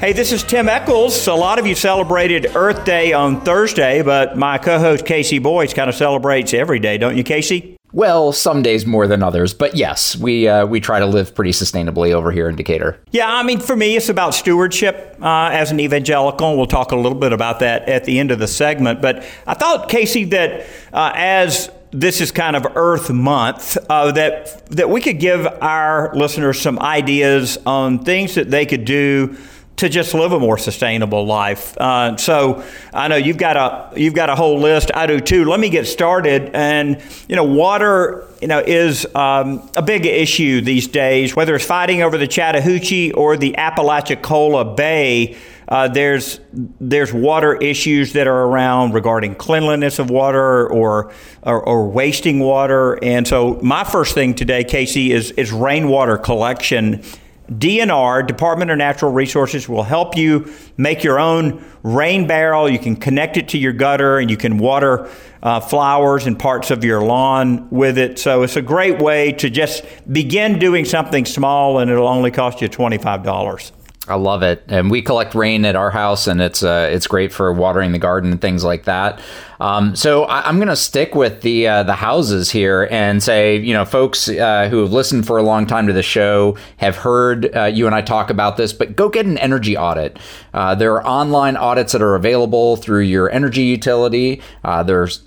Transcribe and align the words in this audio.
Hey, 0.00 0.12
this 0.12 0.30
is 0.30 0.44
Tim 0.44 0.68
Echols. 0.68 1.26
A 1.26 1.34
lot 1.34 1.58
of 1.58 1.66
you 1.66 1.74
celebrated 1.74 2.54
Earth 2.54 2.84
Day 2.84 3.12
on 3.12 3.40
Thursday, 3.40 4.00
but 4.00 4.38
my 4.38 4.56
co 4.56 4.78
host 4.78 5.04
KC 5.04 5.42
Boyce 5.42 5.74
kind 5.74 5.90
of 5.90 5.96
celebrates 5.96 6.54
every 6.54 6.78
day, 6.78 6.98
don't 6.98 7.16
you, 7.16 7.24
KC? 7.24 7.74
Well, 7.92 8.30
some 8.30 8.62
days 8.62 8.86
more 8.86 9.08
than 9.08 9.24
others, 9.24 9.54
but 9.54 9.74
yes, 9.74 10.16
we 10.16 10.46
uh, 10.46 10.66
we 10.66 10.78
try 10.78 11.00
to 11.00 11.06
live 11.06 11.34
pretty 11.34 11.50
sustainably 11.50 12.12
over 12.12 12.30
here 12.30 12.48
in 12.48 12.54
Decatur. 12.54 13.00
Yeah, 13.10 13.26
I 13.26 13.42
mean, 13.42 13.58
for 13.58 13.74
me, 13.74 13.96
it's 13.96 14.08
about 14.08 14.34
stewardship 14.34 15.16
uh, 15.20 15.50
as 15.50 15.72
an 15.72 15.80
evangelical. 15.80 16.56
We'll 16.56 16.66
talk 16.66 16.92
a 16.92 16.96
little 16.96 17.18
bit 17.18 17.32
about 17.32 17.58
that 17.58 17.88
at 17.88 18.04
the 18.04 18.20
end 18.20 18.30
of 18.30 18.38
the 18.38 18.46
segment. 18.46 19.02
But 19.02 19.26
I 19.48 19.54
thought, 19.54 19.88
KC, 19.88 20.30
that 20.30 20.64
uh, 20.92 21.10
as 21.16 21.72
this 21.90 22.20
is 22.20 22.30
kind 22.30 22.54
of 22.54 22.64
Earth 22.76 23.10
Month, 23.10 23.76
uh, 23.90 24.12
that 24.12 24.64
that 24.68 24.90
we 24.90 25.00
could 25.00 25.18
give 25.18 25.44
our 25.44 26.14
listeners 26.14 26.60
some 26.60 26.78
ideas 26.78 27.58
on 27.66 28.04
things 28.04 28.36
that 28.36 28.48
they 28.48 28.64
could 28.64 28.84
do 28.84 29.36
to 29.78 29.88
just 29.88 30.12
live 30.12 30.32
a 30.32 30.40
more 30.40 30.58
sustainable 30.58 31.24
life. 31.24 31.76
Uh, 31.78 32.16
so 32.16 32.64
I 32.92 33.08
know 33.08 33.16
you've 33.16 33.36
got 33.36 33.56
a 33.56 33.98
you've 33.98 34.14
got 34.14 34.28
a 34.28 34.34
whole 34.34 34.58
list. 34.60 34.90
I 34.94 35.06
do 35.06 35.20
too. 35.20 35.44
Let 35.44 35.60
me 35.60 35.70
get 35.70 35.86
started. 35.86 36.50
And 36.52 37.02
you 37.28 37.36
know, 37.36 37.44
water 37.44 38.26
you 38.42 38.48
know 38.48 38.58
is 38.58 39.06
um, 39.14 39.68
a 39.76 39.82
big 39.82 40.04
issue 40.04 40.60
these 40.60 40.88
days. 40.88 41.34
Whether 41.34 41.54
it's 41.54 41.64
fighting 41.64 42.02
over 42.02 42.18
the 42.18 42.26
Chattahoochee 42.26 43.12
or 43.12 43.36
the 43.36 43.56
Apalachicola 43.56 44.76
Bay. 44.76 45.36
Uh, 45.68 45.86
there's 45.86 46.40
there's 46.80 47.12
water 47.12 47.54
issues 47.56 48.14
that 48.14 48.26
are 48.26 48.44
around 48.44 48.94
regarding 48.94 49.34
cleanliness 49.34 49.98
of 49.98 50.08
water 50.08 50.66
or, 50.66 51.12
or, 51.42 51.62
or 51.62 51.86
wasting 51.90 52.38
water, 52.38 52.98
and 53.04 53.28
so 53.28 53.60
my 53.62 53.84
first 53.84 54.14
thing 54.14 54.32
today, 54.32 54.64
KC, 54.64 55.10
is 55.10 55.30
is 55.32 55.52
rainwater 55.52 56.16
collection 56.16 57.04
DNR, 57.50 58.26
Department 58.26 58.70
of 58.70 58.78
Natural 58.78 59.10
Resources, 59.10 59.68
will 59.68 59.82
help 59.82 60.16
you 60.16 60.52
make 60.76 61.02
your 61.02 61.18
own 61.18 61.64
rain 61.82 62.26
barrel. 62.26 62.68
You 62.68 62.78
can 62.78 62.96
connect 62.96 63.36
it 63.36 63.48
to 63.50 63.58
your 63.58 63.72
gutter 63.72 64.18
and 64.18 64.30
you 64.30 64.36
can 64.36 64.58
water 64.58 65.10
uh, 65.42 65.60
flowers 65.60 66.26
and 66.26 66.38
parts 66.38 66.70
of 66.70 66.84
your 66.84 67.02
lawn 67.02 67.68
with 67.70 67.96
it. 67.96 68.18
So 68.18 68.42
it's 68.42 68.56
a 68.56 68.62
great 68.62 69.00
way 69.00 69.32
to 69.32 69.48
just 69.48 69.84
begin 70.12 70.58
doing 70.58 70.84
something 70.84 71.24
small 71.24 71.78
and 71.78 71.90
it'll 71.90 72.08
only 72.08 72.30
cost 72.30 72.60
you 72.60 72.68
$25. 72.68 73.72
I 74.08 74.14
love 74.14 74.42
it, 74.42 74.64
and 74.68 74.90
we 74.90 75.02
collect 75.02 75.34
rain 75.34 75.64
at 75.64 75.76
our 75.76 75.90
house, 75.90 76.26
and 76.26 76.40
it's 76.40 76.62
uh, 76.62 76.88
it's 76.90 77.06
great 77.06 77.32
for 77.32 77.52
watering 77.52 77.92
the 77.92 77.98
garden 77.98 78.32
and 78.32 78.40
things 78.40 78.64
like 78.64 78.84
that. 78.84 79.20
Um, 79.60 79.96
so 79.96 80.24
I, 80.24 80.48
am 80.48 80.56
going 80.56 80.68
to 80.68 80.76
stick 80.76 81.14
with 81.14 81.42
the 81.42 81.66
uh, 81.66 81.82
the 81.82 81.94
houses 81.94 82.50
here 82.50 82.88
and 82.90 83.22
say, 83.22 83.58
you 83.58 83.74
know, 83.74 83.84
folks 83.84 84.28
uh, 84.28 84.68
who 84.70 84.80
have 84.80 84.92
listened 84.92 85.26
for 85.26 85.36
a 85.36 85.42
long 85.42 85.66
time 85.66 85.86
to 85.88 85.92
the 85.92 86.02
show 86.02 86.56
have 86.78 86.96
heard 86.96 87.54
uh, 87.54 87.64
you 87.64 87.86
and 87.86 87.94
I 87.94 88.00
talk 88.00 88.30
about 88.30 88.56
this, 88.56 88.72
but 88.72 88.96
go 88.96 89.08
get 89.08 89.26
an 89.26 89.36
energy 89.38 89.76
audit. 89.76 90.18
Uh, 90.54 90.74
there 90.74 90.94
are 90.94 91.06
online 91.06 91.56
audits 91.56 91.92
that 91.92 92.02
are 92.02 92.14
available 92.14 92.76
through 92.76 93.02
your 93.02 93.30
energy 93.30 93.62
utility. 93.62 94.40
Uh, 94.64 94.82
there's 94.82 95.22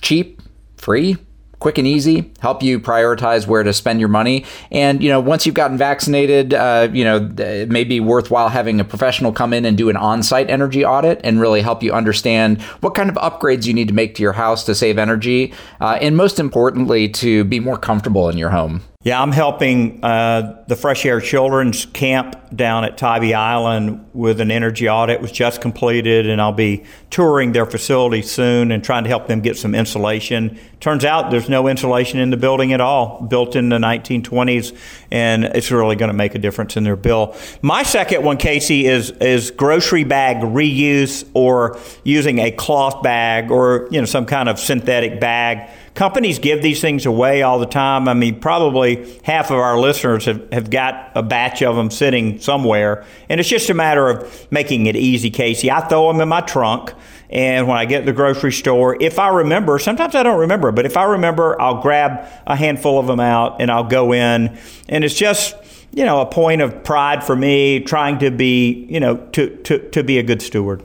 cheap, 0.00 0.40
free 0.76 1.16
quick 1.58 1.78
and 1.78 1.86
easy, 1.86 2.30
help 2.40 2.62
you 2.62 2.78
prioritize 2.78 3.46
where 3.46 3.62
to 3.62 3.72
spend 3.72 4.00
your 4.00 4.08
money. 4.08 4.44
And, 4.70 5.02
you 5.02 5.08
know, 5.08 5.20
once 5.20 5.44
you've 5.44 5.54
gotten 5.54 5.76
vaccinated, 5.76 6.54
uh, 6.54 6.88
you 6.92 7.04
know, 7.04 7.28
it 7.38 7.70
may 7.70 7.84
be 7.84 8.00
worthwhile 8.00 8.48
having 8.48 8.80
a 8.80 8.84
professional 8.84 9.32
come 9.32 9.52
in 9.52 9.64
and 9.64 9.76
do 9.76 9.90
an 9.90 9.96
on 9.96 10.22
site 10.22 10.50
energy 10.50 10.84
audit 10.84 11.20
and 11.24 11.40
really 11.40 11.60
help 11.60 11.82
you 11.82 11.92
understand 11.92 12.62
what 12.80 12.94
kind 12.94 13.10
of 13.10 13.16
upgrades 13.16 13.66
you 13.66 13.74
need 13.74 13.88
to 13.88 13.94
make 13.94 14.14
to 14.14 14.22
your 14.22 14.34
house 14.34 14.64
to 14.64 14.74
save 14.74 14.98
energy. 14.98 15.52
Uh, 15.80 15.98
and 16.00 16.16
most 16.16 16.38
importantly, 16.38 17.08
to 17.08 17.44
be 17.44 17.60
more 17.60 17.76
comfortable 17.76 18.28
in 18.28 18.38
your 18.38 18.50
home. 18.50 18.82
Yeah, 19.04 19.22
I'm 19.22 19.30
helping 19.30 20.04
uh, 20.04 20.64
the 20.66 20.74
Fresh 20.74 21.06
Air 21.06 21.20
Children's 21.20 21.86
Camp 21.86 22.34
down 22.52 22.82
at 22.82 22.98
Tybee 22.98 23.32
Island 23.32 24.04
with 24.12 24.40
an 24.40 24.50
energy 24.50 24.88
audit. 24.88 25.14
It 25.14 25.22
was 25.22 25.30
just 25.30 25.60
completed, 25.60 26.28
and 26.28 26.42
I'll 26.42 26.50
be 26.50 26.82
touring 27.08 27.52
their 27.52 27.64
facility 27.64 28.22
soon 28.22 28.72
and 28.72 28.82
trying 28.82 29.04
to 29.04 29.08
help 29.08 29.28
them 29.28 29.40
get 29.40 29.56
some 29.56 29.72
insulation. 29.72 30.58
Turns 30.80 31.04
out 31.04 31.30
there's 31.30 31.48
no 31.48 31.68
insulation 31.68 32.18
in 32.18 32.30
the 32.30 32.36
building 32.36 32.72
at 32.72 32.80
all, 32.80 33.22
built 33.22 33.54
in 33.54 33.68
the 33.68 33.78
1920s, 33.78 34.76
and 35.12 35.44
it's 35.44 35.70
really 35.70 35.94
going 35.94 36.10
to 36.10 36.16
make 36.16 36.34
a 36.34 36.38
difference 36.40 36.76
in 36.76 36.82
their 36.82 36.96
bill. 36.96 37.36
My 37.62 37.84
second 37.84 38.24
one, 38.24 38.36
KC, 38.36 38.82
is 38.82 39.12
is 39.12 39.52
grocery 39.52 40.02
bag 40.02 40.38
reuse 40.38 41.24
or 41.34 41.78
using 42.02 42.40
a 42.40 42.50
cloth 42.50 43.00
bag 43.04 43.52
or 43.52 43.86
you 43.92 44.00
know 44.00 44.06
some 44.06 44.26
kind 44.26 44.48
of 44.48 44.58
synthetic 44.58 45.20
bag 45.20 45.70
companies 45.98 46.38
give 46.38 46.62
these 46.62 46.80
things 46.80 47.06
away 47.06 47.42
all 47.42 47.58
the 47.58 47.66
time. 47.66 48.06
I 48.06 48.14
mean, 48.14 48.38
probably 48.38 49.20
half 49.24 49.50
of 49.50 49.56
our 49.56 49.76
listeners 49.76 50.26
have, 50.26 50.52
have 50.52 50.70
got 50.70 51.10
a 51.16 51.24
batch 51.24 51.60
of 51.60 51.74
them 51.74 51.90
sitting 51.90 52.38
somewhere. 52.38 53.04
And 53.28 53.40
it's 53.40 53.48
just 53.48 53.68
a 53.68 53.74
matter 53.74 54.08
of 54.08 54.46
making 54.52 54.86
it 54.86 54.94
easy, 54.94 55.28
KC. 55.28 55.68
I 55.68 55.80
throw 55.80 56.06
them 56.06 56.20
in 56.20 56.28
my 56.28 56.40
trunk. 56.40 56.92
And 57.30 57.66
when 57.66 57.76
I 57.76 57.84
get 57.84 58.00
to 58.00 58.06
the 58.06 58.12
grocery 58.12 58.52
store, 58.52 58.96
if 59.02 59.18
I 59.18 59.28
remember, 59.28 59.80
sometimes 59.80 60.14
I 60.14 60.22
don't 60.22 60.38
remember, 60.38 60.70
but 60.70 60.86
if 60.86 60.96
I 60.96 61.02
remember, 61.02 61.60
I'll 61.60 61.82
grab 61.82 62.24
a 62.46 62.54
handful 62.54 63.00
of 63.00 63.08
them 63.08 63.18
out 63.18 63.60
and 63.60 63.68
I'll 63.68 63.82
go 63.82 64.12
in. 64.12 64.56
And 64.88 65.02
it's 65.02 65.16
just, 65.16 65.56
you 65.92 66.04
know, 66.04 66.20
a 66.20 66.26
point 66.26 66.62
of 66.62 66.84
pride 66.84 67.24
for 67.24 67.34
me 67.34 67.80
trying 67.80 68.20
to 68.20 68.30
be, 68.30 68.86
you 68.88 69.00
know, 69.00 69.16
to, 69.32 69.56
to, 69.64 69.90
to 69.90 70.04
be 70.04 70.20
a 70.20 70.22
good 70.22 70.42
steward. 70.42 70.84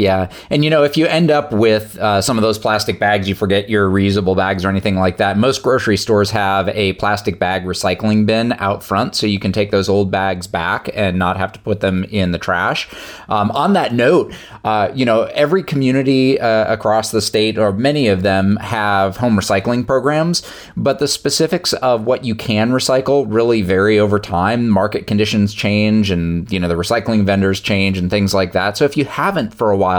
Yeah. 0.00 0.30
And, 0.48 0.64
you 0.64 0.70
know, 0.70 0.82
if 0.82 0.96
you 0.96 1.06
end 1.06 1.30
up 1.30 1.52
with 1.52 1.98
uh, 1.98 2.22
some 2.22 2.38
of 2.38 2.42
those 2.42 2.58
plastic 2.58 2.98
bags, 2.98 3.28
you 3.28 3.34
forget 3.34 3.68
your 3.68 3.90
reusable 3.90 4.34
bags 4.34 4.64
or 4.64 4.70
anything 4.70 4.96
like 4.96 5.18
that. 5.18 5.36
Most 5.36 5.62
grocery 5.62 5.98
stores 5.98 6.30
have 6.30 6.70
a 6.70 6.94
plastic 6.94 7.38
bag 7.38 7.64
recycling 7.64 8.24
bin 8.24 8.54
out 8.54 8.82
front, 8.82 9.14
so 9.14 9.26
you 9.26 9.38
can 9.38 9.52
take 9.52 9.70
those 9.70 9.90
old 9.90 10.10
bags 10.10 10.46
back 10.46 10.88
and 10.94 11.18
not 11.18 11.36
have 11.36 11.52
to 11.52 11.60
put 11.60 11.80
them 11.80 12.04
in 12.04 12.32
the 12.32 12.38
trash. 12.38 12.88
Um, 13.28 13.50
on 13.50 13.74
that 13.74 13.92
note, 13.92 14.32
uh, 14.64 14.90
you 14.94 15.04
know, 15.04 15.24
every 15.34 15.62
community 15.62 16.40
uh, 16.40 16.72
across 16.72 17.10
the 17.10 17.20
state, 17.20 17.58
or 17.58 17.70
many 17.70 18.08
of 18.08 18.22
them, 18.22 18.56
have 18.56 19.18
home 19.18 19.36
recycling 19.36 19.86
programs, 19.86 20.42
but 20.78 20.98
the 20.98 21.08
specifics 21.08 21.74
of 21.74 22.06
what 22.06 22.24
you 22.24 22.34
can 22.34 22.70
recycle 22.70 23.26
really 23.28 23.60
vary 23.60 23.98
over 23.98 24.18
time. 24.18 24.66
Market 24.70 25.06
conditions 25.06 25.52
change, 25.52 26.10
and, 26.10 26.50
you 26.50 26.58
know, 26.58 26.68
the 26.68 26.74
recycling 26.74 27.26
vendors 27.26 27.60
change 27.60 27.98
and 27.98 28.08
things 28.08 28.32
like 28.32 28.52
that. 28.52 28.78
So 28.78 28.86
if 28.86 28.96
you 28.96 29.04
haven't 29.04 29.52
for 29.52 29.70
a 29.70 29.76
while, 29.76 29.89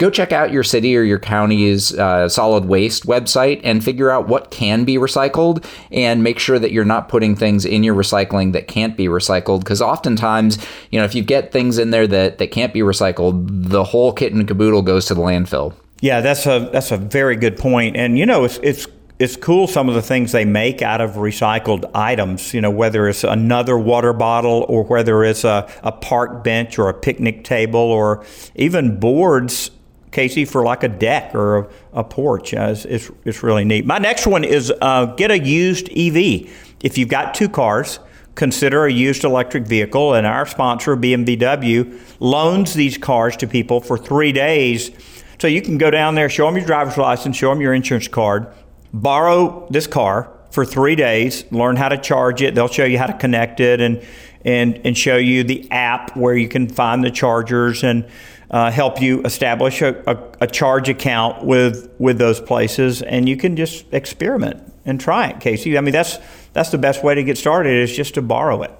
go 0.00 0.08
check 0.08 0.32
out 0.32 0.50
your 0.50 0.62
city 0.62 0.96
or 0.96 1.02
your 1.02 1.18
county's 1.18 1.96
uh, 1.96 2.28
solid 2.28 2.64
waste 2.64 3.06
website 3.06 3.60
and 3.62 3.84
figure 3.84 4.10
out 4.10 4.26
what 4.26 4.50
can 4.50 4.84
be 4.84 4.96
recycled 4.96 5.64
and 5.92 6.24
make 6.24 6.38
sure 6.38 6.58
that 6.58 6.72
you're 6.72 6.86
not 6.86 7.08
putting 7.08 7.36
things 7.36 7.66
in 7.66 7.84
your 7.84 7.94
recycling 7.94 8.52
that 8.52 8.66
can't 8.66 8.96
be 8.96 9.06
recycled. 9.06 9.60
Because 9.60 9.82
oftentimes 9.82 10.58
you 10.90 10.98
know 10.98 11.04
if 11.04 11.14
you 11.14 11.22
get 11.22 11.52
things 11.52 11.78
in 11.78 11.90
there 11.90 12.06
that, 12.06 12.38
that 12.38 12.50
can't 12.50 12.72
be 12.72 12.80
recycled 12.80 13.46
the 13.68 13.84
whole 13.84 14.12
kit 14.12 14.32
and 14.32 14.48
caboodle 14.48 14.82
goes 14.82 15.04
to 15.06 15.14
the 15.14 15.20
landfill. 15.20 15.74
Yeah 16.00 16.22
that's 16.22 16.46
a 16.46 16.70
that's 16.72 16.90
a 16.90 16.96
very 16.96 17.36
good 17.36 17.58
point. 17.58 17.96
And 17.96 18.18
you 18.18 18.24
know 18.24 18.44
it's 18.44 18.58
it's 18.62 18.86
it's 19.20 19.36
cool 19.36 19.66
some 19.66 19.86
of 19.86 19.94
the 19.94 20.00
things 20.00 20.32
they 20.32 20.46
make 20.46 20.80
out 20.80 21.02
of 21.02 21.10
recycled 21.12 21.88
items, 21.94 22.54
you 22.54 22.60
know, 22.62 22.70
whether 22.70 23.06
it's 23.06 23.22
another 23.22 23.78
water 23.78 24.14
bottle 24.14 24.64
or 24.66 24.82
whether 24.84 25.22
it's 25.22 25.44
a, 25.44 25.70
a 25.82 25.92
park 25.92 26.42
bench 26.42 26.78
or 26.78 26.88
a 26.88 26.94
picnic 26.94 27.44
table 27.44 27.78
or 27.78 28.24
even 28.54 28.98
boards, 28.98 29.72
KC, 30.10 30.48
for 30.48 30.64
like 30.64 30.82
a 30.84 30.88
deck 30.88 31.34
or 31.34 31.58
a, 31.58 31.68
a 31.92 32.04
porch. 32.04 32.54
Uh, 32.54 32.68
it's, 32.70 32.86
it's, 32.86 33.10
it's, 33.26 33.42
really 33.42 33.62
neat. 33.62 33.84
My 33.84 33.98
next 33.98 34.26
one 34.26 34.42
is 34.42 34.72
uh, 34.80 35.04
get 35.16 35.30
a 35.30 35.38
used 35.38 35.90
EV. 35.90 36.50
If 36.82 36.96
you've 36.96 37.10
got 37.10 37.34
two 37.34 37.50
cars, 37.50 38.00
consider 38.36 38.86
a 38.86 38.92
used 38.92 39.24
electric 39.24 39.66
vehicle, 39.66 40.14
and 40.14 40.26
our 40.26 40.46
sponsor, 40.46 40.96
BMW, 40.96 42.00
loans 42.20 42.72
these 42.72 42.96
cars 42.96 43.36
to 43.36 43.46
people 43.46 43.82
for 43.82 43.98
three 43.98 44.32
days. 44.32 44.90
So 45.38 45.46
you 45.46 45.60
can 45.60 45.76
go 45.76 45.90
down 45.90 46.14
there, 46.14 46.30
show 46.30 46.46
them 46.46 46.56
your 46.56 46.66
driver's 46.66 46.96
license, 46.96 47.36
show 47.36 47.50
them 47.50 47.60
your 47.60 47.74
insurance 47.74 48.08
card, 48.08 48.46
borrow 48.92 49.66
this 49.70 49.86
car 49.86 50.32
for 50.50 50.64
three 50.64 50.96
days, 50.96 51.44
learn 51.52 51.76
how 51.76 51.88
to 51.88 51.98
charge 51.98 52.42
it. 52.42 52.54
They'll 52.54 52.68
show 52.68 52.84
you 52.84 52.98
how 52.98 53.06
to 53.06 53.16
connect 53.16 53.60
it 53.60 53.80
and 53.80 54.04
and 54.44 54.80
and 54.84 54.96
show 54.96 55.16
you 55.16 55.44
the 55.44 55.70
app 55.70 56.16
where 56.16 56.34
you 56.34 56.48
can 56.48 56.68
find 56.68 57.04
the 57.04 57.10
chargers 57.10 57.84
and 57.84 58.08
uh, 58.50 58.70
help 58.70 59.00
you 59.00 59.22
establish 59.22 59.80
a, 59.80 60.02
a, 60.10 60.44
a, 60.44 60.46
charge 60.46 60.88
account 60.88 61.44
with 61.44 61.88
with 61.98 62.18
those 62.18 62.40
places, 62.40 63.00
and 63.02 63.28
you 63.28 63.36
can 63.36 63.54
just 63.54 63.84
experiment 63.92 64.60
and 64.84 65.00
try 65.00 65.28
it, 65.28 65.36
KC. 65.36 65.78
I 65.78 65.80
mean, 65.80 65.92
that's 65.92 66.18
that's 66.52 66.70
the 66.70 66.78
best 66.78 67.04
way 67.04 67.14
to 67.14 67.22
get 67.22 67.38
started 67.38 67.80
is 67.80 67.94
just 67.94 68.14
to 68.14 68.22
borrow 68.22 68.62
it. 68.62 68.72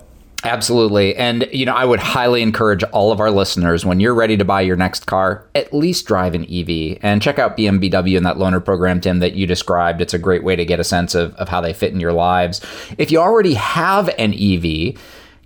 Absolutely. 0.43 1.15
And, 1.17 1.47
you 1.53 1.67
know, 1.67 1.75
I 1.75 1.85
would 1.85 2.01
highly 2.01 2.41
encourage 2.41 2.83
all 2.85 3.13
of 3.13 3.21
our 3.21 3.31
listeners 3.31 3.85
when 3.85 4.01
you're 4.01 4.15
ready 4.15 4.37
to 4.39 4.45
buy 4.45 4.63
your 4.63 4.77
next 4.77 5.07
car, 5.07 5.47
at 5.55 5.73
least 5.75 6.07
drive 6.07 6.35
an 6.35 6.47
EV 6.51 6.99
and 7.03 7.21
check 7.21 7.39
out 7.39 7.57
BMW 7.59 8.17
and 8.17 8.25
that 8.25 8.37
loaner 8.37 8.65
program, 8.65 9.01
Tim, 9.01 9.19
that 9.19 9.35
you 9.35 9.47
described. 9.47 10.01
It's 10.01 10.15
a 10.15 10.19
great 10.19 10.43
way 10.43 10.57
to 10.57 10.65
get 10.65 10.81
a 10.81 10.85
sense 10.85 11.15
of, 11.15 11.35
of 11.35 11.49
how 11.49 11.61
they 11.61 11.75
fit 11.75 11.93
in 11.93 12.01
your 12.01 12.15
lives. 12.15 12.61
If 12.97 13.11
you 13.11 13.19
already 13.19 13.55
have 13.55 14.09
an 14.17 14.33
EV, 14.33 14.97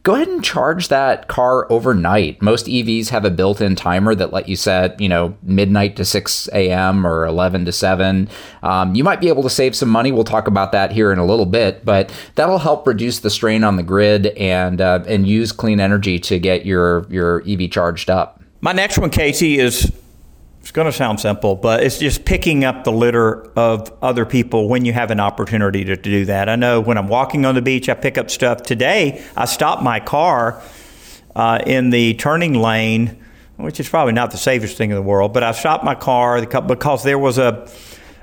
go 0.04 0.14
ahead 0.14 0.28
and 0.28 0.44
charge 0.44 0.88
that 0.88 1.28
car 1.28 1.66
overnight. 1.72 2.40
Most 2.42 2.66
EVs 2.66 3.08
have 3.08 3.24
a 3.24 3.30
built-in 3.30 3.74
timer 3.74 4.14
that 4.14 4.34
let 4.34 4.48
you 4.50 4.54
set, 4.54 5.00
you 5.00 5.08
know, 5.08 5.34
midnight 5.42 5.96
to 5.96 6.04
6 6.04 6.48
a.m. 6.52 7.06
or 7.06 7.24
11 7.24 7.64
to 7.64 7.72
7. 7.72 8.28
Um, 8.62 8.94
you 8.94 9.02
might 9.02 9.20
be 9.20 9.28
able 9.28 9.42
to 9.42 9.50
save 9.50 9.74
some 9.74 9.88
money. 9.88 10.12
We'll 10.12 10.22
talk 10.22 10.46
about 10.46 10.72
that 10.72 10.92
here 10.92 11.10
in 11.10 11.18
a 11.18 11.24
little 11.24 11.46
bit, 11.46 11.86
but 11.86 12.12
that'll 12.34 12.58
help 12.58 12.86
reduce 12.86 13.20
the 13.20 13.30
strain 13.30 13.64
on 13.64 13.76
the 13.76 13.82
grid 13.82 14.26
and 14.36 14.80
uh, 14.80 15.02
and 15.08 15.26
use 15.26 15.52
clean 15.52 15.80
energy 15.80 16.18
to 16.20 16.38
get 16.38 16.66
your 16.66 17.06
your 17.08 17.42
EV 17.48 17.70
charged 17.70 18.10
up. 18.10 18.42
My 18.60 18.72
next 18.72 18.98
one, 18.98 19.10
KC, 19.10 19.56
is 19.56 19.90
going 20.74 20.86
to 20.86 20.92
sound 20.92 21.20
simple, 21.20 21.54
but 21.54 21.84
it's 21.84 21.98
just 21.98 22.24
picking 22.24 22.64
up 22.64 22.82
the 22.82 22.90
litter 22.90 23.48
of 23.56 23.92
other 24.02 24.26
people 24.26 24.68
when 24.68 24.84
you 24.84 24.92
have 24.92 25.12
an 25.12 25.20
opportunity 25.20 25.84
to, 25.84 25.96
to, 25.96 26.02
do 26.02 26.24
that. 26.24 26.48
I 26.48 26.56
know 26.56 26.80
when 26.80 26.98
I'm 26.98 27.06
walking 27.06 27.46
on 27.46 27.54
the 27.54 27.62
beach, 27.62 27.88
I 27.88 27.94
pick 27.94 28.18
up 28.18 28.28
stuff. 28.28 28.64
Today, 28.64 29.24
I 29.36 29.44
stopped 29.44 29.84
my 29.84 30.00
car 30.00 30.60
uh, 31.36 31.60
in 31.64 31.90
the 31.90 32.14
turning 32.14 32.54
lane, 32.54 33.24
which 33.56 33.78
is 33.78 33.88
probably 33.88 34.14
not 34.14 34.32
the 34.32 34.36
safest 34.36 34.76
thing 34.76 34.90
in 34.90 34.96
the 34.96 35.02
world, 35.02 35.32
but 35.32 35.44
I 35.44 35.52
stopped 35.52 35.84
my 35.84 35.94
car 35.94 36.44
because 36.44 37.04
there 37.04 37.20
was 37.20 37.38
a 37.38 37.70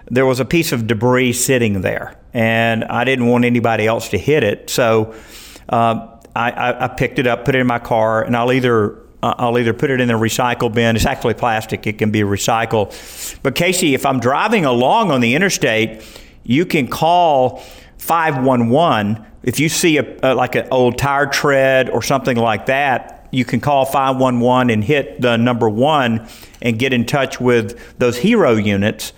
there 0.07 0.25
was 0.25 0.42
a 0.42 0.45
piece 0.45 0.74
of 0.74 0.88
debris 0.88 1.31
sitting 1.31 1.80
there, 1.80 2.18
and 2.33 2.83
I 2.83 3.06
didn't 3.06 3.27
want 3.27 3.45
anybody 3.45 3.88
else 3.88 4.09
to 4.09 4.18
hit 4.18 4.44
it. 4.44 4.69
So 4.69 5.15
uh, 5.69 6.18
I, 6.36 6.83
I 6.83 6.88
picked 6.89 7.18
it 7.18 7.27
up, 7.27 7.45
put 7.45 7.56
it 7.56 7.59
in 7.59 7.68
my 7.68 7.80
car, 7.80 8.21
and 8.21 8.36
I'll 8.36 8.51
either 8.51 9.01
Uh, 9.23 9.35
I'll 9.38 9.57
either 9.57 9.73
put 9.73 9.91
it 9.91 10.01
in 10.01 10.07
the 10.07 10.15
recycle 10.15 10.73
bin. 10.73 10.95
It's 10.95 11.06
actually 11.06 11.35
plastic, 11.35 11.85
it 11.85 11.97
can 11.97 12.12
be 12.12 12.21
recycled. 12.21 13.39
But 13.44 13.56
KC, 13.56 13.94
if 13.94 14.06
I'm 14.06 14.19
driving 14.19 14.65
along 14.65 15.12
on 15.12 15.21
the 15.21 15.35
interstate, 15.35 16.03
you 16.44 16.65
can 16.65 16.88
call 16.88 17.63
511. 17.97 19.25
If 19.44 19.59
you 19.59 19.69
see 19.69 19.97
a, 19.97 20.18
a, 20.23 20.33
like 20.33 20.56
an 20.56 20.68
old 20.71 20.97
tire 20.97 21.27
tread 21.27 21.89
or 21.89 22.01
something 22.01 22.38
like 22.38 22.65
that, 22.65 23.27
you 23.31 23.45
can 23.45 23.59
call 23.59 23.85
511 23.85 24.69
and 24.69 24.83
hit 24.83 25.21
the 25.21 25.38
number 25.38 25.69
one 25.69 26.27
and 26.62 26.77
get 26.77 26.91
in 26.91 27.06
touch 27.06 27.39
with 27.39 27.97
those 27.97 28.17
hero 28.17 28.56
units 28.56 29.13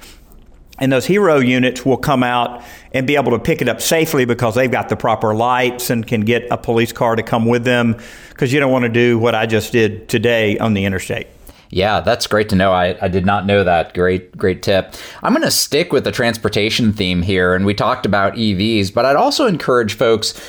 and 0.80 0.92
those 0.92 1.06
hero 1.06 1.38
units 1.38 1.86
will 1.86 1.98
come 1.98 2.24
out 2.24 2.64
and 2.94 3.08
be 3.08 3.16
able 3.16 3.32
to 3.32 3.40
pick 3.40 3.62
it 3.62 3.70
up 3.70 3.82
safely 3.82 4.26
because 4.26 4.56
they've 4.56 4.72
got 4.72 4.90
the 4.90 4.96
proper 4.96 5.34
lights 5.34 5.90
and 5.90 6.06
can 6.06 6.22
get 6.22 6.46
a 6.52 6.58
police 6.58 6.92
car 6.92 7.16
to 7.16 7.24
come 7.24 7.46
with 7.46 7.64
them 7.64 7.98
because 8.30 8.54
you 8.54 8.60
don't 8.60 8.72
want 8.72 8.84
to 8.84 8.90
do 8.90 9.18
what 9.18 9.36
I 9.36 9.46
just 9.46 9.72
did 9.72 10.08
today 10.08 10.58
on 10.58 10.74
the 10.74 10.86
interstate. 10.86 11.28
Yeah, 11.74 12.02
that's 12.02 12.28
great 12.28 12.50
to 12.50 12.56
know. 12.56 12.72
I, 12.72 12.96
I 13.02 13.08
did 13.08 13.26
not 13.26 13.48
know 13.48 13.64
that. 13.64 13.96
Great, 13.96 14.38
great 14.38 14.62
tip. 14.62 14.94
I'm 15.24 15.34
going 15.34 15.42
to 15.44 15.50
stick 15.50 15.92
with 15.92 16.04
the 16.04 16.12
transportation 16.12 16.94
theme 16.94 17.24
here, 17.24 17.56
and 17.56 17.66
we 17.66 17.74
talked 17.74 18.06
about 18.06 18.34
EVs, 18.34 18.94
but 18.94 19.06
I'd 19.06 19.16
also 19.16 19.48
encourage 19.48 19.96
folks 19.96 20.40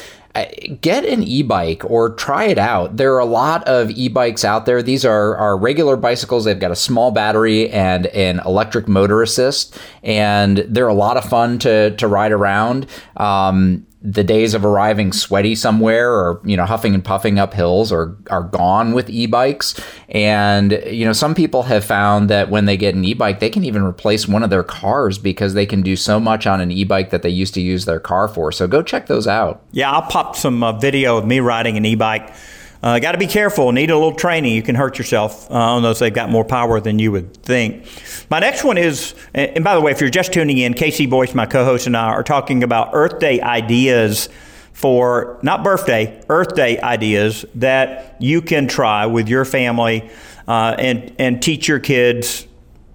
get 0.80 1.04
an 1.04 1.22
e-bike 1.22 1.84
or 1.84 2.10
try 2.10 2.44
it 2.44 2.58
out. 2.58 2.96
There 2.96 3.14
are 3.14 3.20
a 3.20 3.24
lot 3.24 3.62
of 3.68 3.90
e-bikes 3.90 4.44
out 4.44 4.66
there. 4.66 4.82
These 4.82 5.04
are, 5.04 5.36
are 5.36 5.56
regular 5.56 5.96
bicycles. 5.96 6.44
They've 6.44 6.58
got 6.58 6.72
a 6.72 6.76
small 6.76 7.12
battery 7.12 7.70
and 7.70 8.06
an 8.06 8.40
electric 8.44 8.88
motor 8.88 9.22
assist, 9.22 9.78
and 10.02 10.58
they're 10.68 10.88
a 10.88 10.94
lot 10.94 11.16
of 11.16 11.24
fun 11.24 11.58
to, 11.60 11.94
to 11.96 12.08
ride 12.08 12.32
around. 12.32 12.86
Um, 13.16 13.86
the 14.06 14.22
days 14.22 14.52
of 14.52 14.66
arriving 14.66 15.12
sweaty 15.12 15.54
somewhere 15.54 16.12
or 16.12 16.38
you 16.44 16.58
know 16.58 16.66
huffing 16.66 16.92
and 16.92 17.02
puffing 17.02 17.38
up 17.38 17.54
hills 17.54 17.90
are 17.90 18.14
are 18.28 18.42
gone 18.42 18.92
with 18.92 19.08
e-bikes. 19.08 19.80
And 20.10 20.72
you 20.86 21.06
know 21.06 21.14
some 21.14 21.34
people 21.34 21.62
have 21.62 21.84
found 21.84 22.28
that 22.28 22.50
when 22.50 22.66
they 22.66 22.76
get 22.76 22.94
an 22.94 23.04
e-bike 23.04 23.40
they 23.40 23.48
can 23.48 23.64
even 23.64 23.82
replace 23.82 24.28
one 24.28 24.42
of 24.42 24.50
their 24.50 24.62
cars 24.62 25.16
because 25.16 25.54
they 25.54 25.64
can 25.64 25.80
do 25.80 25.96
so 25.96 26.20
much 26.20 26.46
on 26.46 26.60
an 26.60 26.70
e-bike 26.70 27.10
that 27.10 27.22
they 27.22 27.30
used 27.30 27.54
to 27.54 27.62
use 27.62 27.86
their 27.86 28.00
car 28.00 28.28
for. 28.28 28.52
So 28.52 28.66
go 28.68 28.82
check 28.82 29.06
those 29.06 29.26
out. 29.26 29.62
Yeah 29.72 29.90
i'll 29.90 30.02
pop 30.02 30.36
some 30.36 30.62
uh, 30.62 30.72
video 30.72 31.16
of 31.16 31.26
me 31.26 31.40
riding 31.40 31.78
an 31.78 31.86
e-bike 31.86 32.30
uh, 32.84 32.98
Got 32.98 33.12
to 33.12 33.18
be 33.18 33.26
careful. 33.26 33.72
Need 33.72 33.90
a 33.90 33.94
little 33.94 34.14
training. 34.14 34.54
You 34.54 34.62
can 34.62 34.74
hurt 34.74 34.98
yourself 34.98 35.50
uh, 35.50 35.54
on 35.54 35.82
those. 35.82 35.98
They've 35.98 36.12
got 36.12 36.28
more 36.28 36.44
power 36.44 36.80
than 36.80 36.98
you 36.98 37.10
would 37.12 37.34
think. 37.42 37.86
My 38.30 38.40
next 38.40 38.62
one 38.62 38.76
is, 38.76 39.14
and 39.32 39.64
by 39.64 39.74
the 39.74 39.80
way, 39.80 39.90
if 39.90 40.02
you're 40.02 40.10
just 40.10 40.34
tuning 40.34 40.58
in, 40.58 40.74
KC 40.74 41.08
Boyce, 41.08 41.34
my 41.34 41.46
co-host, 41.46 41.86
and 41.86 41.96
I 41.96 42.08
are 42.08 42.22
talking 42.22 42.62
about 42.62 42.90
Earth 42.92 43.20
Day 43.20 43.40
ideas 43.40 44.28
for 44.74 45.38
not 45.42 45.64
birthday, 45.64 46.22
Earth 46.28 46.54
Day 46.54 46.78
ideas 46.78 47.46
that 47.54 48.16
you 48.20 48.42
can 48.42 48.68
try 48.68 49.06
with 49.06 49.30
your 49.30 49.46
family 49.46 50.10
uh, 50.46 50.76
and 50.78 51.14
and 51.18 51.42
teach 51.42 51.66
your 51.66 51.80
kids 51.80 52.46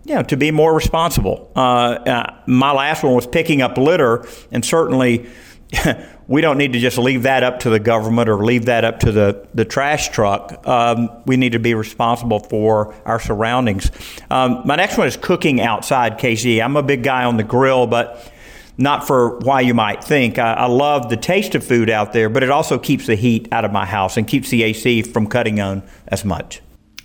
you 0.05 0.15
know, 0.15 0.23
to 0.23 0.37
be 0.37 0.51
more 0.51 0.73
responsible. 0.73 1.51
Uh, 1.55 1.59
uh, 1.59 2.35
my 2.45 2.71
last 2.71 3.03
one 3.03 3.15
was 3.15 3.25
picking 3.25 3.63
up 3.63 3.77
litter, 3.77 4.27
and 4.51 4.63
certainly 4.63 5.29
we 6.29 6.41
don't 6.41 6.59
need 6.59 6.73
to 6.73 6.79
just 6.79 6.99
leave 6.99 7.23
that 7.23 7.41
up 7.41 7.59
to 7.61 7.71
the 7.71 7.79
government 7.79 8.29
or 8.29 8.45
leave 8.45 8.65
that 8.65 8.85
up 8.85 8.99
to 8.99 9.11
the, 9.11 9.47
the 9.55 9.65
trash 9.65 10.09
truck. 10.09 10.65
Um, 10.67 11.09
we 11.25 11.37
need 11.37 11.53
to 11.53 11.59
be 11.59 11.73
responsible 11.73 12.39
for 12.39 12.93
our 13.03 13.19
surroundings. 13.19 13.89
Um, 14.29 14.61
my 14.63 14.75
next 14.75 14.95
one 14.95 15.07
is 15.07 15.17
cooking 15.17 15.59
outside, 15.59 16.19
KC. 16.19 16.63
I'm 16.63 16.77
a 16.77 16.83
big 16.83 17.01
guy 17.01 17.23
on 17.23 17.37
the 17.37 17.43
grill, 17.43 17.87
but 17.87 18.31
not 18.77 19.07
for 19.07 19.39
why 19.39 19.61
you 19.61 19.73
might 19.73 20.03
think. 20.03 20.37
I, 20.37 20.53
I, 20.53 20.65
love 20.67 21.09
the 21.09 21.17
taste 21.17 21.55
of 21.55 21.65
food 21.65 21.89
out 21.89 22.13
there, 22.13 22.29
but 22.29 22.43
it 22.43 22.51
also 22.51 22.77
keeps 22.77 23.07
the 23.07 23.15
heat 23.15 23.47
out 23.51 23.65
of 23.65 23.71
my 23.71 23.87
house 23.87 24.15
and 24.15 24.27
keeps 24.27 24.51
the 24.51 24.61
AC 24.61 25.01
from 25.01 25.25
cutting 25.25 25.59
on 25.59 25.81
as 26.09 26.23
much. 26.23 26.61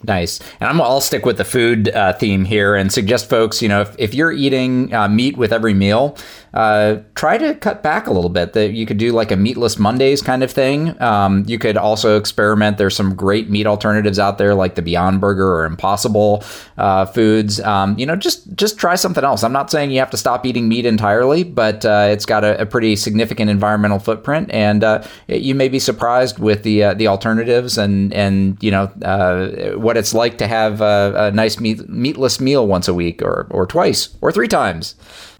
Nice. 0.06 0.38
And 0.60 0.68
I'm, 0.68 0.80
I'll 0.80 1.00
stick 1.00 1.24
with 1.24 1.38
the 1.38 1.44
food 1.44 1.88
uh, 1.88 2.12
theme 2.12 2.44
here 2.44 2.74
and 2.74 2.92
suggest 2.92 3.30
folks, 3.30 3.62
you 3.62 3.68
know, 3.68 3.80
if, 3.80 3.96
if 3.98 4.14
you're 4.14 4.32
eating 4.32 4.92
uh, 4.92 5.08
meat 5.08 5.36
with 5.36 5.52
every 5.52 5.72
meal, 5.72 6.18
uh, 6.54 7.02
try 7.16 7.36
to 7.36 7.54
cut 7.56 7.82
back 7.82 8.06
a 8.06 8.12
little 8.12 8.30
bit. 8.30 8.52
That 8.52 8.72
you 8.72 8.86
could 8.86 8.96
do 8.96 9.10
like 9.12 9.32
a 9.32 9.36
meatless 9.36 9.76
Mondays 9.78 10.22
kind 10.22 10.44
of 10.44 10.50
thing. 10.50 11.00
Um, 11.02 11.42
you 11.46 11.58
could 11.58 11.76
also 11.76 12.16
experiment. 12.16 12.78
There's 12.78 12.94
some 12.94 13.14
great 13.14 13.50
meat 13.50 13.66
alternatives 13.66 14.20
out 14.20 14.38
there, 14.38 14.54
like 14.54 14.76
the 14.76 14.82
Beyond 14.82 15.20
Burger 15.20 15.52
or 15.52 15.64
Impossible 15.64 16.44
uh, 16.78 17.06
foods. 17.06 17.60
Um, 17.60 17.98
you 17.98 18.06
know, 18.06 18.14
just 18.14 18.54
just 18.54 18.78
try 18.78 18.94
something 18.94 19.24
else. 19.24 19.42
I'm 19.42 19.52
not 19.52 19.70
saying 19.70 19.90
you 19.90 19.98
have 19.98 20.10
to 20.10 20.16
stop 20.16 20.46
eating 20.46 20.68
meat 20.68 20.86
entirely, 20.86 21.42
but 21.42 21.84
uh, 21.84 22.08
it's 22.10 22.24
got 22.24 22.44
a, 22.44 22.60
a, 22.60 22.66
pretty 22.66 22.94
significant 22.94 23.50
environmental 23.50 23.98
footprint, 23.98 24.50
and 24.52 24.84
uh, 24.84 25.02
you 25.26 25.56
may 25.56 25.68
be 25.68 25.80
surprised 25.80 26.38
with 26.38 26.62
the 26.62 26.84
uh, 26.84 26.94
the 26.94 27.08
alternatives 27.08 27.76
and 27.78 28.14
and 28.14 28.62
you 28.62 28.70
know 28.70 28.84
uh, 29.02 29.76
what 29.76 29.96
it's 29.96 30.14
like 30.14 30.38
to 30.38 30.46
have 30.46 30.80
a, 30.80 31.14
a 31.16 31.30
nice 31.32 31.58
meat, 31.58 31.88
meatless 31.88 32.38
meal 32.40 32.66
once 32.68 32.86
a 32.86 32.94
week 32.94 33.22
or 33.22 33.48
or 33.50 33.66
twice 33.66 34.16
or 34.20 34.30
three 34.30 34.48
times. 34.48 34.94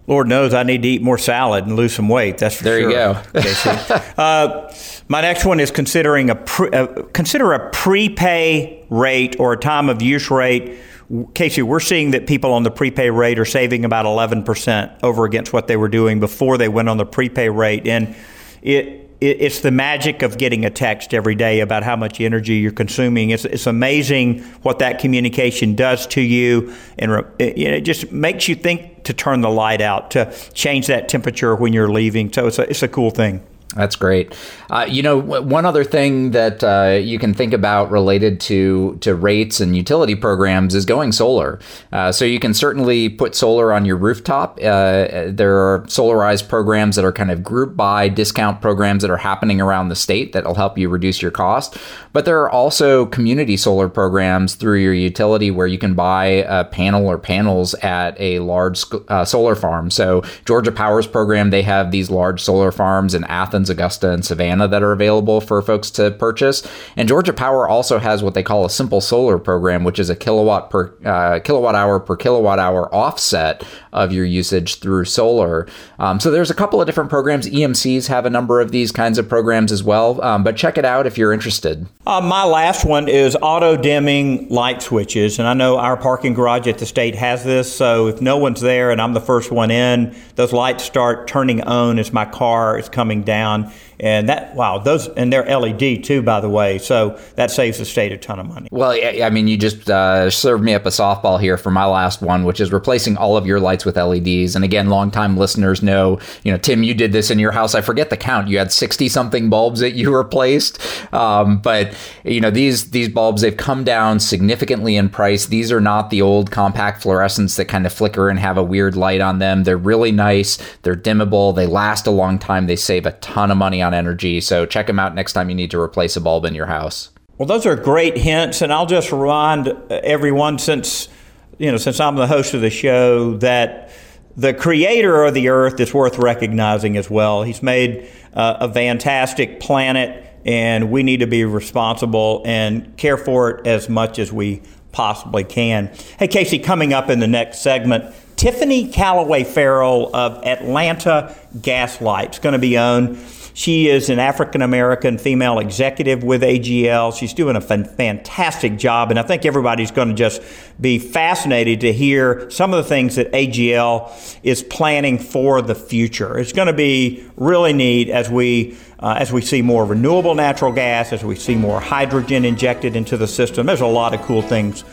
Lord 0.07 0.27
knows 0.27 0.53
I 0.53 0.63
need 0.63 0.83
to 0.83 0.87
eat 0.87 1.01
more 1.01 1.17
salad 1.17 1.65
and 1.65 1.75
lose 1.75 1.93
some 1.93 2.09
weight. 2.09 2.37
That's 2.37 2.57
for 2.57 2.63
there 2.63 2.81
sure. 2.81 2.91
There 2.91 3.47
you 3.47 3.55
go. 3.63 4.01
uh, 4.17 4.73
my 5.07 5.21
next 5.21 5.45
one 5.45 5.59
is 5.59 5.71
considering 5.71 6.29
a 6.29 6.35
pre, 6.35 6.69
uh, 6.69 7.03
consider 7.13 7.53
a 7.53 7.69
prepay 7.71 8.85
rate 8.89 9.35
or 9.39 9.53
a 9.53 9.57
time 9.57 9.89
of 9.89 10.01
use 10.01 10.29
rate. 10.29 10.79
KC, 11.09 11.63
we're 11.63 11.79
seeing 11.79 12.11
that 12.11 12.25
people 12.27 12.53
on 12.53 12.63
the 12.63 12.71
prepay 12.71 13.09
rate 13.09 13.37
are 13.37 13.45
saving 13.45 13.85
about 13.85 14.05
11% 14.05 15.03
over 15.03 15.25
against 15.25 15.53
what 15.53 15.67
they 15.67 15.77
were 15.77 15.87
doing 15.87 16.19
before 16.19 16.57
they 16.57 16.67
went 16.67 16.89
on 16.89 16.97
the 16.97 17.05
prepay 17.05 17.49
rate. 17.49 17.87
And 17.87 18.15
it 18.63 19.04
it's 19.31 19.59
the 19.61 19.71
magic 19.71 20.21
of 20.21 20.37
getting 20.37 20.65
a 20.65 20.69
text 20.69 21.13
every 21.13 21.35
day 21.35 21.59
about 21.59 21.83
how 21.83 21.95
much 21.95 22.19
energy 22.21 22.55
you're 22.55 22.71
consuming. 22.71 23.29
It's, 23.29 23.45
it's 23.45 23.67
amazing 23.67 24.41
what 24.61 24.79
that 24.79 24.99
communication 24.99 25.75
does 25.75 26.07
to 26.07 26.21
you, 26.21 26.73
and 26.97 27.25
it, 27.39 27.81
just 27.81 28.11
makes 28.11 28.47
you 28.47 28.55
think 28.55 29.03
to 29.03 29.13
turn 29.13 29.41
the 29.41 29.49
light 29.49 29.81
out, 29.81 30.11
to 30.11 30.33
change 30.53 30.87
that 30.87 31.09
temperature 31.09 31.55
when 31.55 31.73
you're 31.73 31.91
leaving. 31.91 32.31
So 32.31 32.47
it's 32.47 32.59
a, 32.59 32.69
it's 32.69 32.83
a 32.83 32.87
cool 32.87 33.11
thing. 33.11 33.45
That's 33.75 33.97
great. 33.97 34.33
Uh, 34.69 34.85
you 34.89 35.03
know, 35.03 35.19
one 35.19 35.65
other 35.65 35.83
thing 35.83 36.31
that 36.31 36.63
uh, 36.63 36.97
you 36.97 37.19
can 37.19 37.33
think 37.33 37.53
about 37.53 37.91
related 37.91 38.39
to 38.41 38.97
to 39.01 39.13
rates 39.13 39.59
and 39.59 39.75
utility 39.75 40.15
programs 40.15 40.73
is 40.73 40.85
going 40.85 41.11
solar. 41.11 41.59
Uh, 41.91 42.11
so 42.13 42.23
you 42.23 42.39
can 42.39 42.53
certainly 42.53 43.09
put 43.09 43.35
solar 43.35 43.73
on 43.73 43.83
your 43.83 43.97
rooftop. 43.97 44.57
Uh, 44.59 45.27
there 45.27 45.57
are 45.57 45.81
solarized 45.87 46.47
programs 46.47 46.95
that 46.95 47.03
are 47.03 47.11
kind 47.11 47.31
of 47.31 47.43
group 47.43 47.75
buy 47.75 48.07
discount 48.07 48.61
programs 48.61 49.01
that 49.01 49.11
are 49.11 49.17
happening 49.17 49.59
around 49.59 49.89
the 49.89 49.95
state 49.95 50.31
that'll 50.31 50.55
help 50.55 50.77
you 50.77 50.87
reduce 50.87 51.21
your 51.21 51.31
cost. 51.31 51.77
But 52.13 52.23
there 52.23 52.41
are 52.41 52.49
also 52.49 53.05
community 53.07 53.57
solar 53.57 53.89
programs 53.89 54.55
through 54.55 54.79
your 54.79 54.93
utility 54.93 55.51
where 55.51 55.67
you 55.67 55.77
can 55.77 55.95
buy 55.95 56.25
a 56.25 56.63
panel 56.63 57.07
or 57.07 57.17
panels 57.17 57.73
at 57.75 58.15
a 58.21 58.39
large 58.39 58.85
uh, 59.09 59.25
solar 59.25 59.55
farm. 59.55 59.91
So 59.91 60.23
Georgia 60.45 60.71
Power's 60.71 61.07
program, 61.07 61.49
they 61.49 61.63
have 61.63 61.91
these 61.91 62.09
large 62.09 62.41
solar 62.41 62.71
farms 62.71 63.13
in 63.13 63.25
Athens. 63.25 63.64
Augusta, 63.69 64.11
and 64.11 64.25
Savannah 64.25 64.67
that 64.67 64.83
are 64.83 64.91
available 64.91 65.41
for 65.41 65.61
folks 65.61 65.89
to 65.91 66.11
purchase. 66.11 66.67
And 66.95 67.07
Georgia 67.07 67.33
Power 67.33 67.67
also 67.67 67.99
has 67.99 68.23
what 68.23 68.33
they 68.33 68.43
call 68.43 68.65
a 68.65 68.69
simple 68.69 69.01
solar 69.01 69.37
program, 69.37 69.83
which 69.83 69.99
is 69.99 70.09
a 70.09 70.15
kilowatt 70.15 70.69
per 70.69 70.93
uh, 71.05 71.39
kilowatt 71.39 71.75
hour 71.75 71.99
per 71.99 72.15
kilowatt 72.15 72.59
hour 72.59 72.93
offset 72.93 73.63
of 73.93 74.11
your 74.11 74.25
usage 74.25 74.79
through 74.79 75.05
solar. 75.05 75.67
Um, 75.99 76.19
so 76.19 76.31
there's 76.31 76.51
a 76.51 76.55
couple 76.55 76.81
of 76.81 76.85
different 76.85 77.09
programs. 77.09 77.47
EMCs 77.47 78.07
have 78.07 78.25
a 78.25 78.29
number 78.29 78.59
of 78.59 78.71
these 78.71 78.91
kinds 78.91 79.17
of 79.17 79.29
programs 79.29 79.71
as 79.71 79.83
well. 79.83 80.21
Um, 80.21 80.43
but 80.43 80.55
check 80.55 80.77
it 80.77 80.85
out 80.85 81.07
if 81.07 81.17
you're 81.17 81.33
interested. 81.33 81.87
Uh, 82.05 82.21
my 82.21 82.43
last 82.43 82.85
one 82.85 83.07
is 83.07 83.37
auto 83.41 83.75
dimming 83.75 84.49
light 84.49 84.81
switches, 84.81 85.39
and 85.39 85.47
I 85.47 85.53
know 85.53 85.77
our 85.77 85.97
parking 85.97 86.33
garage 86.33 86.67
at 86.67 86.77
the 86.77 86.85
state 86.85 87.15
has 87.15 87.43
this. 87.43 87.73
So 87.73 88.07
if 88.07 88.21
no 88.21 88.37
one's 88.37 88.61
there 88.61 88.91
and 88.91 89.01
I'm 89.01 89.13
the 89.13 89.21
first 89.21 89.51
one 89.51 89.71
in, 89.71 90.15
those 90.35 90.53
lights 90.53 90.83
start 90.83 91.27
turning 91.27 91.61
on 91.63 91.97
as 91.97 92.13
my 92.13 92.25
car 92.25 92.77
is 92.77 92.89
coming 92.89 93.23
down 93.23 93.54
on. 93.55 93.71
And 93.99 94.27
that, 94.29 94.55
wow, 94.55 94.77
those, 94.77 95.07
and 95.09 95.31
they're 95.31 95.45
LED 95.45 96.03
too, 96.03 96.21
by 96.21 96.39
the 96.39 96.49
way. 96.49 96.77
So 96.77 97.19
that 97.35 97.51
saves 97.51 97.77
the 97.77 97.85
state 97.85 98.11
a 98.11 98.17
ton 98.17 98.39
of 98.39 98.47
money. 98.47 98.67
Well, 98.71 98.91
I 98.91 99.29
mean, 99.29 99.47
you 99.47 99.57
just 99.57 99.89
uh, 99.89 100.29
served 100.29 100.63
me 100.63 100.73
up 100.73 100.85
a 100.85 100.89
softball 100.89 101.39
here 101.39 101.57
for 101.57 101.71
my 101.71 101.85
last 101.85 102.21
one, 102.21 102.43
which 102.43 102.59
is 102.59 102.71
replacing 102.71 103.17
all 103.17 103.37
of 103.37 103.45
your 103.45 103.59
lights 103.59 103.85
with 103.85 103.97
LEDs. 103.97 104.55
And 104.55 104.65
again, 104.65 104.89
longtime 104.89 105.37
listeners 105.37 105.81
know, 105.81 106.19
you 106.43 106.51
know, 106.51 106.57
Tim, 106.57 106.83
you 106.83 106.93
did 106.93 107.11
this 107.11 107.31
in 107.31 107.39
your 107.39 107.51
house. 107.51 107.75
I 107.75 107.81
forget 107.81 108.09
the 108.09 108.17
count. 108.17 108.47
You 108.47 108.57
had 108.57 108.71
60 108.71 109.07
something 109.09 109.49
bulbs 109.49 109.79
that 109.79 109.93
you 109.93 110.15
replaced. 110.15 110.79
Um, 111.13 111.59
but, 111.59 111.95
you 112.23 112.41
know, 112.41 112.51
these, 112.51 112.91
these 112.91 113.09
bulbs, 113.09 113.41
they've 113.41 113.55
come 113.55 113.83
down 113.83 114.19
significantly 114.19 114.95
in 114.95 115.09
price. 115.09 115.45
These 115.45 115.71
are 115.71 115.81
not 115.81 116.09
the 116.09 116.21
old 116.21 116.51
compact 116.51 117.03
fluorescents 117.03 117.55
that 117.57 117.65
kind 117.65 117.85
of 117.85 117.93
flicker 117.93 118.29
and 118.29 118.39
have 118.39 118.57
a 118.57 118.63
weird 118.63 118.95
light 118.95 119.21
on 119.21 119.39
them. 119.39 119.63
They're 119.63 119.77
really 119.77 120.11
nice. 120.11 120.57
They're 120.81 120.95
dimmable. 120.95 121.55
They 121.55 121.65
last 121.65 122.07
a 122.07 122.11
long 122.11 122.39
time. 122.39 122.67
They 122.67 122.75
save 122.75 123.05
a 123.05 123.11
ton 123.13 123.51
of 123.51 123.57
money 123.57 123.81
on 123.85 123.93
energy. 123.93 124.41
So 124.41 124.65
check 124.65 124.87
them 124.87 124.99
out 124.99 125.15
next 125.15 125.33
time 125.33 125.49
you 125.49 125.55
need 125.55 125.71
to 125.71 125.79
replace 125.79 126.17
a 126.17 126.21
bulb 126.21 126.43
in 126.43 126.53
your 126.53 126.65
house. 126.65 127.11
Well, 127.37 127.47
those 127.47 127.65
are 127.65 127.75
great 127.75 128.17
hints, 128.17 128.61
and 128.61 128.71
I'll 128.73 128.85
just 128.85 129.11
remind 129.11 129.67
everyone 129.89 130.57
since 130.57 131.09
you 131.57 131.71
know 131.71 131.77
since 131.77 131.99
I'm 131.99 132.15
the 132.15 132.27
host 132.27 132.53
of 132.53 132.61
the 132.61 132.69
show 132.69 133.37
that 133.37 133.91
the 134.37 134.53
creator 134.53 135.23
of 135.23 135.33
the 135.33 135.49
earth 135.49 135.79
is 135.79 135.93
worth 135.93 136.17
recognizing 136.17 136.97
as 136.97 137.09
well. 137.09 137.43
He's 137.43 137.63
made 137.63 138.09
uh, 138.33 138.57
a 138.61 138.73
fantastic 138.73 139.59
planet, 139.59 140.25
and 140.45 140.91
we 140.91 141.03
need 141.03 141.21
to 141.21 141.27
be 141.27 141.45
responsible 141.45 142.41
and 142.45 142.95
care 142.97 143.17
for 143.17 143.49
it 143.49 143.67
as 143.67 143.89
much 143.89 144.19
as 144.19 144.31
we 144.31 144.61
possibly 144.91 145.43
can. 145.43 145.87
Hey, 146.17 146.27
KC, 146.27 146.63
coming 146.63 146.93
up 146.93 147.09
in 147.09 147.19
the 147.19 147.27
next 147.27 147.59
segment, 147.59 148.15
Tiffany 148.37 148.87
Callaway 148.87 149.43
Ferrell 149.43 150.13
of 150.15 150.43
Atlanta 150.45 151.35
Gaslight 151.61 152.35
is 152.35 152.39
going 152.39 152.53
to 152.53 152.59
be 152.59 152.77
on. 152.77 153.17
She 153.55 153.87
is 153.87 154.09
an 154.09 154.19
African 154.19 154.61
American 154.61 155.17
female 155.17 155.59
executive 155.59 156.25
with 156.25 156.41
AGL. 156.41 157.17
She's 157.17 157.33
doing 157.33 157.55
a 157.55 157.61
fantastic 157.61 158.77
job, 158.77 159.11
and 159.11 159.17
I 159.17 159.23
think 159.23 159.45
everybody's 159.45 159.91
going 159.91 160.09
to 160.09 160.13
just 160.13 160.41
be 160.81 160.99
fascinated 160.99 161.79
to 161.79 161.93
hear 161.93 162.49
some 162.49 162.73
of 162.73 162.83
the 162.83 162.89
things 162.89 163.15
that 163.15 163.31
AGL 163.31 164.11
is 164.43 164.61
planning 164.61 165.17
for 165.17 165.61
the 165.61 165.73
future. 165.73 166.37
It's 166.37 166.51
going 166.51 166.67
to 166.67 166.73
be 166.73 167.25
really 167.37 167.71
neat 167.71 168.09
as 168.09 168.29
we 168.29 168.75
uh, 168.99 169.15
as 169.17 169.31
we 169.31 169.39
see 169.39 169.61
more 169.61 169.85
renewable 169.85 170.35
natural 170.35 170.73
gas, 170.73 171.13
as 171.13 171.23
we 171.23 171.37
see 171.37 171.55
more 171.55 171.79
hydrogen 171.79 172.43
injected 172.43 172.97
into 172.97 173.15
the 173.15 173.27
system. 173.27 173.67
There's 173.67 173.79
a 173.79 173.87
lot 173.87 174.13
of 174.13 174.21
cool 174.23 174.41
things 174.41 174.83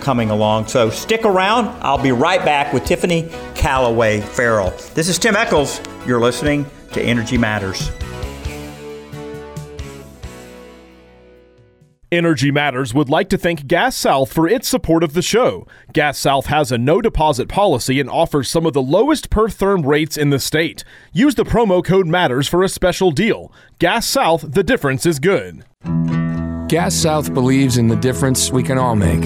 coming 0.00 0.28
along. 0.28 0.66
So 0.66 0.90
stick 0.90 1.24
around. 1.24 1.68
I'll 1.82 2.02
be 2.02 2.12
right 2.12 2.44
back 2.44 2.74
with 2.74 2.84
Tiffany 2.84 3.30
Callaway 3.54 4.20
Ferrell. 4.20 4.74
This 4.92 5.08
is 5.08 5.18
Tim 5.18 5.36
Echols. 5.36 5.80
You're 6.06 6.20
listening 6.20 6.66
to 6.92 7.00
Energy 7.00 7.38
Matters. 7.38 7.90
Energy 12.12 12.50
Matters 12.50 12.92
would 12.92 13.08
like 13.08 13.28
to 13.28 13.38
thank 13.38 13.68
Gas 13.68 13.94
South 13.94 14.32
for 14.32 14.48
its 14.48 14.66
support 14.68 15.04
of 15.04 15.12
the 15.12 15.22
show. 15.22 15.64
Gas 15.92 16.18
South 16.18 16.46
has 16.46 16.72
a 16.72 16.78
no 16.78 17.00
deposit 17.00 17.48
policy 17.48 18.00
and 18.00 18.10
offers 18.10 18.48
some 18.48 18.66
of 18.66 18.72
the 18.72 18.82
lowest 18.82 19.30
per 19.30 19.46
therm 19.46 19.86
rates 19.86 20.16
in 20.16 20.30
the 20.30 20.40
state. 20.40 20.82
Use 21.12 21.36
the 21.36 21.44
promo 21.44 21.84
code 21.84 22.08
MATTERS 22.08 22.48
for 22.48 22.64
a 22.64 22.68
special 22.68 23.12
deal. 23.12 23.52
Gas 23.78 24.08
South, 24.08 24.44
the 24.52 24.64
difference 24.64 25.06
is 25.06 25.20
good. 25.20 25.64
Gas 26.66 26.96
South 26.96 27.32
believes 27.32 27.76
in 27.76 27.86
the 27.86 27.96
difference 27.96 28.50
we 28.50 28.64
can 28.64 28.76
all 28.76 28.96
make, 28.96 29.24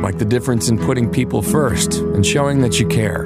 like 0.00 0.18
the 0.18 0.24
difference 0.24 0.68
in 0.68 0.78
putting 0.78 1.10
people 1.10 1.42
first 1.42 1.94
and 1.94 2.24
showing 2.24 2.60
that 2.60 2.78
you 2.78 2.86
care. 2.86 3.24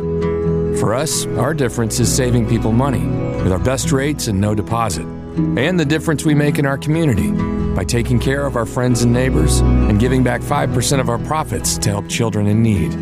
For 0.78 0.94
us, 0.94 1.26
our 1.26 1.52
difference 1.52 2.00
is 2.00 2.14
saving 2.14 2.48
people 2.48 2.72
money 2.72 3.06
with 3.42 3.52
our 3.52 3.58
best 3.58 3.92
rates 3.92 4.28
and 4.28 4.40
no 4.40 4.54
deposit, 4.54 5.06
and 5.36 5.78
the 5.78 5.84
difference 5.84 6.24
we 6.24 6.34
make 6.34 6.58
in 6.58 6.66
our 6.66 6.78
community 6.78 7.30
by 7.74 7.84
taking 7.84 8.18
care 8.18 8.46
of 8.46 8.56
our 8.56 8.66
friends 8.66 9.02
and 9.02 9.12
neighbors 9.12 9.60
and 9.60 9.98
giving 9.98 10.22
back 10.22 10.40
5% 10.40 11.00
of 11.00 11.08
our 11.08 11.18
profits 11.18 11.76
to 11.78 11.90
help 11.90 12.08
children 12.08 12.46
in 12.46 12.62
need. 12.62 12.94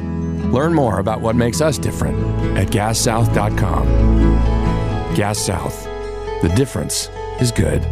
Learn 0.52 0.74
more 0.74 0.98
about 0.98 1.20
what 1.20 1.36
makes 1.36 1.60
us 1.60 1.78
different 1.78 2.18
at 2.56 2.68
gassouth.com. 2.68 3.86
Gas 5.14 5.38
South. 5.38 5.84
The 6.42 6.52
difference 6.56 7.08
is 7.40 7.52
good. 7.52 7.86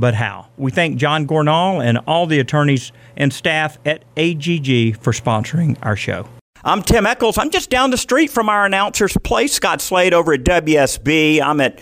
but 0.00 0.14
how. 0.14 0.48
We 0.56 0.70
thank 0.70 0.96
John 0.96 1.26
Gornall 1.26 1.84
and 1.84 1.98
all 2.06 2.26
the 2.26 2.40
attorneys 2.40 2.90
and 3.16 3.32
staff 3.32 3.78
at 3.84 4.04
AGG 4.16 4.96
for 5.00 5.12
sponsoring 5.12 5.76
our 5.82 5.94
show. 5.94 6.26
I'm 6.64 6.82
Tim 6.82 7.06
Echols. 7.06 7.38
I'm 7.38 7.50
just 7.50 7.70
down 7.70 7.90
the 7.90 7.96
street 7.96 8.30
from 8.30 8.48
our 8.48 8.66
announcer's 8.66 9.16
place, 9.22 9.52
Scott 9.52 9.80
Slade 9.80 10.12
over 10.12 10.34
at 10.34 10.40
WSB. 10.40 11.40
I'm 11.40 11.60
at 11.60 11.80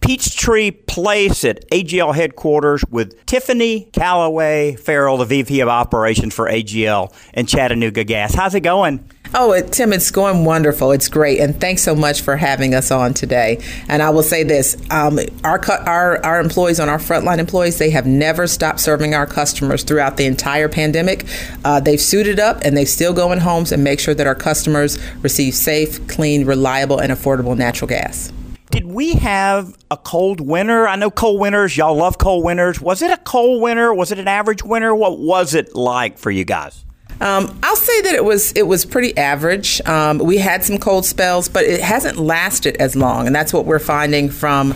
Peachtree 0.00 0.70
Place 0.72 1.44
at 1.44 1.68
AGL 1.70 2.14
headquarters 2.14 2.82
with 2.90 3.24
Tiffany 3.26 3.88
Callaway 3.92 4.76
Ferrell, 4.76 5.18
the 5.18 5.24
VP 5.24 5.60
of 5.60 5.68
Operations 5.68 6.34
for 6.34 6.46
AGL 6.46 7.14
and 7.34 7.48
Chattanooga 7.48 8.04
Gas. 8.04 8.34
How's 8.34 8.54
it 8.54 8.60
going? 8.60 9.08
Oh, 9.32 9.60
Tim, 9.60 9.92
it's 9.92 10.10
going 10.10 10.44
wonderful. 10.44 10.90
It's 10.90 11.08
great, 11.08 11.38
and 11.38 11.58
thanks 11.60 11.82
so 11.82 11.94
much 11.94 12.20
for 12.20 12.36
having 12.36 12.74
us 12.74 12.90
on 12.90 13.14
today. 13.14 13.62
And 13.86 14.02
I 14.02 14.10
will 14.10 14.24
say 14.24 14.42
this: 14.42 14.76
um, 14.90 15.20
our 15.44 15.60
our 15.86 16.24
our 16.24 16.40
employees 16.40 16.80
on 16.80 16.88
our 16.88 16.98
frontline 16.98 17.38
employees, 17.38 17.78
they 17.78 17.90
have 17.90 18.06
never 18.06 18.48
stopped 18.48 18.80
serving 18.80 19.14
our 19.14 19.26
customers 19.26 19.84
throughout 19.84 20.16
the 20.16 20.26
entire 20.26 20.68
pandemic. 20.68 21.26
Uh, 21.64 21.78
they've 21.78 22.00
suited 22.00 22.40
up, 22.40 22.58
and 22.64 22.76
they 22.76 22.84
still 22.84 23.12
go 23.12 23.30
in 23.30 23.38
homes 23.38 23.70
and 23.70 23.84
make 23.84 24.00
sure 24.00 24.14
that 24.14 24.26
our 24.26 24.34
customers 24.34 24.98
receive 25.22 25.54
safe, 25.54 26.06
clean, 26.08 26.44
reliable, 26.44 26.98
and 26.98 27.12
affordable 27.12 27.56
natural 27.56 27.88
gas. 27.88 28.32
Did 28.72 28.86
we 28.86 29.14
have 29.14 29.76
a 29.92 29.96
cold 29.96 30.40
winter? 30.40 30.88
I 30.88 30.96
know 30.96 31.10
cold 31.10 31.40
winters, 31.40 31.76
y'all 31.76 31.94
love 31.94 32.18
cold 32.18 32.44
winters. 32.44 32.80
Was 32.80 33.00
it 33.00 33.12
a 33.12 33.16
cold 33.16 33.62
winter? 33.62 33.94
Was 33.94 34.10
it 34.10 34.18
an 34.18 34.28
average 34.28 34.64
winter? 34.64 34.92
What 34.92 35.20
was 35.20 35.54
it 35.54 35.76
like 35.76 36.18
for 36.18 36.32
you 36.32 36.44
guys? 36.44 36.84
Um, 37.20 37.58
I'll 37.62 37.76
say 37.76 38.00
that 38.02 38.14
it 38.14 38.24
was 38.24 38.52
it 38.52 38.66
was 38.66 38.84
pretty 38.84 39.16
average. 39.16 39.80
Um, 39.82 40.18
we 40.18 40.38
had 40.38 40.64
some 40.64 40.78
cold 40.78 41.04
spells, 41.04 41.48
but 41.48 41.64
it 41.64 41.80
hasn't 41.80 42.16
lasted 42.16 42.76
as 42.76 42.96
long, 42.96 43.26
and 43.26 43.36
that's 43.36 43.52
what 43.52 43.66
we're 43.66 43.78
finding 43.78 44.30
from 44.30 44.74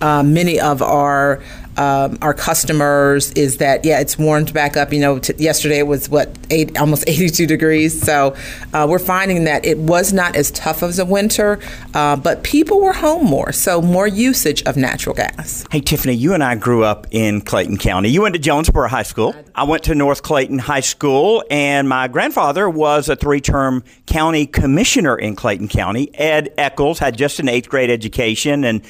uh, 0.00 0.22
many 0.22 0.60
of 0.60 0.80
our 0.82 1.42
um, 1.76 2.18
our 2.20 2.34
customers 2.34 3.32
is 3.32 3.58
that 3.58 3.84
yeah, 3.84 4.00
it's 4.00 4.18
warmed 4.18 4.52
back 4.52 4.76
up. 4.76 4.92
You 4.92 5.00
know, 5.00 5.18
t- 5.18 5.34
yesterday 5.38 5.78
it 5.78 5.86
was 5.86 6.08
what 6.08 6.36
eight, 6.50 6.78
almost 6.78 7.04
82 7.08 7.46
degrees. 7.46 8.00
So 8.00 8.36
uh, 8.72 8.86
we're 8.88 8.98
finding 8.98 9.44
that 9.44 9.64
it 9.64 9.78
was 9.78 10.12
not 10.12 10.36
as 10.36 10.50
tough 10.50 10.82
as 10.82 10.98
a 10.98 11.04
winter, 11.04 11.58
uh, 11.94 12.16
but 12.16 12.42
people 12.42 12.80
were 12.80 12.92
home 12.92 13.24
more, 13.24 13.52
so 13.52 13.80
more 13.80 14.06
usage 14.06 14.62
of 14.64 14.76
natural 14.76 15.14
gas. 15.14 15.64
Hey 15.70 15.80
Tiffany, 15.80 16.14
you 16.14 16.34
and 16.34 16.44
I 16.44 16.54
grew 16.56 16.84
up 16.84 17.06
in 17.10 17.40
Clayton 17.40 17.78
County. 17.78 18.10
You 18.10 18.22
went 18.22 18.34
to 18.34 18.40
Jonesboro 18.40 18.88
High 18.88 19.02
School. 19.02 19.34
I 19.54 19.64
went 19.64 19.84
to 19.84 19.94
North 19.94 20.22
Clayton 20.22 20.58
High 20.58 20.80
School, 20.80 21.44
and 21.50 21.88
my 21.88 22.08
grandfather 22.08 22.68
was 22.68 23.08
a 23.08 23.16
three-term 23.16 23.84
county 24.06 24.46
commissioner 24.46 25.16
in 25.16 25.36
Clayton 25.36 25.68
County. 25.68 26.10
Ed 26.14 26.52
Echols 26.58 26.98
had 26.98 27.16
just 27.16 27.40
an 27.40 27.48
eighth 27.48 27.68
grade 27.68 27.90
education 27.90 28.64
and 28.64 28.82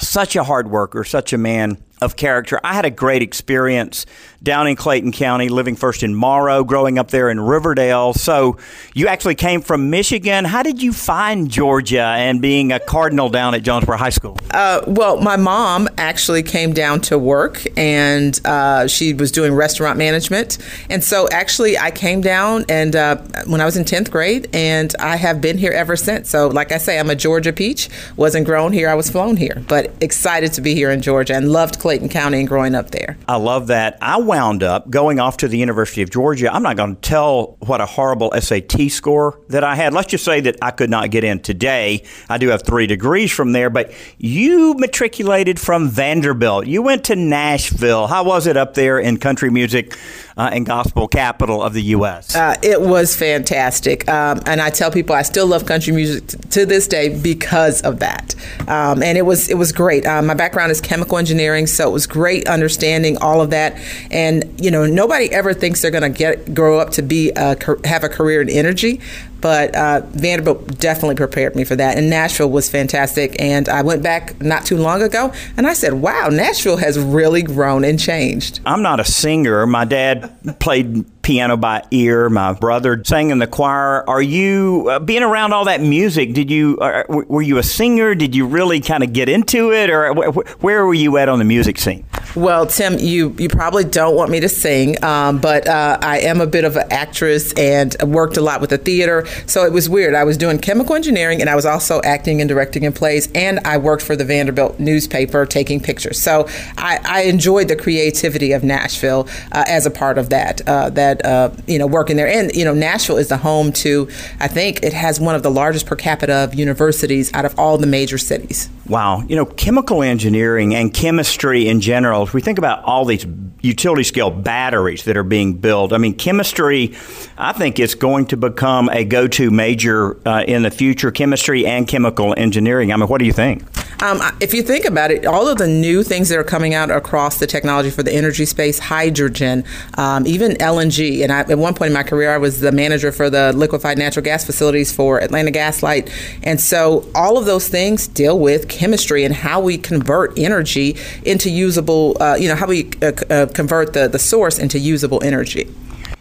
such 0.00 0.36
a 0.36 0.44
hard 0.44 0.70
worker, 0.70 1.04
such 1.04 1.32
a 1.32 1.38
man 1.38 1.78
of 2.00 2.16
character. 2.16 2.60
I 2.62 2.74
had 2.74 2.84
a 2.84 2.90
great 2.90 3.22
experience 3.22 4.06
down 4.42 4.66
in 4.68 4.76
Clayton 4.76 5.12
County, 5.12 5.48
living 5.48 5.74
first 5.74 6.02
in 6.02 6.14
Morrow, 6.14 6.62
growing 6.62 6.98
up 6.98 7.10
there 7.10 7.28
in 7.28 7.40
Riverdale. 7.40 8.12
So 8.12 8.56
you 8.94 9.08
actually 9.08 9.34
came 9.34 9.60
from 9.60 9.90
Michigan. 9.90 10.44
How 10.44 10.62
did 10.62 10.80
you 10.80 10.92
find 10.92 11.50
Georgia 11.50 12.02
and 12.02 12.40
being 12.40 12.70
a 12.70 12.78
Cardinal 12.78 13.28
down 13.28 13.54
at 13.54 13.62
Jonesboro 13.62 13.96
High 13.96 14.10
School? 14.10 14.38
Uh, 14.52 14.82
well, 14.86 15.20
my 15.20 15.36
mom 15.36 15.88
actually 15.98 16.42
came 16.42 16.72
down 16.72 17.00
to 17.02 17.18
work 17.18 17.64
and 17.76 18.38
uh, 18.44 18.86
she 18.86 19.12
was 19.12 19.32
doing 19.32 19.52
restaurant 19.54 19.98
management. 19.98 20.58
And 20.88 21.02
so 21.02 21.28
actually, 21.32 21.76
I 21.76 21.90
came 21.90 22.20
down 22.20 22.64
and 22.68 22.94
uh, 22.94 23.16
when 23.46 23.60
I 23.60 23.64
was 23.64 23.76
in 23.76 23.84
10th 23.84 24.10
grade, 24.10 24.48
and 24.52 24.94
I 24.98 25.16
have 25.16 25.40
been 25.40 25.58
here 25.58 25.72
ever 25.72 25.96
since. 25.96 26.30
So, 26.30 26.48
like 26.48 26.72
I 26.72 26.78
say, 26.78 26.98
I'm 26.98 27.10
a 27.10 27.14
Georgia 27.14 27.52
peach. 27.52 27.88
Wasn't 28.16 28.46
grown 28.46 28.72
here, 28.72 28.88
I 28.88 28.94
was 28.94 29.10
flown 29.10 29.36
here, 29.36 29.62
but 29.68 29.92
excited 30.00 30.52
to 30.54 30.60
be 30.60 30.74
here 30.74 30.90
in 30.90 31.00
Georgia 31.00 31.34
and 31.34 31.50
loved 31.50 31.78
County 32.10 32.40
and 32.40 32.48
growing 32.48 32.74
up 32.74 32.90
there. 32.90 33.16
I 33.26 33.36
love 33.36 33.68
that. 33.68 33.98
I 34.00 34.18
wound 34.18 34.62
up 34.62 34.90
going 34.90 35.20
off 35.20 35.38
to 35.38 35.48
the 35.48 35.58
University 35.58 36.02
of 36.02 36.10
Georgia. 36.10 36.52
I'm 36.52 36.62
not 36.62 36.76
going 36.76 36.96
to 36.96 37.00
tell 37.00 37.56
what 37.60 37.80
a 37.80 37.86
horrible 37.86 38.32
SAT 38.38 38.90
score 38.90 39.40
that 39.48 39.64
I 39.64 39.74
had. 39.74 39.92
Let's 39.94 40.08
just 40.08 40.24
say 40.24 40.40
that 40.42 40.56
I 40.60 40.70
could 40.70 40.90
not 40.90 41.10
get 41.10 41.24
in 41.24 41.40
today. 41.40 42.04
I 42.28 42.38
do 42.38 42.48
have 42.48 42.62
three 42.62 42.86
degrees 42.86 43.32
from 43.32 43.52
there, 43.52 43.70
but 43.70 43.92
you 44.18 44.74
matriculated 44.74 45.58
from 45.58 45.88
Vanderbilt. 45.88 46.66
You 46.66 46.82
went 46.82 47.04
to 47.04 47.16
Nashville. 47.16 48.06
How 48.06 48.24
was 48.24 48.46
it 48.46 48.56
up 48.56 48.74
there 48.74 48.98
in 48.98 49.16
country 49.18 49.50
music 49.50 49.96
uh, 50.36 50.50
and 50.52 50.66
gospel 50.66 51.08
capital 51.08 51.62
of 51.62 51.72
the 51.72 51.82
U.S.? 51.82 52.36
Uh, 52.36 52.54
it 52.62 52.80
was 52.80 53.16
fantastic. 53.16 54.08
Um, 54.08 54.40
and 54.46 54.60
I 54.60 54.70
tell 54.70 54.90
people 54.90 55.14
I 55.14 55.22
still 55.22 55.46
love 55.46 55.66
country 55.66 55.92
music 55.92 56.26
t- 56.26 56.38
to 56.50 56.66
this 56.66 56.86
day 56.86 57.18
because 57.20 57.80
of 57.82 58.00
that. 58.00 58.34
Um, 58.68 59.02
and 59.02 59.16
it 59.18 59.22
was 59.22 59.48
it 59.48 59.56
was 59.56 59.72
great. 59.72 60.06
Um, 60.06 60.26
my 60.26 60.34
background 60.34 60.70
is 60.70 60.80
chemical 60.80 61.18
engineering, 61.18 61.66
so 61.78 61.88
it 61.88 61.92
was 61.92 62.08
great 62.08 62.48
understanding 62.48 63.16
all 63.18 63.40
of 63.40 63.50
that. 63.50 63.78
And 64.10 64.60
you 64.60 64.70
know, 64.70 64.84
nobody 64.84 65.30
ever 65.32 65.54
thinks 65.54 65.80
they're 65.80 65.92
going 65.92 66.02
to 66.02 66.10
get 66.10 66.52
grow 66.52 66.80
up 66.80 66.90
to 66.90 67.02
be 67.02 67.30
a, 67.36 67.56
have 67.84 68.02
a 68.02 68.08
career 68.08 68.42
in 68.42 68.50
energy, 68.50 69.00
but 69.40 69.74
uh, 69.74 70.02
Vanderbilt 70.10 70.78
definitely 70.78 71.14
prepared 71.14 71.54
me 71.56 71.64
for 71.64 71.76
that. 71.76 71.96
And 71.96 72.10
Nashville 72.10 72.50
was 72.50 72.68
fantastic. 72.68 73.36
And 73.40 73.68
I 73.68 73.82
went 73.82 74.02
back 74.02 74.40
not 74.40 74.64
too 74.66 74.76
long 74.76 75.02
ago, 75.02 75.32
and 75.56 75.66
I 75.66 75.72
said, 75.74 75.94
"Wow, 75.94 76.28
Nashville 76.30 76.76
has 76.78 76.98
really 76.98 77.42
grown 77.42 77.84
and 77.84 77.98
changed." 77.98 78.60
I'm 78.66 78.82
not 78.82 79.00
a 79.00 79.04
singer. 79.04 79.66
My 79.66 79.84
dad 79.84 80.58
played 80.60 81.04
piano 81.22 81.56
by 81.56 81.84
ear. 81.90 82.30
My 82.30 82.52
brother 82.52 83.02
sang 83.04 83.30
in 83.30 83.38
the 83.38 83.46
choir. 83.46 84.08
Are 84.08 84.22
you 84.22 84.88
uh, 84.90 84.98
being 84.98 85.22
around 85.22 85.52
all 85.52 85.66
that 85.66 85.80
music? 85.80 86.32
Did 86.34 86.50
you 86.50 86.78
uh, 86.78 87.04
were 87.08 87.42
you 87.42 87.58
a 87.58 87.62
singer? 87.62 88.14
Did 88.14 88.34
you 88.34 88.46
really 88.46 88.80
kind 88.80 89.02
of 89.02 89.12
get 89.12 89.28
into 89.28 89.72
it, 89.72 89.90
or 89.90 90.14
wh- 90.14 90.64
where 90.64 90.86
were 90.86 90.94
you 90.94 91.16
at 91.18 91.28
on 91.28 91.38
the 91.38 91.44
music 91.44 91.78
scene? 91.78 92.04
Well, 92.36 92.66
Tim, 92.66 92.98
you 92.98 93.34
you 93.38 93.48
probably 93.48 93.84
don't 93.84 94.14
want 94.14 94.30
me 94.30 94.40
to 94.40 94.48
sing, 94.48 95.02
um, 95.02 95.38
but 95.38 95.66
uh, 95.66 95.98
I 96.00 96.20
am 96.20 96.40
a 96.40 96.46
bit 96.46 96.64
of 96.64 96.76
an 96.76 96.86
actress 96.90 97.52
and 97.54 97.96
worked 98.02 98.36
a 98.36 98.40
lot 98.40 98.60
with 98.60 98.70
the 98.70 98.78
theater. 98.78 99.26
So 99.46 99.64
it 99.64 99.72
was 99.72 99.88
weird. 99.88 100.14
I 100.14 100.24
was 100.24 100.36
doing 100.36 100.58
chemical 100.58 100.94
engineering, 100.94 101.40
and 101.40 101.48
I 101.48 101.54
was 101.54 101.64
also 101.64 102.02
acting 102.02 102.40
and 102.40 102.48
directing 102.48 102.82
in 102.84 102.92
plays, 102.92 103.28
and 103.34 103.60
I 103.60 103.78
worked 103.78 104.02
for 104.02 104.14
the 104.14 104.24
Vanderbilt 104.24 104.78
newspaper 104.78 105.46
taking 105.46 105.80
pictures. 105.80 106.20
So 106.20 106.46
I, 106.76 107.00
I 107.04 107.22
enjoyed 107.22 107.68
the 107.68 107.76
creativity 107.76 108.52
of 108.52 108.62
Nashville 108.62 109.26
uh, 109.52 109.64
as 109.66 109.86
a 109.86 109.90
part 109.90 110.18
of 110.18 110.28
that. 110.30 110.66
Uh, 110.68 110.90
that 110.90 111.24
uh, 111.24 111.50
you 111.66 111.78
know, 111.78 111.86
working 111.86 112.16
there, 112.16 112.28
and 112.28 112.54
you 112.54 112.64
know, 112.64 112.74
Nashville 112.74 113.16
is 113.16 113.28
the 113.28 113.38
home 113.38 113.72
to. 113.72 114.08
I 114.38 114.48
think 114.48 114.82
it 114.82 114.92
has 114.92 115.18
one 115.18 115.34
of 115.34 115.42
the 115.42 115.50
largest 115.50 115.86
per 115.86 115.96
capita 115.96 116.34
of 116.34 116.54
universities 116.54 117.32
out 117.32 117.44
of 117.44 117.58
all 117.58 117.78
the 117.78 117.86
major 117.86 118.18
cities. 118.18 118.68
Wow, 118.86 119.22
you 119.28 119.36
know, 119.36 119.44
chemical 119.44 120.02
engineering 120.02 120.74
and 120.74 120.92
chemistry 120.92 121.68
in 121.68 121.80
general. 121.80 122.27
If 122.28 122.34
we 122.34 122.42
think 122.42 122.58
about 122.58 122.84
all 122.84 123.06
these 123.06 123.24
utility 123.62 124.02
scale 124.02 124.28
batteries 124.30 125.04
that 125.04 125.16
are 125.16 125.22
being 125.22 125.54
built, 125.54 125.94
I 125.94 125.96
mean, 125.96 126.14
chemistry, 126.14 126.94
I 127.38 127.54
think, 127.54 127.80
is 127.80 127.94
going 127.94 128.26
to 128.26 128.36
become 128.36 128.90
a 128.90 129.02
go 129.02 129.28
to 129.28 129.50
major 129.50 130.28
uh, 130.28 130.44
in 130.46 130.62
the 130.62 130.70
future. 130.70 131.10
Chemistry 131.10 131.64
and 131.64 131.88
chemical 131.88 132.34
engineering. 132.36 132.92
I 132.92 132.96
mean, 132.96 133.08
what 133.08 133.20
do 133.20 133.24
you 133.24 133.32
think? 133.32 133.62
Um, 134.00 134.20
if 134.40 134.54
you 134.54 134.62
think 134.62 134.84
about 134.84 135.10
it, 135.10 135.26
all 135.26 135.48
of 135.48 135.58
the 135.58 135.66
new 135.66 136.04
things 136.04 136.28
that 136.28 136.38
are 136.38 136.44
coming 136.44 136.72
out 136.72 136.88
across 136.88 137.40
the 137.40 137.48
technology 137.48 137.90
for 137.90 138.04
the 138.04 138.12
energy 138.12 138.44
space, 138.44 138.78
hydrogen, 138.78 139.64
um, 139.94 140.24
even 140.24 140.52
LNG. 140.52 141.24
And 141.24 141.32
I, 141.32 141.40
at 141.40 141.58
one 141.58 141.74
point 141.74 141.88
in 141.88 141.94
my 141.94 142.04
career, 142.04 142.32
I 142.32 142.38
was 142.38 142.60
the 142.60 142.70
manager 142.70 143.10
for 143.10 143.28
the 143.28 143.52
liquefied 143.52 143.98
natural 143.98 144.22
gas 144.24 144.44
facilities 144.44 144.92
for 144.92 145.20
Atlanta 145.20 145.50
Gas 145.50 145.82
Light. 145.82 146.10
And 146.44 146.60
so 146.60 147.10
all 147.12 147.38
of 147.38 147.44
those 147.44 147.66
things 147.66 148.06
deal 148.06 148.38
with 148.38 148.68
chemistry 148.68 149.24
and 149.24 149.34
how 149.34 149.60
we 149.60 149.76
convert 149.76 150.38
energy 150.38 150.96
into 151.24 151.50
usable, 151.50 152.16
uh, 152.22 152.36
you 152.36 152.48
know, 152.48 152.54
how 152.54 152.68
we 152.68 152.90
uh, 153.02 153.12
uh, 153.30 153.46
convert 153.46 153.94
the, 153.94 154.06
the 154.06 154.18
source 154.20 154.60
into 154.60 154.78
usable 154.78 155.22
energy. 155.24 155.74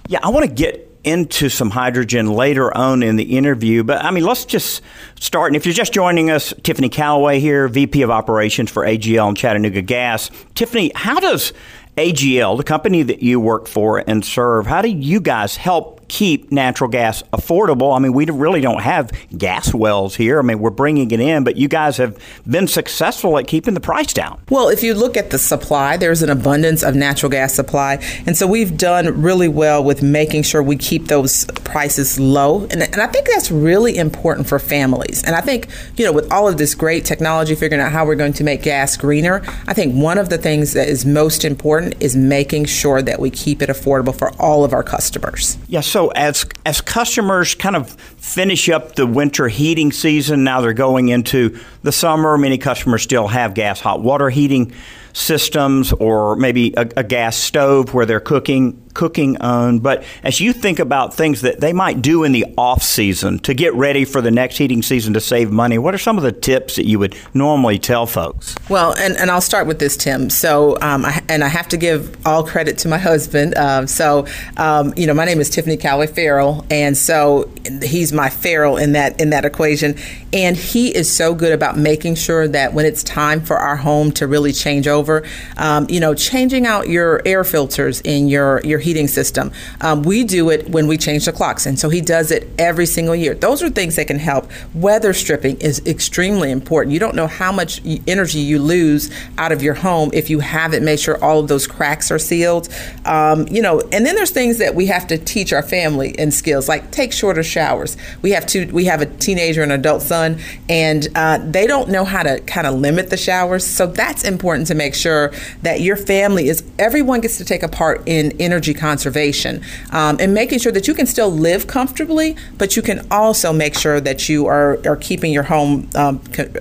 Yeah, 0.07 0.19
I 0.23 0.29
want 0.29 0.45
to 0.45 0.51
get 0.51 0.86
into 1.03 1.49
some 1.49 1.69
hydrogen 1.69 2.27
later 2.27 2.75
on 2.75 3.03
in 3.03 3.15
the 3.15 3.37
interview. 3.37 3.83
But 3.83 4.03
I 4.03 4.11
mean, 4.11 4.23
let's 4.23 4.45
just 4.45 4.81
start. 5.19 5.49
And 5.49 5.55
if 5.55 5.65
you're 5.65 5.73
just 5.73 5.93
joining 5.93 6.29
us, 6.29 6.53
Tiffany 6.63 6.89
Callaway 6.89 7.39
here, 7.39 7.67
VP 7.67 8.01
of 8.01 8.09
Operations 8.09 8.71
for 8.71 8.83
AGL 8.83 9.27
and 9.27 9.37
Chattanooga 9.37 9.81
Gas. 9.81 10.31
Tiffany, 10.55 10.91
how 10.95 11.19
does 11.19 11.53
AGL, 11.97 12.57
the 12.57 12.63
company 12.63 13.03
that 13.03 13.21
you 13.21 13.39
work 13.39 13.67
for 13.67 14.03
and 14.05 14.23
serve, 14.23 14.67
how 14.67 14.81
do 14.81 14.89
you 14.89 15.19
guys 15.19 15.55
help 15.55 15.96
keep 16.07 16.51
natural 16.51 16.89
gas 16.89 17.23
affordable. 17.33 17.95
I 17.95 17.99
mean, 17.99 18.13
we 18.13 18.25
really 18.25 18.61
don't 18.61 18.81
have 18.81 19.11
gas 19.37 19.73
wells 19.73 20.15
here. 20.15 20.39
I 20.39 20.41
mean, 20.41 20.59
we're 20.59 20.69
bringing 20.69 21.11
it 21.11 21.19
in, 21.19 21.43
but 21.43 21.55
you 21.57 21.67
guys 21.67 21.97
have 21.97 22.17
been 22.49 22.67
successful 22.67 23.37
at 23.37 23.47
keeping 23.47 23.73
the 23.73 23.79
price 23.79 24.13
down. 24.13 24.41
Well, 24.49 24.69
if 24.69 24.83
you 24.83 24.93
look 24.93 25.17
at 25.17 25.29
the 25.29 25.39
supply, 25.39 25.97
there's 25.97 26.21
an 26.21 26.29
abundance 26.29 26.83
of 26.83 26.95
natural 26.95 27.29
gas 27.29 27.53
supply. 27.53 27.95
And 28.25 28.37
so 28.37 28.47
we've 28.47 28.77
done 28.77 29.21
really 29.21 29.47
well 29.47 29.83
with 29.83 30.01
making 30.01 30.43
sure 30.43 30.61
we 30.61 30.77
keep 30.77 31.07
those 31.07 31.45
prices 31.63 32.19
low. 32.19 32.63
And, 32.63 32.83
and 32.83 33.01
I 33.01 33.07
think 33.07 33.27
that's 33.27 33.51
really 33.51 33.97
important 33.97 34.47
for 34.47 34.59
families. 34.59 35.23
And 35.23 35.35
I 35.35 35.41
think, 35.41 35.67
you 35.97 36.05
know, 36.05 36.11
with 36.11 36.31
all 36.31 36.47
of 36.47 36.57
this 36.57 36.75
great 36.75 37.05
technology, 37.05 37.55
figuring 37.55 37.81
out 37.81 37.91
how 37.91 38.05
we're 38.05 38.15
going 38.15 38.33
to 38.33 38.43
make 38.43 38.63
gas 38.63 38.97
greener, 38.97 39.41
I 39.67 39.73
think 39.73 39.95
one 39.95 40.17
of 40.17 40.29
the 40.29 40.37
things 40.37 40.73
that 40.73 40.87
is 40.87 41.05
most 41.05 41.43
important 41.43 41.95
is 41.99 42.15
making 42.15 42.65
sure 42.65 43.01
that 43.01 43.19
we 43.19 43.29
keep 43.29 43.61
it 43.61 43.69
affordable 43.69 44.15
for 44.15 44.31
all 44.41 44.63
of 44.63 44.73
our 44.73 44.83
customers. 44.83 45.57
Yes. 45.67 45.77
Yeah, 45.77 45.81
so 45.81 45.96
as 46.09 46.45
as 46.65 46.81
customers 46.81 47.55
kind 47.55 47.75
of 47.75 47.89
finish 47.89 48.69
up 48.69 48.95
the 48.95 49.05
winter 49.07 49.47
heating 49.47 49.91
season, 49.91 50.43
now 50.43 50.61
they're 50.61 50.73
going 50.73 51.09
into 51.09 51.59
the 51.87 51.91
summer. 51.91 52.37
Many 52.37 52.59
customers 52.59 53.01
still 53.01 53.27
have 53.27 53.55
gas 53.55 53.79
hot 53.79 54.01
water 54.01 54.29
heating 54.29 54.73
systems 55.13 55.93
or 55.93 56.35
maybe 56.35 56.73
a, 56.77 56.87
a 56.97 57.03
gas 57.03 57.35
stove 57.35 57.93
where 57.93 58.05
they're 58.05 58.19
cooking 58.19 58.83
cooking 58.97 59.37
on. 59.37 59.77
But 59.79 60.03
as 60.23 60.41
you 60.41 60.51
think 60.51 60.79
about 60.79 61.13
things 61.13 61.41
that 61.41 61.59
they 61.59 61.71
might 61.71 62.01
do 62.01 62.23
in 62.23 62.31
the 62.31 62.45
off 62.57 62.81
season 62.81 63.37
to 63.39 63.53
get 63.53 63.73
ready 63.75 64.05
for 64.05 64.21
the 64.21 64.31
next 64.31 64.57
heating 64.57 64.81
season 64.81 65.13
to 65.13 65.21
save 65.21 65.51
money, 65.51 65.77
what 65.77 65.93
are 65.93 65.99
some 65.99 66.17
of 66.17 66.23
the 66.23 66.31
tips 66.31 66.77
that 66.77 66.85
you 66.85 66.97
would 66.97 67.15
normally 67.33 67.77
tell 67.77 68.07
folks? 68.07 68.55
Well, 68.69 68.93
and, 68.93 69.15
and 69.17 69.29
I'll 69.29 69.39
start 69.39 69.67
with 69.67 69.77
this, 69.77 69.95
Tim. 69.95 70.31
So, 70.31 70.77
um, 70.81 71.05
I, 71.05 71.23
and 71.29 71.43
I 71.43 71.47
have 71.47 71.67
to 71.69 71.77
give 71.77 72.17
all 72.25 72.43
credit 72.43 72.79
to 72.79 72.87
my 72.87 72.97
husband. 72.97 73.55
Um, 73.55 73.85
so, 73.85 74.25
um, 74.57 74.93
you 74.97 75.05
know, 75.05 75.13
my 75.13 75.25
name 75.25 75.39
is 75.39 75.51
Tiffany 75.51 75.77
Callaway 75.77 76.07
Ferrell, 76.07 76.65
and 76.71 76.97
so 76.97 77.51
he's 77.83 78.11
my 78.11 78.29
Ferrell 78.29 78.77
in 78.77 78.93
that 78.93 79.21
in 79.21 79.29
that 79.29 79.45
equation, 79.45 79.95
and 80.33 80.57
he 80.57 80.93
is 80.95 81.13
so 81.13 81.35
good 81.35 81.53
about 81.53 81.76
making 81.77 82.15
sure 82.15 82.47
that 82.47 82.73
when 82.73 82.85
it's 82.85 83.03
time 83.03 83.41
for 83.41 83.57
our 83.57 83.75
home 83.75 84.11
to 84.13 84.27
really 84.27 84.51
change 84.51 84.87
over, 84.87 85.23
um, 85.57 85.87
you 85.89 85.99
know, 85.99 86.13
changing 86.13 86.65
out 86.65 86.89
your 86.89 87.21
air 87.25 87.43
filters 87.43 88.01
in 88.01 88.27
your, 88.27 88.61
your 88.63 88.79
heating 88.79 89.07
system. 89.07 89.51
Um, 89.81 90.03
we 90.03 90.23
do 90.23 90.49
it 90.49 90.69
when 90.69 90.87
we 90.87 90.97
change 90.97 91.25
the 91.25 91.31
clocks, 91.31 91.65
and 91.65 91.79
so 91.79 91.89
he 91.89 92.01
does 92.01 92.31
it 92.31 92.49
every 92.57 92.85
single 92.85 93.15
year. 93.15 93.35
Those 93.35 93.61
are 93.63 93.69
things 93.69 93.95
that 93.95 94.07
can 94.07 94.19
help. 94.19 94.49
Weather 94.73 95.13
stripping 95.13 95.59
is 95.61 95.85
extremely 95.85 96.51
important. 96.51 96.93
You 96.93 96.99
don't 96.99 97.15
know 97.15 97.27
how 97.27 97.51
much 97.51 97.81
energy 98.07 98.39
you 98.39 98.59
lose 98.59 99.11
out 99.37 99.51
of 99.51 99.61
your 99.61 99.75
home 99.75 100.09
if 100.13 100.29
you 100.29 100.39
haven't 100.39 100.83
made 100.83 100.99
sure 100.99 101.23
all 101.23 101.39
of 101.39 101.47
those 101.47 101.67
cracks 101.67 102.11
are 102.11 102.19
sealed. 102.19 102.69
Um, 103.05 103.47
you 103.47 103.61
know, 103.61 103.81
and 103.91 104.05
then 104.05 104.15
there's 104.15 104.31
things 104.31 104.57
that 104.57 104.75
we 104.75 104.87
have 104.87 105.07
to 105.07 105.17
teach 105.17 105.53
our 105.53 105.63
family 105.63 106.17
and 106.17 106.33
skills, 106.33 106.67
like 106.67 106.91
take 106.91 107.11
shorter 107.13 107.43
showers. 107.43 107.97
We 108.21 108.31
have 108.31 108.45
two. 108.45 108.67
We 108.73 108.85
have 108.85 109.01
a 109.01 109.05
teenager 109.05 109.61
and 109.61 109.71
adult 109.71 110.01
son, 110.01 110.39
and 110.69 111.07
uh, 111.15 111.39
they 111.43 111.66
don't 111.67 111.89
know 111.89 112.05
how 112.05 112.23
to 112.23 112.39
kind 112.41 112.65
of 112.67 112.75
limit 112.75 113.09
the 113.09 113.17
showers. 113.17 113.65
So 113.65 113.87
that's 113.87 114.23
important 114.23 114.67
to 114.67 114.75
make 114.75 114.95
sure 114.95 115.31
that 115.61 115.81
your 115.81 115.95
family 115.95 116.49
is 116.49 116.63
everyone 116.79 117.21
gets 117.21 117.37
to 117.37 117.45
take 117.45 117.63
a 117.63 117.67
part 117.67 118.01
in 118.05 118.33
energy 118.39 118.73
conservation 118.73 119.61
um, 119.91 120.17
and 120.19 120.33
making 120.33 120.59
sure 120.59 120.71
that 120.71 120.87
you 120.87 120.93
can 120.93 121.05
still 121.05 121.29
live 121.29 121.67
comfortably, 121.67 122.35
but 122.57 122.75
you 122.75 122.81
can 122.81 123.05
also 123.11 123.53
make 123.53 123.75
sure 123.75 123.99
that 123.99 124.29
you 124.29 124.47
are 124.47 124.79
are 124.87 124.95
keeping 124.95 125.31
your 125.31 125.43
home 125.43 125.89
um, 125.95 126.19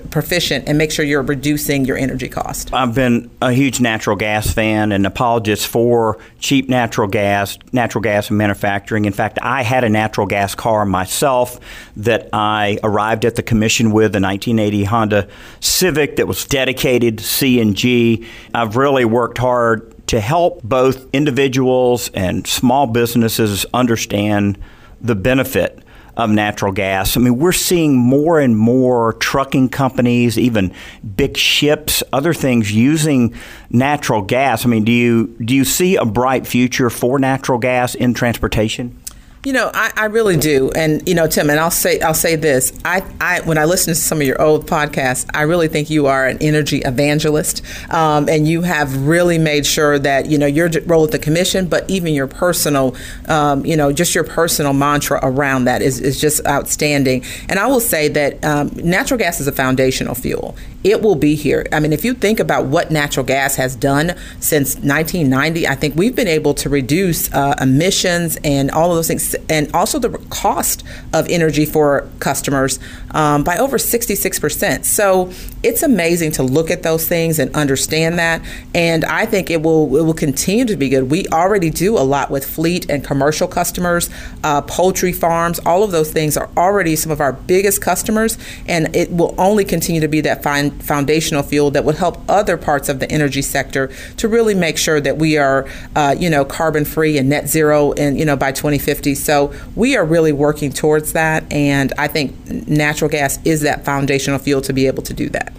proficient 0.09 0.67
and 0.67 0.77
make 0.77 0.91
sure 0.91 1.05
you're 1.05 1.21
reducing 1.21 1.85
your 1.85 1.97
energy 1.97 2.29
cost. 2.29 2.73
I've 2.73 2.95
been 2.95 3.29
a 3.41 3.51
huge 3.51 3.79
natural 3.79 4.15
gas 4.15 4.51
fan 4.51 4.91
and 4.91 5.05
apologist 5.05 5.67
for 5.67 6.17
cheap 6.39 6.69
natural 6.69 7.07
gas, 7.07 7.57
natural 7.71 8.01
gas 8.01 8.29
manufacturing. 8.29 9.05
In 9.05 9.13
fact, 9.13 9.39
I 9.41 9.63
had 9.63 9.83
a 9.83 9.89
natural 9.89 10.27
gas 10.27 10.55
car 10.55 10.85
myself 10.85 11.59
that 11.95 12.29
I 12.33 12.77
arrived 12.83 13.25
at 13.25 13.35
the 13.35 13.43
commission 13.43 13.91
with 13.91 14.15
in 14.15 14.23
1980 14.23 14.83
Honda 14.87 15.27
Civic 15.59 16.15
that 16.17 16.27
was 16.27 16.45
dedicated 16.45 17.19
to 17.19 17.23
CNG. 17.23 18.25
I've 18.53 18.75
really 18.75 19.05
worked 19.05 19.37
hard 19.37 19.93
to 20.07 20.19
help 20.19 20.63
both 20.63 21.07
individuals 21.13 22.09
and 22.13 22.47
small 22.47 22.87
businesses 22.87 23.65
understand 23.73 24.57
the 25.01 25.15
benefit 25.15 25.83
of 26.17 26.31
natural 26.31 26.71
gas. 26.71 27.15
I 27.15 27.19
mean, 27.19 27.37
we're 27.37 27.51
seeing 27.51 27.95
more 27.95 28.39
and 28.39 28.57
more 28.57 29.13
trucking 29.13 29.69
companies, 29.69 30.37
even 30.37 30.73
big 31.15 31.37
ships, 31.37 32.01
other 32.11 32.33
things 32.33 32.71
using 32.71 33.35
natural 33.69 34.23
gas. 34.23 34.65
I 34.65 34.69
mean, 34.69 34.83
do 34.83 34.91
you 34.91 35.27
do 35.39 35.55
you 35.55 35.63
see 35.63 35.95
a 35.95 36.05
bright 36.05 36.47
future 36.47 36.89
for 36.89 37.19
natural 37.19 37.59
gas 37.59 37.93
in 37.93 38.15
transportation? 38.15 38.99
You 39.47 39.53
know, 39.53 39.71
I, 39.73 39.93
I, 39.95 40.05
really 40.07 40.35
do, 40.35 40.71
and 40.75 41.07
you 41.07 41.15
know, 41.15 41.25
Tim, 41.25 41.49
and 41.49 41.57
I'll 41.57 41.71
say 41.71 42.01
I'll 42.01 42.13
say 42.13 42.35
this. 42.35 42.77
I, 42.83 43.01
I 43.21 43.39
when 43.45 43.57
I 43.57 43.63
listen 43.63 43.93
to 43.93 43.95
some 43.95 44.19
of 44.19 44.27
your 44.27 44.41
old 44.41 44.67
podcasts, 44.67 45.25
I 45.33 45.43
really 45.43 45.69
think 45.69 45.89
you 45.89 46.07
are 46.07 46.27
an 46.27 46.37
energy 46.41 46.79
evangelist, 46.79 47.63
um, 47.89 48.27
and 48.27 48.45
you 48.45 48.63
have 48.63 49.07
really 49.07 49.37
made 49.37 49.65
sure 49.65 49.99
that 49.99 50.25
you 50.25 50.37
know 50.37 50.47
your 50.47 50.69
role 50.85 51.05
at 51.05 51.11
the 51.11 51.19
commission, 51.19 51.69
but 51.69 51.89
even 51.89 52.13
your 52.13 52.27
personal, 52.27 52.97
um, 53.29 53.65
you 53.65 53.77
know, 53.77 53.93
just 53.93 54.13
your 54.13 54.25
personal 54.25 54.73
mantra 54.73 55.21
around 55.23 55.63
that 55.63 55.81
is, 55.81 56.01
is 56.01 56.19
just 56.19 56.45
outstanding. 56.45 57.23
And 57.47 57.57
I 57.57 57.67
will 57.67 57.79
say 57.79 58.09
that 58.09 58.43
um, 58.43 58.69
natural 58.75 59.17
gas 59.17 59.39
is 59.39 59.47
a 59.47 59.53
foundational 59.53 60.13
fuel 60.13 60.57
it 60.83 61.01
will 61.01 61.15
be 61.15 61.35
here. 61.35 61.65
I 61.71 61.79
mean, 61.79 61.91
if 61.91 62.05
you 62.05 62.13
think 62.13 62.39
about 62.39 62.65
what 62.65 62.91
natural 62.91 63.25
gas 63.25 63.55
has 63.55 63.75
done 63.75 64.15
since 64.39 64.75
1990, 64.75 65.67
I 65.67 65.75
think 65.75 65.95
we've 65.95 66.15
been 66.15 66.27
able 66.27 66.53
to 66.55 66.69
reduce 66.69 67.33
uh, 67.33 67.55
emissions 67.59 68.37
and 68.43 68.69
all 68.71 68.91
of 68.91 68.95
those 68.95 69.07
things, 69.07 69.35
and 69.49 69.71
also 69.73 69.99
the 69.99 70.17
cost 70.29 70.83
of 71.13 71.27
energy 71.29 71.65
for 71.65 72.07
customers 72.19 72.79
um, 73.11 73.43
by 73.43 73.57
over 73.57 73.77
66%. 73.77 74.85
So 74.85 75.31
it's 75.63 75.81
amazing 75.81 76.31
to 76.33 76.43
look 76.43 76.69
at 76.69 76.83
those 76.83 77.07
things 77.07 77.39
and 77.39 77.53
understand 77.55 78.19
that. 78.19 78.41
And 78.75 79.03
I 79.05 79.25
think 79.25 79.49
it 79.49 79.61
will 79.61 79.95
it 79.97 80.03
will 80.03 80.13
continue 80.13 80.65
to 80.65 80.77
be 80.77 80.89
good. 80.89 81.09
We 81.09 81.27
already 81.27 81.69
do 81.69 81.97
a 81.97 82.05
lot 82.05 82.29
with 82.29 82.45
fleet 82.45 82.89
and 82.89 83.03
commercial 83.03 83.47
customers, 83.47 84.09
uh, 84.43 84.61
poultry 84.61 85.11
farms. 85.11 85.59
All 85.65 85.83
of 85.83 85.91
those 85.91 86.11
things 86.11 86.37
are 86.37 86.49
already 86.55 86.95
some 86.95 87.11
of 87.11 87.19
our 87.19 87.33
biggest 87.33 87.81
customers, 87.81 88.37
and 88.67 88.95
it 88.95 89.11
will 89.11 89.33
only 89.37 89.65
continue 89.65 90.01
to 90.01 90.07
be 90.07 90.21
that 90.21 90.43
fine 90.43 90.66
foundational 90.71 91.43
fuel 91.43 91.71
that 91.71 91.83
would 91.83 91.95
help 91.95 92.21
other 92.29 92.57
parts 92.57 92.89
of 92.89 92.99
the 92.99 93.11
energy 93.11 93.41
sector 93.41 93.91
to 94.17 94.27
really 94.27 94.55
make 94.55 94.77
sure 94.77 94.99
that 95.01 95.17
we 95.17 95.37
are, 95.37 95.67
uh, 95.95 96.15
you 96.17 96.29
know, 96.29 96.45
carbon 96.45 96.85
free 96.85 97.17
and 97.17 97.29
net 97.29 97.47
zero, 97.47 97.93
and 97.93 98.17
you 98.17 98.25
know 98.25 98.35
by 98.35 98.51
2050. 98.51 99.15
So 99.15 99.53
we 99.75 99.95
are 99.95 100.05
really 100.05 100.31
working 100.31 100.71
towards 100.71 101.13
that, 101.13 101.51
and 101.51 101.93
I 101.97 102.07
think 102.07 102.67
natural 102.67 103.09
gas 103.09 103.39
is 103.45 103.61
that 103.61 103.85
foundational 103.85 104.39
fuel 104.39 104.61
to 104.61 104.73
be 104.73 104.87
able 104.87 105.03
to 105.03 105.13
do 105.13 105.29
that 105.29 105.53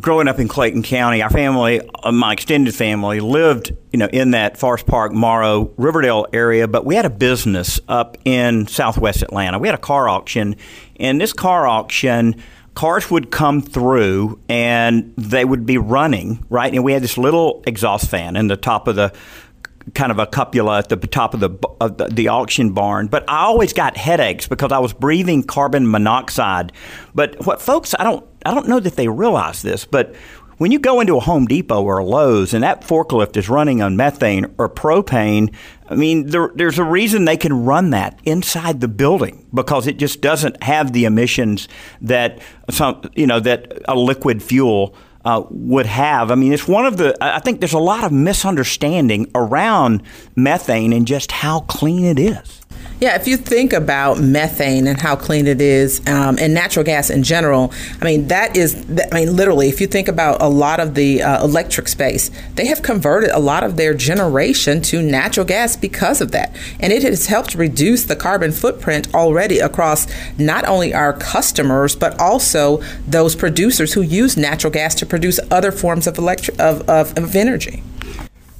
growing 0.00 0.28
up 0.28 0.38
in 0.38 0.48
Clayton 0.48 0.82
County, 0.82 1.22
our 1.22 1.30
family, 1.30 1.80
uh, 2.02 2.12
my 2.12 2.32
extended 2.32 2.74
family, 2.74 3.20
lived, 3.20 3.74
you 3.92 3.98
know, 3.98 4.08
in 4.12 4.32
that 4.32 4.58
Forest 4.58 4.86
Park, 4.86 5.12
Morrow, 5.12 5.72
Riverdale 5.76 6.26
area. 6.32 6.68
But 6.68 6.84
we 6.84 6.94
had 6.94 7.06
a 7.06 7.10
business 7.10 7.80
up 7.88 8.16
in 8.24 8.66
Southwest 8.66 9.22
Atlanta. 9.22 9.58
We 9.58 9.68
had 9.68 9.74
a 9.74 9.78
car 9.78 10.08
auction, 10.08 10.56
and 10.96 11.20
this 11.20 11.32
car 11.32 11.66
auction 11.66 12.42
cars 12.76 13.10
would 13.10 13.30
come 13.30 13.62
through 13.62 14.38
and 14.48 15.12
they 15.16 15.44
would 15.44 15.66
be 15.66 15.78
running, 15.78 16.44
right? 16.50 16.72
And 16.72 16.84
we 16.84 16.92
had 16.92 17.02
this 17.02 17.18
little 17.18 17.64
exhaust 17.66 18.08
fan 18.08 18.36
in 18.36 18.46
the 18.46 18.56
top 18.56 18.86
of 18.86 18.94
the 18.94 19.12
kind 19.94 20.12
of 20.12 20.18
a 20.18 20.26
cupola 20.26 20.78
at 20.78 20.88
the 20.90 20.96
top 20.96 21.32
of 21.32 21.40
the, 21.40 21.50
of 21.80 21.96
the, 21.96 22.06
the 22.06 22.28
auction 22.28 22.72
barn. 22.72 23.06
But 23.06 23.28
I 23.28 23.44
always 23.44 23.72
got 23.72 23.96
headaches 23.96 24.46
because 24.46 24.72
I 24.72 24.78
was 24.78 24.92
breathing 24.92 25.42
carbon 25.42 25.90
monoxide. 25.90 26.70
But 27.14 27.46
what 27.46 27.62
folks, 27.62 27.94
I 27.98 28.04
don't, 28.04 28.26
I 28.44 28.52
don't 28.52 28.68
know 28.68 28.80
that 28.80 28.96
they 28.96 29.08
realize 29.08 29.62
this, 29.62 29.86
but 29.86 30.14
when 30.58 30.70
you 30.70 30.78
go 30.78 31.00
into 31.00 31.16
a 31.16 31.20
Home 31.20 31.46
Depot 31.46 31.82
or 31.82 31.98
a 31.98 32.04
Lowe's 32.04 32.52
and 32.52 32.62
that 32.62 32.82
forklift 32.82 33.36
is 33.36 33.48
running 33.48 33.82
on 33.82 33.96
methane 33.96 34.46
or 34.58 34.68
propane, 34.68 35.54
I 35.88 35.94
mean, 35.94 36.26
there, 36.26 36.50
there's 36.54 36.78
a 36.78 36.84
reason 36.84 37.24
they 37.24 37.36
can 37.36 37.64
run 37.64 37.90
that 37.90 38.18
inside 38.24 38.80
the 38.80 38.88
building 38.88 39.46
because 39.54 39.86
it 39.86 39.98
just 39.98 40.20
doesn't 40.20 40.62
have 40.62 40.92
the 40.92 41.04
emissions 41.04 41.68
that 42.00 42.40
some, 42.70 43.02
you 43.14 43.26
know, 43.26 43.40
that 43.40 43.82
a 43.86 43.94
liquid 43.94 44.42
fuel 44.42 44.94
uh, 45.24 45.42
would 45.50 45.86
have. 45.86 46.30
I 46.30 46.36
mean, 46.36 46.52
it's 46.52 46.68
one 46.68 46.86
of 46.86 46.96
the. 46.96 47.16
I 47.20 47.40
think 47.40 47.60
there's 47.60 47.72
a 47.72 47.78
lot 47.78 48.04
of 48.04 48.12
misunderstanding 48.12 49.30
around 49.34 50.02
methane 50.36 50.92
and 50.92 51.06
just 51.06 51.32
how 51.32 51.60
clean 51.60 52.04
it 52.04 52.18
is. 52.18 52.62
Yeah, 52.98 53.14
if 53.14 53.28
you 53.28 53.36
think 53.36 53.74
about 53.74 54.20
methane 54.20 54.86
and 54.86 54.98
how 54.98 55.16
clean 55.16 55.46
it 55.46 55.60
is, 55.60 56.00
um, 56.06 56.38
and 56.40 56.54
natural 56.54 56.82
gas 56.82 57.10
in 57.10 57.22
general, 57.22 57.70
I 58.00 58.04
mean, 58.06 58.28
that 58.28 58.56
is, 58.56 58.74
I 59.12 59.14
mean, 59.14 59.36
literally, 59.36 59.68
if 59.68 59.82
you 59.82 59.86
think 59.86 60.08
about 60.08 60.40
a 60.40 60.48
lot 60.48 60.80
of 60.80 60.94
the 60.94 61.22
uh, 61.22 61.44
electric 61.44 61.88
space, 61.88 62.30
they 62.54 62.66
have 62.66 62.80
converted 62.80 63.28
a 63.30 63.38
lot 63.38 63.64
of 63.64 63.76
their 63.76 63.92
generation 63.92 64.80
to 64.82 65.02
natural 65.02 65.44
gas 65.44 65.76
because 65.76 66.22
of 66.22 66.32
that. 66.32 66.56
And 66.80 66.90
it 66.90 67.02
has 67.02 67.26
helped 67.26 67.54
reduce 67.54 68.04
the 68.04 68.16
carbon 68.16 68.50
footprint 68.50 69.14
already 69.14 69.58
across 69.58 70.06
not 70.38 70.66
only 70.66 70.94
our 70.94 71.12
customers, 71.12 71.94
but 71.94 72.18
also 72.18 72.78
those 73.06 73.36
producers 73.36 73.92
who 73.92 74.00
use 74.00 74.38
natural 74.38 74.72
gas 74.72 74.94
to 74.94 75.04
produce 75.04 75.38
other 75.50 75.70
forms 75.70 76.06
of, 76.06 76.16
electric, 76.16 76.58
of, 76.58 76.88
of, 76.88 77.16
of 77.18 77.36
energy 77.36 77.82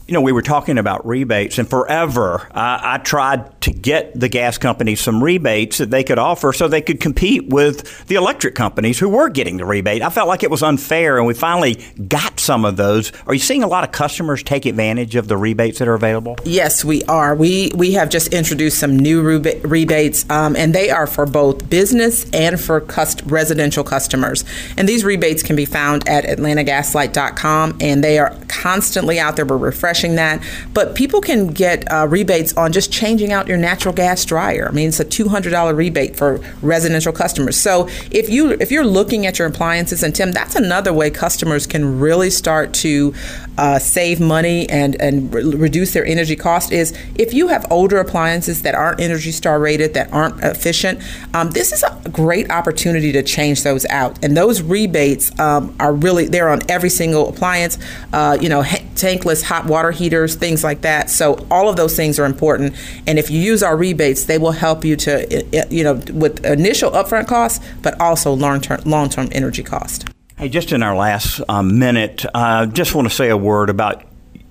you 0.06 0.14
know, 0.14 0.20
we 0.20 0.30
were 0.30 0.42
talking 0.42 0.78
about 0.78 1.04
rebates, 1.04 1.58
and 1.58 1.68
forever 1.68 2.46
I, 2.52 2.94
I, 2.94 2.98
tried 2.98 3.60
to 3.62 3.72
get 3.72 4.18
the 4.18 4.28
gas 4.28 4.56
companies 4.56 5.00
some 5.00 5.22
rebates 5.22 5.78
that 5.78 5.90
they 5.90 6.04
could 6.04 6.18
offer 6.18 6.52
so 6.52 6.68
they 6.68 6.80
could 6.80 7.00
compete 7.00 7.48
with 7.48 8.06
the 8.06 8.14
electric 8.14 8.54
companies 8.54 9.00
who 9.00 9.08
were 9.08 9.28
getting 9.28 9.56
the 9.56 9.64
rebate. 9.64 10.02
I 10.02 10.10
felt 10.10 10.28
like 10.28 10.44
it 10.44 10.50
was 10.50 10.62
unfair, 10.62 11.18
and 11.18 11.26
we 11.26 11.34
finally 11.34 11.82
got 12.06 12.38
some 12.38 12.64
of 12.64 12.76
those. 12.76 13.12
Are 13.26 13.34
you 13.34 13.40
seeing 13.40 13.64
a 13.64 13.66
lot 13.66 13.82
of 13.82 13.90
customers 13.90 14.44
take 14.44 14.64
advantage 14.64 15.16
of 15.16 15.26
the 15.26 15.36
rebates 15.36 15.80
that 15.80 15.88
are 15.88 15.94
available? 15.94 16.36
Yes, 16.44 16.84
we 16.84 17.02
are. 17.04 17.34
We 17.34 17.72
we 17.74 17.92
have 17.94 18.08
just 18.08 18.32
introduced 18.32 18.78
some 18.78 18.96
new 18.96 19.22
reba- 19.22 19.60
rebates, 19.66 20.24
um, 20.30 20.54
and 20.54 20.72
they 20.72 20.90
are 20.90 21.08
for 21.08 21.26
both 21.26 21.68
business 21.68 22.30
and 22.30 22.60
for 22.60 22.80
cust- 22.80 23.22
residential 23.26 23.82
customers. 23.82 24.44
And 24.76 24.88
these 24.88 25.04
rebates 25.04 25.42
can 25.42 25.56
be 25.56 25.64
found 25.64 26.08
at 26.08 26.24
AtlantaGaslight.com, 26.24 27.78
and 27.80 28.04
they 28.04 28.20
are 28.20 28.36
constantly 28.46 29.18
out 29.18 29.34
there. 29.34 29.44
We're 29.44 29.56
refreshing 29.56 29.95
that. 30.16 30.42
But 30.74 30.94
people 30.94 31.20
can 31.20 31.48
get 31.48 31.90
uh, 31.90 32.06
rebates 32.08 32.56
on 32.56 32.72
just 32.72 32.92
changing 32.92 33.32
out 33.32 33.48
your 33.48 33.56
natural 33.56 33.94
gas 33.94 34.24
dryer. 34.24 34.68
I 34.68 34.72
mean, 34.72 34.88
it's 34.88 35.00
a 35.00 35.04
$200 35.04 35.76
rebate 35.76 36.16
for 36.16 36.40
residential 36.62 37.12
customers. 37.12 37.56
So 37.56 37.88
if 38.10 38.28
you 38.28 38.52
if 38.60 38.70
you're 38.70 38.84
looking 38.84 39.26
at 39.26 39.38
your 39.38 39.48
appliances, 39.48 40.02
and 40.02 40.14
Tim, 40.14 40.32
that's 40.32 40.54
another 40.54 40.92
way 40.92 41.10
customers 41.10 41.66
can 41.66 41.98
really 41.98 42.30
start 42.30 42.72
to 42.74 43.14
uh, 43.58 43.78
save 43.78 44.20
money 44.20 44.68
and 44.68 45.00
and 45.00 45.32
re- 45.32 45.44
reduce 45.44 45.92
their 45.92 46.04
energy 46.04 46.36
cost 46.36 46.72
is 46.72 46.96
if 47.14 47.32
you 47.32 47.48
have 47.48 47.66
older 47.70 47.98
appliances 47.98 48.62
that 48.62 48.74
aren't 48.74 49.00
Energy 49.00 49.32
Star 49.32 49.58
rated, 49.58 49.94
that 49.94 50.12
aren't 50.12 50.42
efficient. 50.42 51.00
Um, 51.34 51.50
this 51.50 51.72
is 51.72 51.82
a 51.82 52.08
great 52.10 52.50
opportunity 52.50 53.12
to 53.12 53.22
change 53.22 53.62
those 53.62 53.86
out, 53.86 54.22
and 54.22 54.36
those 54.36 54.62
rebates 54.62 55.38
um, 55.40 55.74
are 55.80 55.92
really 55.92 56.26
they're 56.26 56.48
on 56.48 56.60
every 56.68 56.90
single 56.90 57.28
appliance. 57.28 57.78
Uh, 58.12 58.36
you 58.40 58.48
know 58.48 58.62
tankless 58.96 59.42
hot 59.42 59.66
water 59.66 59.85
heaters, 59.90 60.34
things 60.34 60.64
like 60.64 60.82
that. 60.82 61.10
So 61.10 61.46
all 61.50 61.68
of 61.68 61.76
those 61.76 61.96
things 61.96 62.18
are 62.18 62.24
important. 62.24 62.74
And 63.06 63.18
if 63.18 63.30
you 63.30 63.40
use 63.40 63.62
our 63.62 63.76
rebates, 63.76 64.24
they 64.24 64.38
will 64.38 64.52
help 64.52 64.84
you 64.84 64.96
to, 64.96 65.66
you 65.70 65.84
know, 65.84 65.94
with 66.12 66.44
initial 66.44 66.90
upfront 66.90 67.28
costs, 67.28 67.64
but 67.82 68.00
also 68.00 68.32
long-term 68.32 68.82
long-term 68.84 69.28
energy 69.32 69.62
cost. 69.62 70.08
Hey, 70.38 70.48
just 70.48 70.72
in 70.72 70.82
our 70.82 70.94
last 70.94 71.40
um, 71.48 71.78
minute, 71.78 72.24
I 72.34 72.62
uh, 72.62 72.66
just 72.66 72.94
want 72.94 73.08
to 73.08 73.14
say 73.14 73.30
a 73.30 73.36
word 73.36 73.70
about 73.70 74.04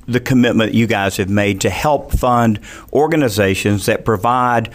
the 0.07 0.19
commitment 0.19 0.73
you 0.73 0.87
guys 0.87 1.17
have 1.17 1.29
made 1.29 1.61
to 1.61 1.69
help 1.69 2.11
fund 2.11 2.59
organizations 2.93 3.85
that 3.85 4.05
provide 4.05 4.71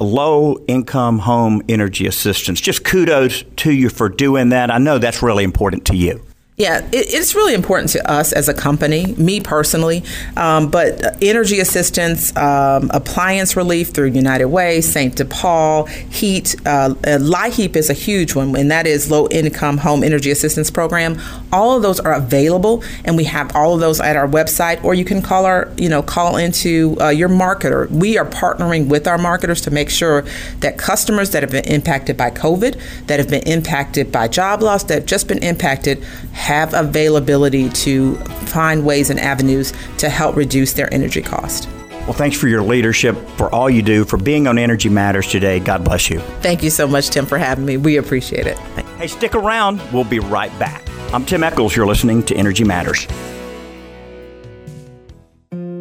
low 0.00 0.58
income 0.68 1.18
home 1.20 1.62
energy 1.68 2.06
assistance. 2.06 2.60
Just 2.60 2.84
kudos 2.84 3.44
to 3.56 3.72
you 3.72 3.88
for 3.88 4.08
doing 4.08 4.50
that. 4.50 4.70
I 4.70 4.78
know 4.78 4.98
that's 4.98 5.22
really 5.22 5.44
important 5.44 5.84
to 5.86 5.96
you. 5.96 6.24
Yeah, 6.58 6.78
it, 6.90 7.14
it's 7.14 7.36
really 7.36 7.54
important 7.54 7.90
to 7.90 8.10
us 8.10 8.32
as 8.32 8.48
a 8.48 8.52
company, 8.52 9.14
me 9.16 9.38
personally, 9.38 10.02
um, 10.36 10.68
but 10.68 11.22
energy 11.22 11.60
assistance, 11.60 12.36
um, 12.36 12.90
appliance 12.92 13.54
relief 13.54 13.90
through 13.90 14.06
United 14.06 14.46
Way, 14.46 14.80
St. 14.80 15.30
Paul, 15.30 15.84
heat, 15.84 16.56
uh, 16.66 16.96
uh, 17.06 17.18
LIHEAP 17.20 17.76
is 17.76 17.90
a 17.90 17.92
huge 17.92 18.34
one, 18.34 18.56
and 18.56 18.72
that 18.72 18.88
is 18.88 19.08
low 19.08 19.28
income 19.28 19.78
home 19.78 20.02
energy 20.02 20.32
assistance 20.32 20.68
program. 20.68 21.20
All 21.52 21.76
of 21.76 21.82
those 21.82 22.00
are 22.00 22.12
available, 22.12 22.82
and 23.04 23.16
we 23.16 23.22
have 23.22 23.54
all 23.54 23.74
of 23.74 23.78
those 23.78 24.00
at 24.00 24.16
our 24.16 24.26
website, 24.26 24.82
or 24.82 24.94
you 24.94 25.04
can 25.04 25.22
call 25.22 25.46
our, 25.46 25.72
you 25.76 25.88
know, 25.88 26.02
call 26.02 26.38
into 26.38 26.96
uh, 27.00 27.10
your 27.10 27.28
marketer. 27.28 27.88
We 27.88 28.18
are 28.18 28.26
partnering 28.26 28.88
with 28.88 29.06
our 29.06 29.16
marketers 29.16 29.60
to 29.60 29.70
make 29.70 29.90
sure 29.90 30.22
that 30.58 30.76
customers 30.76 31.30
that 31.30 31.44
have 31.44 31.52
been 31.52 31.66
impacted 31.66 32.16
by 32.16 32.32
COVID, 32.32 33.06
that 33.06 33.20
have 33.20 33.28
been 33.28 33.46
impacted 33.46 34.10
by 34.10 34.26
job 34.26 34.60
loss, 34.60 34.82
that 34.82 34.94
have 34.94 35.06
just 35.06 35.28
been 35.28 35.40
impacted, 35.44 36.04
have 36.48 36.72
availability 36.72 37.68
to 37.68 38.14
find 38.46 38.82
ways 38.82 39.10
and 39.10 39.20
avenues 39.20 39.74
to 39.98 40.08
help 40.08 40.34
reduce 40.34 40.72
their 40.72 40.92
energy 40.94 41.20
cost. 41.20 41.68
Well, 41.90 42.14
thanks 42.14 42.38
for 42.38 42.48
your 42.48 42.62
leadership, 42.62 43.18
for 43.36 43.54
all 43.54 43.68
you 43.68 43.82
do, 43.82 44.06
for 44.06 44.16
being 44.16 44.46
on 44.46 44.56
Energy 44.56 44.88
Matters 44.88 45.26
today. 45.26 45.60
God 45.60 45.84
bless 45.84 46.08
you. 46.08 46.20
Thank 46.40 46.62
you 46.62 46.70
so 46.70 46.86
much, 46.86 47.10
Tim, 47.10 47.26
for 47.26 47.36
having 47.36 47.66
me. 47.66 47.76
We 47.76 47.98
appreciate 47.98 48.46
it. 48.46 48.56
Hey, 48.96 49.08
stick 49.08 49.34
around. 49.34 49.82
We'll 49.92 50.04
be 50.04 50.20
right 50.20 50.58
back. 50.58 50.82
I'm 51.12 51.26
Tim 51.26 51.44
Echols. 51.44 51.76
You're 51.76 51.86
listening 51.86 52.22
to 52.22 52.34
Energy 52.34 52.64
Matters. 52.64 53.06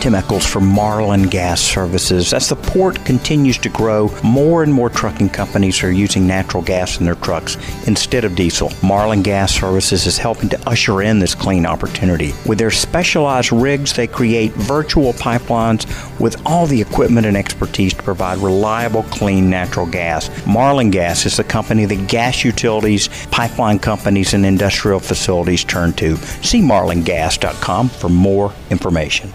Tim 0.00 0.14
from 0.14 0.66
Marlin 0.66 1.24
Gas 1.24 1.60
Services. 1.60 2.32
As 2.32 2.48
the 2.48 2.54
port 2.56 3.04
continues 3.04 3.58
to 3.58 3.68
grow, 3.68 4.10
more 4.22 4.62
and 4.62 4.72
more 4.72 4.88
trucking 4.88 5.30
companies 5.30 5.82
are 5.82 5.90
using 5.90 6.26
natural 6.26 6.62
gas 6.62 7.00
in 7.00 7.04
their 7.04 7.16
trucks 7.16 7.56
instead 7.88 8.24
of 8.24 8.36
diesel. 8.36 8.72
Marlin 8.82 9.22
Gas 9.22 9.52
Services 9.52 10.06
is 10.06 10.16
helping 10.16 10.48
to 10.50 10.68
usher 10.68 11.02
in 11.02 11.18
this 11.18 11.34
clean 11.34 11.66
opportunity. 11.66 12.32
With 12.46 12.58
their 12.58 12.70
specialized 12.70 13.50
rigs, 13.50 13.92
they 13.92 14.06
create 14.06 14.52
virtual 14.52 15.14
pipelines 15.14 15.86
with 16.20 16.40
all 16.46 16.66
the 16.66 16.80
equipment 16.80 17.26
and 17.26 17.36
expertise 17.36 17.92
to 17.94 18.02
provide 18.02 18.38
reliable, 18.38 19.02
clean 19.04 19.50
natural 19.50 19.86
gas. 19.86 20.30
Marlin 20.46 20.90
Gas 20.90 21.26
is 21.26 21.36
the 21.36 21.44
company 21.44 21.86
that 21.86 22.08
gas 22.08 22.44
utilities, 22.44 23.08
pipeline 23.30 23.78
companies, 23.78 24.32
and 24.32 24.46
industrial 24.46 25.00
facilities 25.00 25.64
turn 25.64 25.92
to. 25.94 26.16
See 26.16 26.60
marlingas.com 26.60 27.88
for 27.88 28.08
more 28.08 28.52
information. 28.70 29.32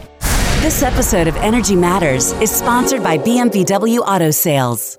This 0.63 0.81
episode 0.81 1.27
of 1.27 1.35
Energy 1.35 1.75
Matters 1.75 2.31
is 2.39 2.49
sponsored 2.49 3.03
by 3.03 3.17
BMW 3.17 3.99
Auto 3.99 4.31
Sales. 4.31 4.95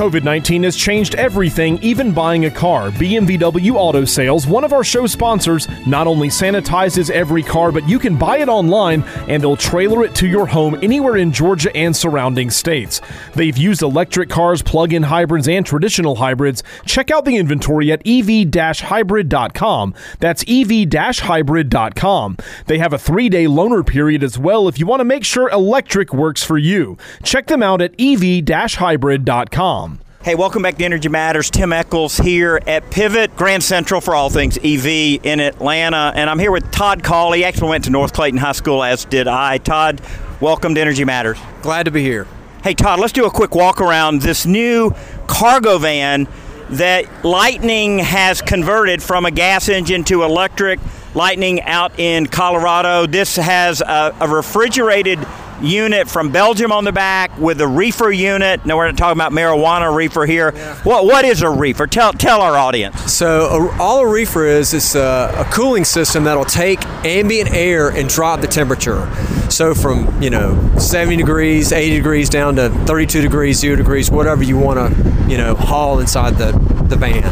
COVID 0.00 0.24
19 0.24 0.62
has 0.62 0.76
changed 0.76 1.14
everything, 1.16 1.78
even 1.82 2.10
buying 2.10 2.46
a 2.46 2.50
car. 2.50 2.88
BMW 2.92 3.74
Auto 3.74 4.06
Sales, 4.06 4.46
one 4.46 4.64
of 4.64 4.72
our 4.72 4.82
show 4.82 5.06
sponsors, 5.06 5.68
not 5.86 6.06
only 6.06 6.28
sanitizes 6.28 7.10
every 7.10 7.42
car, 7.42 7.70
but 7.70 7.86
you 7.86 7.98
can 7.98 8.16
buy 8.16 8.38
it 8.38 8.48
online 8.48 9.02
and 9.28 9.42
they'll 9.42 9.58
trailer 9.58 10.02
it 10.02 10.14
to 10.14 10.26
your 10.26 10.46
home 10.46 10.74
anywhere 10.82 11.18
in 11.18 11.30
Georgia 11.30 11.70
and 11.76 11.94
surrounding 11.94 12.48
states. 12.48 13.02
They've 13.34 13.58
used 13.58 13.82
electric 13.82 14.30
cars, 14.30 14.62
plug 14.62 14.94
in 14.94 15.02
hybrids, 15.02 15.48
and 15.48 15.66
traditional 15.66 16.14
hybrids. 16.14 16.62
Check 16.86 17.10
out 17.10 17.26
the 17.26 17.36
inventory 17.36 17.92
at 17.92 18.00
ev 18.06 18.26
hybrid.com. 18.56 19.94
That's 20.18 20.44
ev 20.48 20.70
hybrid.com. 20.70 22.36
They 22.64 22.78
have 22.78 22.94
a 22.94 22.98
three 22.98 23.28
day 23.28 23.44
loaner 23.44 23.86
period 23.86 24.24
as 24.24 24.38
well 24.38 24.66
if 24.66 24.78
you 24.78 24.86
want 24.86 25.00
to 25.00 25.04
make 25.04 25.24
sure 25.24 25.50
electric 25.50 26.14
works 26.14 26.42
for 26.42 26.56
you. 26.56 26.96
Check 27.22 27.48
them 27.48 27.62
out 27.62 27.82
at 27.82 27.92
ev 27.98 28.22
hybrid.com. 28.48 29.89
Hey, 30.22 30.34
welcome 30.34 30.62
back 30.62 30.76
to 30.76 30.84
Energy 30.84 31.08
Matters. 31.08 31.48
Tim 31.48 31.72
Echols 31.72 32.18
here 32.18 32.60
at 32.66 32.90
Pivot 32.90 33.34
Grand 33.36 33.62
Central 33.62 34.02
for 34.02 34.14
all 34.14 34.28
things 34.28 34.58
EV 34.58 35.24
in 35.24 35.40
Atlanta. 35.40 36.12
And 36.14 36.28
I'm 36.28 36.38
here 36.38 36.52
with 36.52 36.70
Todd 36.70 37.02
Cawley. 37.02 37.38
He 37.38 37.44
actually 37.46 37.70
went 37.70 37.84
to 37.84 37.90
North 37.90 38.12
Clayton 38.12 38.38
High 38.38 38.52
School, 38.52 38.84
as 38.84 39.06
did 39.06 39.26
I. 39.26 39.56
Todd, 39.56 40.02
welcome 40.38 40.74
to 40.74 40.80
Energy 40.82 41.06
Matters. 41.06 41.38
Glad 41.62 41.84
to 41.84 41.90
be 41.90 42.02
here. 42.02 42.26
Hey, 42.62 42.74
Todd, 42.74 43.00
let's 43.00 43.14
do 43.14 43.24
a 43.24 43.30
quick 43.30 43.54
walk 43.54 43.80
around 43.80 44.20
this 44.20 44.44
new 44.44 44.94
cargo 45.26 45.78
van 45.78 46.28
that 46.68 47.24
Lightning 47.24 48.00
has 48.00 48.42
converted 48.42 49.02
from 49.02 49.24
a 49.24 49.30
gas 49.30 49.70
engine 49.70 50.04
to 50.04 50.22
electric. 50.22 50.80
Lightning 51.14 51.62
out 51.62 51.98
in 51.98 52.26
Colorado. 52.26 53.06
This 53.06 53.36
has 53.36 53.80
a, 53.80 54.14
a 54.20 54.28
refrigerated 54.28 55.18
unit 55.62 56.08
from 56.08 56.30
Belgium 56.30 56.72
on 56.72 56.84
the 56.84 56.92
back 56.92 57.36
with 57.38 57.60
a 57.60 57.66
reefer 57.66 58.10
unit. 58.10 58.64
Now 58.66 58.76
we're 58.76 58.86
not 58.86 58.96
talking 58.96 59.18
about 59.18 59.32
marijuana 59.32 59.94
reefer 59.94 60.26
here. 60.26 60.52
Yeah. 60.54 60.76
What 60.82 61.04
what 61.04 61.24
is 61.24 61.42
a 61.42 61.50
reefer? 61.50 61.86
Tell 61.86 62.12
tell 62.12 62.40
our 62.40 62.56
audience. 62.56 63.12
So 63.12 63.46
a, 63.46 63.80
all 63.80 64.00
a 64.00 64.08
reefer 64.08 64.46
is 64.46 64.74
it's 64.74 64.94
a, 64.94 65.02
uh, 65.02 65.44
a, 65.46 65.52
cooling 65.52 65.84
system 65.84 66.24
that'll 66.24 66.44
take 66.44 66.84
ambient 67.04 67.52
air 67.52 67.90
and 67.90 68.08
drop 68.08 68.40
the 68.40 68.46
temperature. 68.46 69.10
So 69.50 69.74
from 69.74 70.22
you 70.22 70.30
know 70.30 70.76
70 70.78 71.16
degrees, 71.16 71.72
80 71.72 71.96
degrees 71.96 72.28
down 72.28 72.56
to 72.56 72.70
32 72.70 73.22
degrees, 73.22 73.58
zero 73.58 73.76
degrees, 73.76 74.10
whatever 74.10 74.42
you 74.42 74.58
want 74.58 74.78
to 74.78 75.28
you 75.28 75.36
know 75.36 75.54
haul 75.54 75.98
inside 75.98 76.36
the 76.36 76.52
the 76.88 76.96
van. 76.96 77.22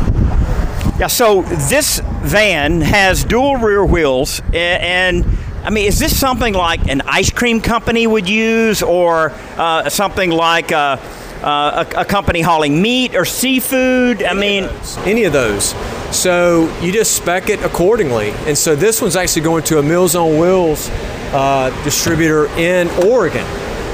Yeah. 0.99 1.07
So 1.07 1.43
this 1.43 2.01
van 2.23 2.81
has 2.81 3.25
dual 3.25 3.57
rear 3.57 3.85
wheels 3.85 4.43
and 4.53 5.25
I 5.65 5.71
mean, 5.71 5.87
is 5.87 5.99
this 5.99 6.19
something 6.19 6.55
like 6.55 6.89
an 6.89 7.03
ice 7.03 7.31
cream 7.31 7.61
company 7.61 8.07
would 8.07 8.29
use, 8.29 8.83
or 8.83 9.33
uh, 9.57 9.89
something 9.89 10.31
like 10.31 10.71
a, 10.71 11.01
uh, 11.43 11.85
a, 11.97 12.01
a, 12.01 12.05
company 12.05 12.41
hauling 12.41 12.81
meat 12.81 13.15
or 13.15 13.25
seafood? 13.25 14.23
I 14.23 14.35
mean, 14.35 14.69
any 15.05 15.25
of 15.25 15.33
those. 15.33 15.75
So 16.11 16.75
you 16.81 16.93
just 16.93 17.15
spec 17.15 17.51
it 17.51 17.63
accordingly. 17.63 18.31
And 18.47 18.57
so 18.57 18.75
this 18.75 19.03
one's 19.03 19.17
actually 19.17 19.43
going 19.43 19.63
to 19.65 19.79
a 19.79 19.83
Meals 19.83 20.15
on 20.15 20.39
Wheels 20.39 20.89
uh, 21.33 21.71
distributor 21.85 22.47
in 22.57 22.89
Oregon. 23.05 23.47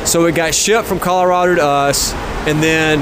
So 0.07 0.27
it 0.27 0.35
got 0.35 0.55
shipped 0.55 0.87
from 0.87 1.00
Colorado 1.00 1.57
to 1.57 1.64
us, 1.64 2.12
and 2.46 2.62
then 2.62 3.00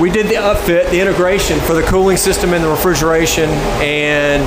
we 0.00 0.10
did 0.10 0.26
the 0.26 0.34
upfit, 0.34 0.90
the 0.90 1.00
integration 1.00 1.58
for 1.60 1.74
the 1.74 1.82
cooling 1.82 2.16
system 2.16 2.54
and 2.54 2.62
the 2.62 2.68
refrigeration, 2.68 3.50
and 3.80 4.44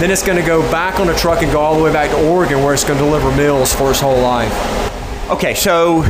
then 0.00 0.10
it's 0.10 0.22
going 0.22 0.38
to 0.38 0.46
go 0.46 0.62
back 0.70 0.98
on 0.98 1.08
a 1.08 1.14
truck 1.16 1.42
and 1.42 1.52
go 1.52 1.60
all 1.60 1.76
the 1.76 1.82
way 1.82 1.92
back 1.92 2.10
to 2.10 2.28
Oregon 2.28 2.62
where 2.62 2.72
it's 2.72 2.84
going 2.84 2.98
to 2.98 3.04
deliver 3.04 3.34
meals 3.36 3.74
for 3.74 3.90
its 3.90 4.00
whole 4.00 4.20
life. 4.20 4.50
Okay, 5.30 5.54
so 5.54 6.04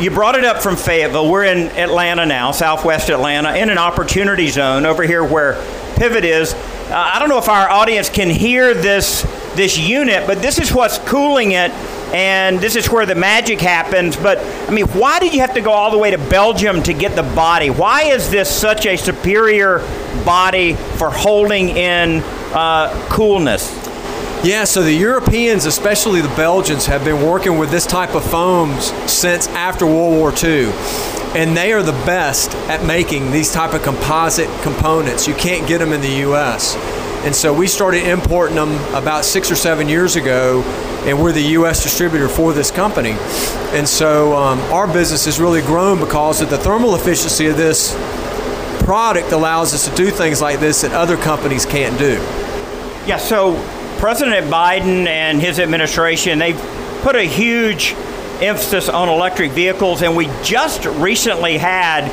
you 0.00 0.10
brought 0.10 0.36
it 0.36 0.44
up 0.44 0.62
from 0.62 0.76
Fayetteville. 0.76 1.30
We're 1.30 1.44
in 1.44 1.68
Atlanta 1.76 2.26
now, 2.26 2.50
southwest 2.50 3.10
Atlanta, 3.10 3.54
in 3.54 3.70
an 3.70 3.78
opportunity 3.78 4.48
zone 4.48 4.86
over 4.86 5.02
here 5.02 5.22
where 5.24 5.54
Pivot 5.96 6.24
is. 6.24 6.54
Uh, 6.54 7.10
I 7.14 7.18
don't 7.18 7.28
know 7.28 7.38
if 7.38 7.48
our 7.48 7.68
audience 7.68 8.08
can 8.08 8.30
hear 8.30 8.74
this 8.74 9.22
this 9.54 9.78
unit, 9.78 10.26
but 10.26 10.42
this 10.42 10.58
is 10.58 10.72
what's 10.72 10.98
cooling 10.98 11.52
it, 11.52 11.70
and 12.12 12.60
this 12.60 12.76
is 12.76 12.90
where 12.90 13.06
the 13.06 13.14
magic 13.14 13.60
happens. 13.60 14.16
But 14.16 14.38
I 14.68 14.70
mean, 14.70 14.86
why 14.88 15.18
did 15.18 15.32
you 15.32 15.40
have 15.40 15.54
to 15.54 15.60
go 15.60 15.72
all 15.72 15.90
the 15.90 15.98
way 15.98 16.10
to 16.10 16.18
Belgium 16.18 16.82
to 16.84 16.92
get 16.92 17.16
the 17.16 17.22
body? 17.22 17.70
Why 17.70 18.02
is 18.02 18.30
this 18.30 18.50
such 18.50 18.86
a 18.86 18.96
superior 18.96 19.78
body 20.24 20.74
for 20.74 21.10
holding 21.10 21.70
in 21.70 22.22
uh, 22.56 23.08
coolness. 23.10 23.70
Yeah, 24.42 24.64
so 24.64 24.82
the 24.82 24.92
Europeans, 24.92 25.66
especially 25.66 26.20
the 26.20 26.34
Belgians, 26.36 26.86
have 26.86 27.04
been 27.04 27.26
working 27.26 27.58
with 27.58 27.70
this 27.70 27.84
type 27.86 28.14
of 28.14 28.24
foams 28.24 28.86
since 29.10 29.46
after 29.48 29.84
World 29.84 30.14
War 30.14 30.32
II. 30.32 30.70
And 31.34 31.54
they 31.54 31.72
are 31.72 31.82
the 31.82 31.92
best 31.92 32.54
at 32.68 32.84
making 32.84 33.30
these 33.30 33.52
type 33.52 33.74
of 33.74 33.82
composite 33.82 34.48
components. 34.62 35.26
You 35.26 35.34
can't 35.34 35.68
get 35.68 35.78
them 35.78 35.92
in 35.92 36.00
the 36.00 36.20
U.S. 36.20 36.76
And 37.26 37.34
so 37.34 37.52
we 37.52 37.66
started 37.66 38.06
importing 38.06 38.56
them 38.56 38.72
about 38.94 39.24
six 39.24 39.50
or 39.50 39.56
seven 39.56 39.88
years 39.88 40.16
ago, 40.16 40.62
and 41.04 41.20
we're 41.20 41.32
the 41.32 41.42
U.S. 41.58 41.82
distributor 41.82 42.28
for 42.28 42.52
this 42.52 42.70
company. 42.70 43.16
And 43.76 43.86
so 43.86 44.34
um, 44.34 44.60
our 44.72 44.86
business 44.86 45.26
has 45.26 45.40
really 45.40 45.60
grown 45.60 45.98
because 45.98 46.40
of 46.40 46.48
the 46.48 46.58
thermal 46.58 46.94
efficiency 46.94 47.46
of 47.48 47.56
this 47.56 47.94
product 48.86 49.32
allows 49.32 49.74
us 49.74 49.88
to 49.88 49.94
do 49.96 50.10
things 50.12 50.40
like 50.40 50.60
this 50.60 50.82
that 50.82 50.92
other 50.92 51.16
companies 51.16 51.66
can't 51.66 51.98
do. 51.98 52.14
Yeah, 53.04 53.16
so 53.16 53.54
President 53.98 54.46
Biden 54.46 55.08
and 55.08 55.42
his 55.42 55.58
administration, 55.58 56.38
they've 56.38 56.56
put 57.02 57.16
a 57.16 57.24
huge 57.24 57.94
emphasis 58.40 58.88
on 58.88 59.08
electric 59.08 59.50
vehicles, 59.50 60.02
and 60.02 60.16
we 60.16 60.26
just 60.44 60.84
recently 60.84 61.58
had 61.58 62.04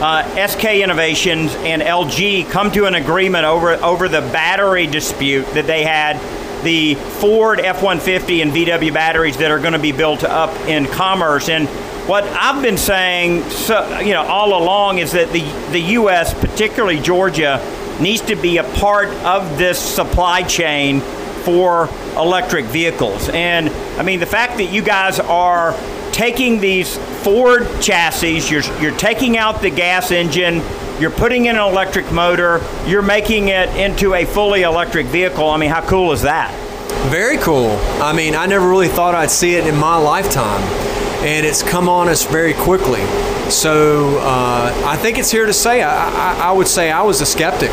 uh, 0.00 0.46
SK 0.46 0.66
Innovations 0.66 1.52
and 1.56 1.82
LG 1.82 2.48
come 2.48 2.70
to 2.72 2.86
an 2.86 2.94
agreement 2.94 3.44
over 3.44 3.72
over 3.74 4.08
the 4.08 4.20
battery 4.20 4.86
dispute 4.86 5.44
that 5.54 5.66
they 5.66 5.82
had. 5.82 6.16
The 6.62 6.94
Ford 6.94 7.58
F-150 7.58 8.42
and 8.42 8.52
VW 8.52 8.94
batteries 8.94 9.36
that 9.38 9.50
are 9.50 9.58
going 9.58 9.72
to 9.72 9.80
be 9.80 9.92
built 9.92 10.22
up 10.22 10.54
in 10.68 10.86
commerce, 10.86 11.48
and 11.48 11.68
what 12.06 12.24
I've 12.24 12.62
been 12.62 12.78
saying, 12.78 13.48
so, 13.50 13.98
you 14.00 14.12
know, 14.12 14.22
all 14.22 14.62
along 14.62 14.98
is 14.98 15.12
that 15.12 15.32
the 15.32 15.42
the 15.70 15.80
U.S., 15.94 16.34
particularly 16.34 17.00
Georgia, 17.00 17.60
needs 18.00 18.22
to 18.22 18.36
be 18.36 18.58
a 18.58 18.64
part 18.64 19.08
of 19.24 19.58
this 19.58 19.78
supply 19.78 20.42
chain 20.42 21.00
for 21.44 21.88
electric 22.16 22.66
vehicles. 22.66 23.28
And 23.30 23.68
I 23.98 24.02
mean, 24.02 24.20
the 24.20 24.26
fact 24.26 24.58
that 24.58 24.72
you 24.72 24.82
guys 24.82 25.18
are 25.18 25.74
taking 26.12 26.60
these 26.60 26.98
Ford 27.22 27.66
chassis, 27.80 28.40
you're, 28.50 28.62
you're 28.80 28.96
taking 28.96 29.36
out 29.36 29.62
the 29.62 29.70
gas 29.70 30.10
engine, 30.10 30.62
you're 31.00 31.10
putting 31.10 31.46
in 31.46 31.56
an 31.56 31.62
electric 31.62 32.10
motor, 32.12 32.60
you're 32.86 33.02
making 33.02 33.48
it 33.48 33.68
into 33.76 34.14
a 34.14 34.24
fully 34.24 34.62
electric 34.62 35.06
vehicle. 35.06 35.48
I 35.48 35.56
mean, 35.56 35.70
how 35.70 35.86
cool 35.86 36.12
is 36.12 36.22
that? 36.22 36.54
Very 37.10 37.38
cool. 37.38 37.78
I 38.02 38.12
mean, 38.12 38.34
I 38.34 38.46
never 38.46 38.68
really 38.68 38.88
thought 38.88 39.14
I'd 39.14 39.30
see 39.30 39.54
it 39.54 39.66
in 39.66 39.76
my 39.76 39.96
lifetime, 39.96 40.60
and 41.22 41.44
it's 41.46 41.62
come 41.62 41.88
on 41.88 42.08
us 42.08 42.24
very 42.24 42.54
quickly. 42.54 43.04
So 43.50 44.18
uh, 44.18 44.72
I 44.86 44.96
think 44.96 45.18
it's 45.18 45.30
here 45.30 45.46
to 45.46 45.52
say. 45.52 45.82
I, 45.82 46.08
I, 46.08 46.48
I 46.48 46.52
would 46.52 46.68
say 46.68 46.90
I 46.90 47.02
was 47.02 47.20
a 47.20 47.26
skeptic 47.26 47.70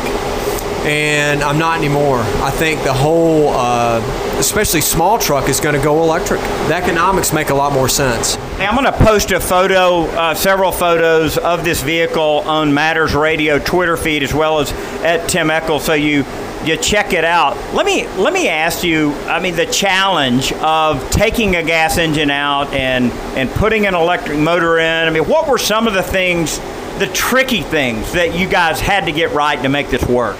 and 0.88 1.42
I'm 1.42 1.58
not 1.58 1.76
anymore. 1.78 2.20
I 2.20 2.50
think 2.50 2.82
the 2.82 2.94
whole, 2.94 3.48
uh, 3.50 4.00
especially 4.38 4.80
small 4.80 5.18
truck, 5.18 5.48
is 5.48 5.60
going 5.60 5.74
to 5.74 5.82
go 5.82 6.02
electric. 6.02 6.40
The 6.40 6.74
economics 6.74 7.32
make 7.32 7.50
a 7.50 7.54
lot 7.54 7.72
more 7.72 7.88
sense. 7.88 8.36
Hey, 8.56 8.66
I'm 8.66 8.74
going 8.74 8.86
to 8.86 9.04
post 9.04 9.30
a 9.32 9.40
photo, 9.40 10.04
uh, 10.04 10.34
several 10.34 10.72
photos 10.72 11.36
of 11.36 11.64
this 11.64 11.82
vehicle 11.82 12.40
on 12.46 12.72
Matters 12.72 13.14
Radio 13.14 13.58
Twitter 13.58 13.96
feed 13.96 14.22
as 14.22 14.32
well 14.32 14.60
as 14.60 14.72
at 15.02 15.28
Tim 15.28 15.50
Echols, 15.50 15.84
so 15.84 15.92
you 15.92 16.24
you 16.64 16.76
check 16.76 17.12
it 17.12 17.24
out. 17.24 17.56
Let 17.74 17.86
me 17.86 18.06
let 18.16 18.32
me 18.32 18.48
ask 18.48 18.84
you. 18.84 19.12
I 19.26 19.40
mean, 19.40 19.56
the 19.56 19.66
challenge 19.66 20.52
of 20.54 21.08
taking 21.10 21.56
a 21.56 21.62
gas 21.62 21.98
engine 21.98 22.30
out 22.30 22.72
and 22.72 23.12
and 23.36 23.50
putting 23.50 23.86
an 23.86 23.94
electric 23.94 24.38
motor 24.38 24.78
in. 24.78 25.06
I 25.06 25.10
mean, 25.10 25.28
what 25.28 25.48
were 25.48 25.58
some 25.58 25.86
of 25.86 25.94
the 25.94 26.02
things, 26.02 26.58
the 26.98 27.10
tricky 27.12 27.62
things 27.62 28.12
that 28.12 28.38
you 28.38 28.48
guys 28.48 28.80
had 28.80 29.06
to 29.06 29.12
get 29.12 29.32
right 29.32 29.60
to 29.62 29.68
make 29.68 29.88
this 29.88 30.04
work? 30.04 30.36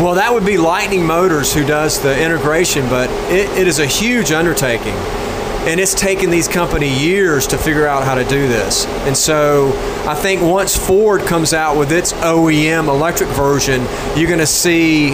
Well, 0.00 0.14
that 0.14 0.32
would 0.32 0.46
be 0.46 0.56
Lightning 0.56 1.04
Motors 1.04 1.52
who 1.52 1.62
does 1.66 2.00
the 2.00 2.18
integration, 2.18 2.88
but 2.88 3.10
it, 3.30 3.50
it 3.58 3.66
is 3.66 3.80
a 3.80 3.86
huge 3.86 4.32
undertaking. 4.32 4.94
And 5.68 5.78
it's 5.78 5.92
taken 5.92 6.30
these 6.30 6.48
company 6.48 6.88
years 6.88 7.46
to 7.48 7.58
figure 7.58 7.86
out 7.86 8.04
how 8.04 8.14
to 8.14 8.24
do 8.24 8.48
this. 8.48 8.86
And 8.86 9.14
so 9.14 9.74
I 10.08 10.14
think 10.14 10.40
once 10.40 10.74
Ford 10.74 11.20
comes 11.22 11.52
out 11.52 11.76
with 11.76 11.92
its 11.92 12.14
OEM 12.14 12.88
electric 12.88 13.28
version, 13.30 13.82
you're 14.16 14.26
going 14.26 14.38
to 14.38 14.46
see 14.46 15.10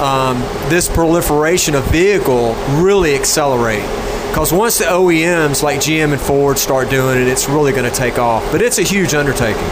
um, 0.00 0.40
this 0.70 0.88
proliferation 0.88 1.74
of 1.74 1.84
vehicle 1.90 2.54
really 2.82 3.14
accelerate. 3.14 3.84
Because 4.28 4.52
once 4.52 4.78
the 4.78 4.84
OEMs 4.84 5.62
like 5.62 5.80
GM 5.80 6.12
and 6.12 6.20
Ford 6.20 6.56
start 6.56 6.88
doing 6.88 7.20
it, 7.20 7.26
it's 7.26 7.48
really 7.48 7.72
going 7.72 7.90
to 7.90 7.96
take 7.96 8.18
off. 8.18 8.50
But 8.52 8.62
it's 8.62 8.78
a 8.78 8.82
huge 8.82 9.12
undertaking. 9.12 9.62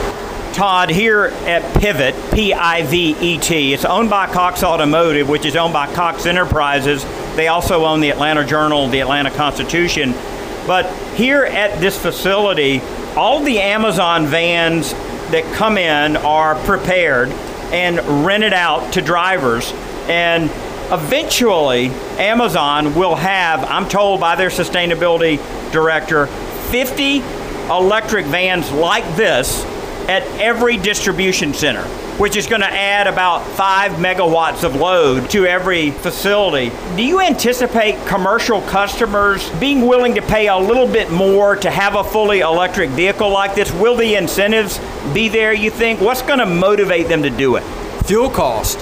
Todd, 0.53 0.91
here 0.91 1.27
at 1.47 1.63
Pivet, 1.81 2.35
P 2.35 2.53
I 2.53 2.83
V 2.83 3.17
E 3.21 3.39
T, 3.39 3.73
it's 3.73 3.85
owned 3.85 4.11
by 4.11 4.27
Cox 4.27 4.65
Automotive, 4.65 5.29
which 5.29 5.45
is 5.45 5.55
owned 5.55 5.73
by 5.73 5.87
Cox 5.95 6.27
Enterprises. 6.27 7.05
They 7.37 7.47
also 7.47 7.85
own 7.85 8.01
the 8.01 8.11
Atlanta 8.11 8.45
Journal, 8.45 8.89
the 8.89 8.99
Atlanta 8.99 9.31
Constitution. 9.31 10.13
But 10.67 10.93
here 11.15 11.45
at 11.45 11.81
this 11.81 11.97
facility, 11.97 12.81
all 13.17 13.41
the 13.41 13.61
Amazon 13.61 14.27
vans 14.27 14.93
that 15.31 15.45
come 15.55 15.79
in 15.79 16.17
are 16.17 16.57
prepared 16.65 17.29
and 17.73 18.27
rented 18.27 18.53
out 18.53 18.95
to 18.95 19.01
drivers. 19.01 19.73
And 20.09 20.45
eventually, 20.91 21.89
Amazon 22.19 22.95
will 22.95 23.15
have, 23.15 23.65
I'm 23.65 23.89
told 23.89 24.21
by 24.21 24.37
their 24.37 24.49
sustainability 24.49 25.39
director, 25.71 26.27
50 26.27 27.19
electric 27.71 28.27
vans 28.27 28.71
like 28.71 29.05
this 29.17 29.65
at 30.09 30.23
every 30.41 30.79
distribution 30.79 31.53
center, 31.53 31.83
which 32.17 32.35
is 32.35 32.47
going 32.47 32.63
to 32.63 32.73
add 32.73 33.07
about 33.07 33.47
five 33.47 33.93
megawatts 33.93 34.65
of 34.65 34.75
load 34.75 35.29
to 35.29 35.45
every 35.45 35.91
facility. 35.91 36.73
Do 36.97 37.05
you 37.05 37.21
anticipate 37.21 38.07
commercial 38.07 38.63
customers 38.63 39.51
being 39.61 39.87
willing 39.87 40.15
to 40.15 40.23
pay 40.23 40.49
a 40.49 40.57
little 40.57 40.87
bit 40.87 41.11
more 41.11 41.57
to 41.57 41.71
have 41.71 41.95
a 41.95 42.03
fully 42.03 42.41
electric 42.41 42.89
vehicle 42.91 43.29
like 43.29 43.55
this? 43.55 43.71
Will 43.73 43.97
the 43.97 44.15
incentives 44.15 44.81
be 45.13 45.29
there, 45.29 45.53
you 45.53 45.71
think? 45.71 46.01
What's 46.01 46.23
going 46.23 46.39
to 46.39 46.47
motivate 46.47 47.09
them 47.09 47.23
to 47.25 47.31
do 47.31 47.57
it? 47.57 47.63
Fuel 48.07 48.31
cost. 48.31 48.79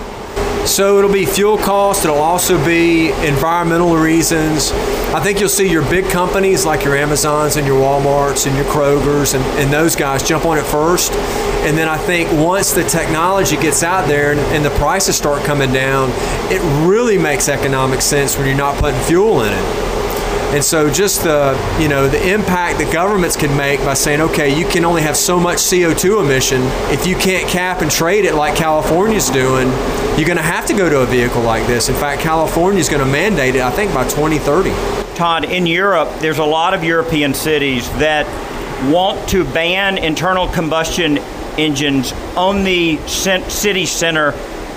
So 0.67 0.99
it'll 0.99 1.13
be 1.13 1.25
fuel 1.25 1.57
cost, 1.57 2.05
it'll 2.05 2.19
also 2.19 2.63
be 2.65 3.11
environmental 3.25 3.97
reasons. 3.97 4.73
I 5.15 5.21
think 5.21 5.39
you'll 5.39 5.49
see 5.49 5.71
your 5.71 5.89
big 5.89 6.07
companies 6.07 6.67
like 6.67 6.85
your 6.85 6.97
Amazons 6.97 7.57
and 7.57 7.67
your 7.67 7.81
Walmarts 7.81 8.47
and 8.49 8.57
your 8.57 8.65
Krogers 8.67 9.35
and, 9.35 9.45
and 9.61 9.73
those 9.73 9.95
guys 9.95 10.25
jump 10.25 10.45
on 10.45 10.59
it 10.59 10.65
first. 10.65 11.13
And 11.13 11.79
then 11.79 11.89
I 11.89 11.97
think 11.97 12.31
once 12.33 12.73
the 12.73 12.83
technology 12.83 13.57
gets 13.57 13.85
out 13.85 14.09
there 14.09 14.33
and, 14.33 14.41
and 14.41 14.65
the 14.65 14.71
prices 14.71 15.17
start 15.17 15.45
coming 15.45 15.73
down, 15.73 16.11
it 16.53 16.61
really 16.87 17.17
makes 17.17 17.49
economic 17.49 18.03
sense 18.03 18.37
when 18.37 18.47
you're 18.47 18.57
not 18.57 18.77
putting 18.79 19.01
fuel 19.03 19.43
in 19.43 19.53
it. 19.53 19.96
And 20.55 20.65
so 20.65 20.91
just 20.91 21.23
the 21.23 21.57
you 21.81 21.89
know 21.89 22.09
the 22.09 22.33
impact 22.33 22.79
that 22.79 22.93
governments 22.93 23.37
can 23.37 23.55
make 23.57 23.81
by 23.81 23.95
saying, 23.95 24.21
okay, 24.21 24.59
you 24.59 24.67
can 24.67 24.85
only 24.85 25.03
have 25.03 25.17
so 25.17 25.39
much 25.39 25.59
CO2 25.59 26.25
emission. 26.25 26.63
If 26.93 27.07
you 27.07 27.17
can't 27.17 27.49
cap 27.49 27.83
and 27.83 27.91
trade 27.91 28.25
it 28.25 28.35
like 28.35 28.57
California's 28.57 29.29
doing, 29.29 29.69
you're 30.17 30.27
going 30.27 30.39
to 30.39 30.43
have 30.43 30.67
to 30.67 30.75
go 30.75 30.89
to 30.89 31.01
a 31.01 31.07
vehicle 31.07 31.43
like 31.43 31.67
this. 31.67 31.89
In 31.89 31.95
fact, 31.95 32.23
California's 32.23 32.89
going 32.89 33.05
to 33.05 33.11
mandate 33.11 33.55
it, 33.57 33.61
I 33.61 33.71
think, 33.71 33.93
by 33.93 34.05
2030. 34.05 34.71
Todd, 35.17 35.45
in 35.45 35.67
Europe, 35.67 36.09
there's 36.21 36.39
a 36.39 36.45
lot 36.45 36.75
of 36.75 36.85
European 36.85 37.35
cities 37.35 37.89
that 37.99 38.27
want 38.91 39.29
to 39.31 39.45
ban 39.45 39.99
internal 39.99 40.47
combustion 40.49 41.19
engines 41.59 42.13
on 42.37 42.65
the 42.65 42.99
city 43.07 43.87
center 43.87 44.33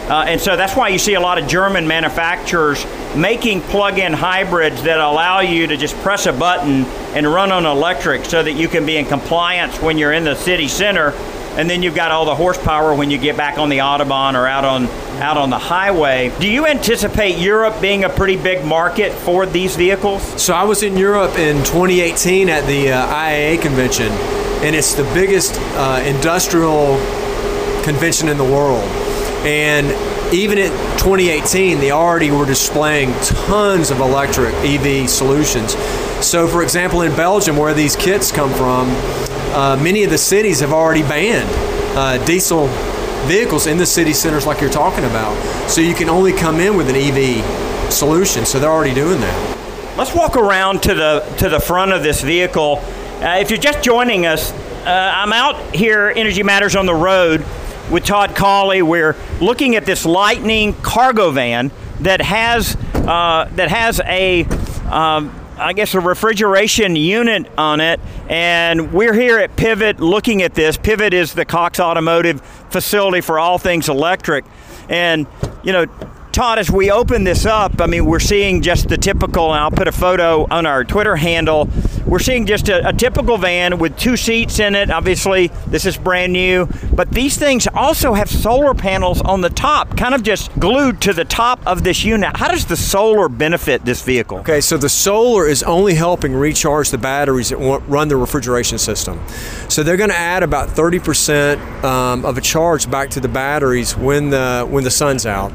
uh, 0.10 0.26
and 0.28 0.42
so 0.42 0.56
that's 0.56 0.76
why 0.76 0.90
you 0.90 0.98
see 0.98 1.14
a 1.14 1.20
lot 1.20 1.38
of 1.38 1.48
German 1.48 1.88
manufacturers 1.88 2.84
making 3.16 3.62
plug 3.62 4.00
in 4.00 4.12
hybrids 4.12 4.82
that 4.84 5.00
allow 5.00 5.40
you 5.42 5.68
to 5.68 5.78
just 5.78 5.96
press 5.98 6.26
a 6.26 6.34
button 6.34 6.86
and 7.16 7.28
run 7.28 7.52
on 7.52 7.66
electric 7.66 8.26
so 8.26 8.42
that 8.42 8.54
you 8.54 8.68
can 8.68 8.88
be 8.88 8.98
in 8.98 9.06
compliance 9.06 9.80
when 9.80 10.00
you're 10.00 10.14
in 10.14 10.24
the 10.24 10.34
city 10.34 10.68
center. 10.68 11.14
And 11.58 11.70
then 11.70 11.84
you've 11.84 11.96
got 11.96 12.12
all 12.12 12.26
the 12.26 12.36
horsepower 12.36 12.96
when 12.96 13.12
you 13.12 13.18
get 13.18 13.36
back 13.38 13.58
on 13.58 13.70
the 13.70 13.80
Autobahn 13.80 14.34
or 14.34 14.48
out 14.48 14.66
on 14.66 14.88
out 15.20 15.38
on 15.38 15.50
the 15.50 15.58
highway. 15.58 16.32
Do 16.40 16.50
you 16.50 16.66
anticipate 16.66 17.38
Europe 17.38 17.82
being 17.82 18.04
a 18.04 18.10
pretty 18.10 18.38
big 18.38 18.66
market 18.66 19.12
for 19.12 19.46
these 19.46 19.76
vehicles? 19.76 20.24
So 20.42 20.54
I 20.54 20.64
was 20.64 20.82
in 20.82 20.98
Europe 20.98 21.38
in 21.38 21.58
2018 21.58 22.50
at 22.50 22.66
the 22.66 22.94
uh, 22.94 23.14
IAA 23.14 23.62
convention, 23.62 24.08
and 24.64 24.76
it's 24.76 24.94
the 24.94 25.04
biggest 25.14 25.56
uh, 25.58 26.02
industrial 26.06 26.98
convention 27.84 28.30
in 28.30 28.38
the 28.38 28.44
world. 28.44 28.88
And 29.46 29.88
even 30.34 30.58
in 30.58 30.70
2018, 30.98 31.80
they 31.80 31.92
already 31.92 32.30
were 32.30 32.46
displaying 32.46 33.14
tons 33.22 33.90
of 33.90 34.00
electric 34.00 34.54
EV 34.56 35.10
solutions. 35.10 35.74
So, 36.24 36.48
for 36.48 36.62
example, 36.62 37.02
in 37.04 37.16
Belgium, 37.16 37.56
where 37.56 37.74
these 37.74 37.96
kits 37.96 38.32
come 38.32 38.54
from, 38.54 38.90
uh, 39.56 39.80
many 39.82 40.04
of 40.04 40.10
the 40.10 40.18
cities 40.18 40.60
have 40.60 40.74
already 40.74 41.02
banned 41.04 41.50
uh, 41.98 42.24
diesel 42.26 42.68
vehicles 43.28 43.68
in 43.68 43.78
the 43.78 43.86
city 43.86 44.14
centers, 44.14 44.46
like 44.46 44.60
you're 44.60 44.70
talking 44.70 45.06
about. 45.06 45.36
So, 45.70 45.80
you 45.80 45.96
can 45.96 46.10
only 46.10 46.34
come 46.34 46.60
in 46.60 46.76
with 46.76 46.90
an 46.90 46.96
EV 46.96 47.92
solution. 47.92 48.46
So, 48.46 48.60
they're 48.60 48.70
already 48.70 48.94
doing 48.94 49.22
that. 49.22 49.98
Let's 49.98 50.14
walk 50.14 50.36
around 50.36 50.84
to 50.84 50.94
the 50.94 51.36
to 51.38 51.50
the 51.50 51.60
front 51.60 51.92
of 51.92 52.04
this 52.04 52.22
vehicle. 52.22 52.82
Uh, 53.22 53.38
if 53.40 53.50
you're 53.50 53.60
just 53.60 53.82
joining 53.84 54.26
us, 54.26 54.52
uh, 54.86 55.14
I'm 55.16 55.34
out 55.34 55.76
here, 55.76 56.14
Energy 56.16 56.44
Matters 56.44 56.76
on 56.76 56.86
the 56.86 56.96
road 56.96 57.46
with 57.90 58.06
Todd 58.06 58.36
Cawley. 58.36 58.82
We're 58.82 59.16
looking 59.42 59.76
at 59.76 59.86
this 59.86 60.06
Lightning 60.06 60.74
cargo 60.74 61.32
van 61.32 61.72
that 62.02 62.22
has 62.22 62.76
uh, 62.94 63.50
that 63.56 63.70
has 63.70 64.00
a 64.02 64.44
um, 64.90 65.36
I 65.58 65.74
guess 65.74 65.94
a 65.94 66.00
refrigeration 66.00 66.96
unit 66.96 67.52
on 67.58 67.82
it, 67.82 68.00
and 68.30 68.94
we're 68.94 69.14
here 69.14 69.40
at 69.40 69.56
Pivet 69.56 70.00
looking 70.00 70.42
at 70.42 70.54
this. 70.54 70.78
Pivet 70.78 71.14
is 71.14 71.34
the 71.34 71.46
Cox 71.46 71.80
Automotive 71.80 72.42
facility 72.70 73.22
for 73.22 73.40
all 73.40 73.58
things 73.58 73.90
electric, 73.90 74.46
and 74.88 75.28
you 75.64 75.74
know, 75.74 75.86
Todd, 76.32 76.60
as 76.60 76.70
we 76.70 76.92
open 76.92 77.24
this 77.24 77.46
up, 77.48 77.82
I 77.82 77.88
mean, 77.88 78.06
we're 78.06 78.20
seeing 78.20 78.62
just 78.62 78.88
the 78.88 78.98
typical, 78.98 79.52
and 79.52 79.60
I'll 79.62 79.72
put 79.72 79.88
a 79.88 79.92
photo 79.92 80.46
on 80.52 80.68
our 80.68 80.84
Twitter 80.84 81.16
handle. 81.16 81.68
We're 82.06 82.20
seeing 82.20 82.46
just 82.46 82.70
a, 82.70 82.88
a, 82.88 82.94
typical 82.94 83.38
van 83.38 83.80
with 83.80 83.98
two 83.98 84.16
seats 84.16 84.60
in 84.60 84.76
it. 84.76 84.92
Obviously, 84.92 85.48
this 85.68 85.86
is 85.86 85.98
brand 85.98 86.34
new, 86.34 86.68
but 86.94 87.10
these 87.12 87.38
things 87.38 87.68
also 87.74 88.14
have 88.14 88.30
solar 88.30 88.76
panels 88.76 89.22
on 89.22 89.42
the 89.42 89.50
top, 89.50 89.98
kind 89.98 90.14
of 90.14 90.22
just 90.22 90.58
glued 90.60 91.02
to 91.02 91.14
the 91.14 91.26
top 91.26 91.66
of 91.66 91.84
this 91.84 92.04
unit. 92.04 92.38
How 92.38 92.48
does 92.50 92.66
the 92.66 92.78
solar 92.78 93.28
benefit 93.28 93.84
this 93.86 94.04
vehicle? 94.04 94.40
Okay, 94.40 94.62
so 94.62 94.78
the 94.78 94.90
solar 94.90 95.48
is 95.48 95.64
only 95.64 95.96
helping 95.96 96.34
recharge 96.34 96.92
the 96.92 96.98
batteries 97.00 97.50
that 97.50 97.58
run 97.58 98.08
the 98.08 98.18
refrigeration 98.18 98.78
system. 98.78 99.20
So 99.68 99.82
they're 99.82 99.98
going 99.98 100.12
to 100.12 100.18
add 100.18 100.44
about 100.44 100.70
30% 100.70 101.84
um, 101.84 102.24
of 102.24 102.38
a 102.38 102.42
charge 102.42 102.90
back 102.90 103.10
to 103.12 103.20
the 103.20 103.28
batteries 103.28 103.98
when 103.98 104.30
the 104.30 104.68
when 104.70 104.84
the 104.84 104.92
sun's 104.92 105.26
out. 105.26 105.52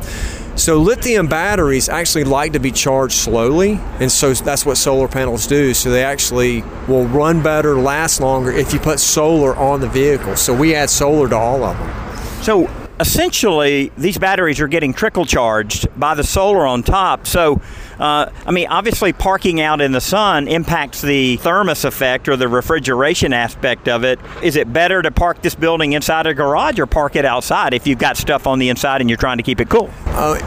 So 0.57 0.79
lithium 0.79 1.27
batteries 1.27 1.89
actually 1.89 2.25
like 2.25 2.53
to 2.53 2.61
be 2.61 2.71
charged 2.71 3.15
slowly, 3.15 3.81
and 3.99 4.11
so 4.11 4.33
that's 4.33 4.65
what 4.65 4.77
solar 4.77 5.09
panels 5.09 5.49
do. 5.49 5.75
So 5.75 5.91
they 5.91 6.05
actually 6.05 6.63
will 6.87 7.07
run 7.07 7.43
better, 7.43 7.77
last 7.77 8.21
longer 8.21 8.53
if 8.53 8.73
you 8.73 8.79
put 8.79 9.01
solar 9.01 9.57
on 9.57 9.81
the 9.81 9.89
vehicle. 9.89 10.37
So 10.37 10.55
we 10.55 10.75
add 10.75 10.91
solar 10.91 11.29
to 11.29 11.37
all 11.37 11.65
of 11.65 11.77
them. 11.77 12.43
So 12.43 12.84
essentially, 13.01 13.91
these 13.97 14.19
batteries 14.19 14.61
are 14.61 14.69
getting 14.69 14.93
trickle 14.93 15.25
charged 15.25 15.89
by 15.99 16.15
the 16.15 16.25
solar 16.25 16.67
on 16.67 16.83
top. 16.83 17.27
So 17.27 17.61
uh, 17.99 18.31
I 18.47 18.51
mean, 18.51 18.67
obviously, 18.69 19.13
parking 19.13 19.61
out 19.61 19.81
in 19.81 19.93
the 19.93 20.01
sun 20.01 20.49
impacts 20.49 21.01
the 21.01 21.37
thermos 21.37 21.85
effect 21.85 22.29
or 22.29 22.37
the 22.37 22.49
refrigeration 22.49 23.33
aspect 23.33 23.89
of 23.89 24.05
it. 24.05 24.19
Is 24.43 24.57
it 24.57 24.73
better 24.73 25.01
to 25.03 25.11
park 25.11 25.43
this 25.43 25.55
building 25.55 25.93
inside 25.93 26.27
a 26.27 26.35
garage 26.35 26.79
or 26.79 26.87
park 26.87 27.17
it 27.17 27.25
outside 27.25 27.73
if 27.75 27.87
you've 27.87 27.99
got 27.99 28.17
stuff 28.17 28.47
on 28.47 28.59
the 28.59 28.69
inside 28.69 29.01
and 29.01 29.09
you're 29.09 29.17
trying 29.17 29.37
to 29.37 29.43
keep 29.43 29.61
it 29.61 29.69
cool? 29.69 29.91
Uh, 30.07 30.39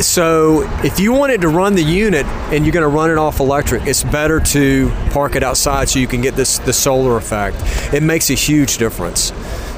so, 0.00 0.62
if 0.82 0.98
you 0.98 1.12
wanted 1.12 1.40
to 1.42 1.48
run 1.48 1.74
the 1.74 1.82
unit 1.82 2.26
and 2.50 2.64
you're 2.64 2.72
going 2.72 2.88
to 2.88 2.96
run 2.96 3.10
it 3.10 3.18
off 3.18 3.40
electric, 3.40 3.86
it's 3.86 4.04
better 4.04 4.40
to 4.40 4.90
park 5.10 5.36
it 5.36 5.42
outside 5.42 5.88
so 5.88 5.98
you 5.98 6.06
can 6.06 6.20
get 6.20 6.36
this 6.36 6.58
the 6.58 6.72
solar 6.72 7.16
effect. 7.16 7.56
It 7.92 8.02
makes 8.02 8.30
a 8.30 8.34
huge 8.34 8.78
difference. 8.78 9.32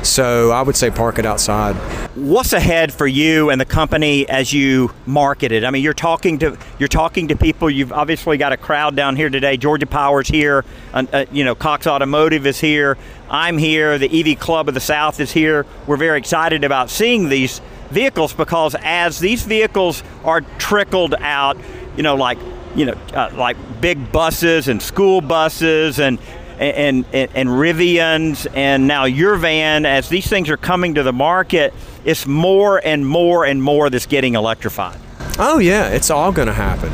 So 0.06 0.50
I 0.52 0.62
would 0.62 0.76
say 0.76 0.90
park 0.90 1.18
it 1.18 1.26
outside. 1.26 1.74
What's 2.14 2.52
ahead 2.52 2.92
for 2.92 3.06
you 3.06 3.50
and 3.50 3.60
the 3.60 3.66
company 3.66 4.28
as 4.28 4.52
you 4.52 4.92
market 5.04 5.52
it? 5.52 5.64
I 5.64 5.70
mean, 5.70 5.82
you're 5.82 5.92
talking 5.94 6.38
to 6.38 6.56
you're 6.78 6.88
talking 6.88 7.28
to 7.28 7.36
people. 7.36 7.68
You've 7.68 7.92
obviously 7.92 8.38
got 8.38 8.52
a 8.52 8.56
crowd 8.56 8.94
down 8.96 9.16
here 9.16 9.28
today. 9.28 9.56
Georgia 9.56 9.86
Power's 9.86 10.28
here. 10.28 10.64
Uh, 10.94 11.04
uh, 11.12 11.24
you 11.32 11.44
know, 11.44 11.54
Cox 11.54 11.86
Automotive 11.86 12.46
is 12.46 12.60
here. 12.60 12.96
I'm 13.28 13.58
here. 13.58 13.98
The 13.98 14.32
EV 14.32 14.38
Club 14.38 14.68
of 14.68 14.74
the 14.74 14.80
South 14.80 15.18
is 15.20 15.32
here. 15.32 15.66
We're 15.86 15.96
very 15.96 16.18
excited 16.18 16.64
about 16.64 16.88
seeing 16.88 17.28
these 17.28 17.60
vehicles 17.90 18.32
because 18.32 18.76
as 18.82 19.18
these 19.18 19.42
vehicles 19.42 20.02
are 20.24 20.40
trickled 20.58 21.14
out, 21.14 21.58
you 21.96 22.02
know, 22.02 22.14
like 22.14 22.38
you 22.76 22.86
know, 22.86 22.94
uh, 23.12 23.30
like 23.34 23.56
big 23.80 24.12
buses 24.12 24.68
and 24.68 24.80
school 24.80 25.20
buses 25.20 25.98
and 25.98 26.18
and, 26.58 27.04
and, 27.12 27.30
and 27.34 27.48
Rivians 27.48 28.46
and 28.54 28.86
now 28.86 29.04
your 29.04 29.36
van, 29.36 29.86
as 29.86 30.08
these 30.08 30.26
things 30.26 30.50
are 30.50 30.56
coming 30.56 30.94
to 30.94 31.02
the 31.02 31.12
market, 31.12 31.74
it's 32.04 32.26
more 32.26 32.80
and 32.84 33.06
more 33.06 33.44
and 33.44 33.62
more 33.62 33.90
that's 33.90 34.06
getting 34.06 34.34
electrified. 34.34 34.98
Oh 35.38 35.58
yeah, 35.58 35.88
it's 35.88 36.10
all 36.10 36.32
going 36.32 36.48
to 36.48 36.54
happen. 36.54 36.92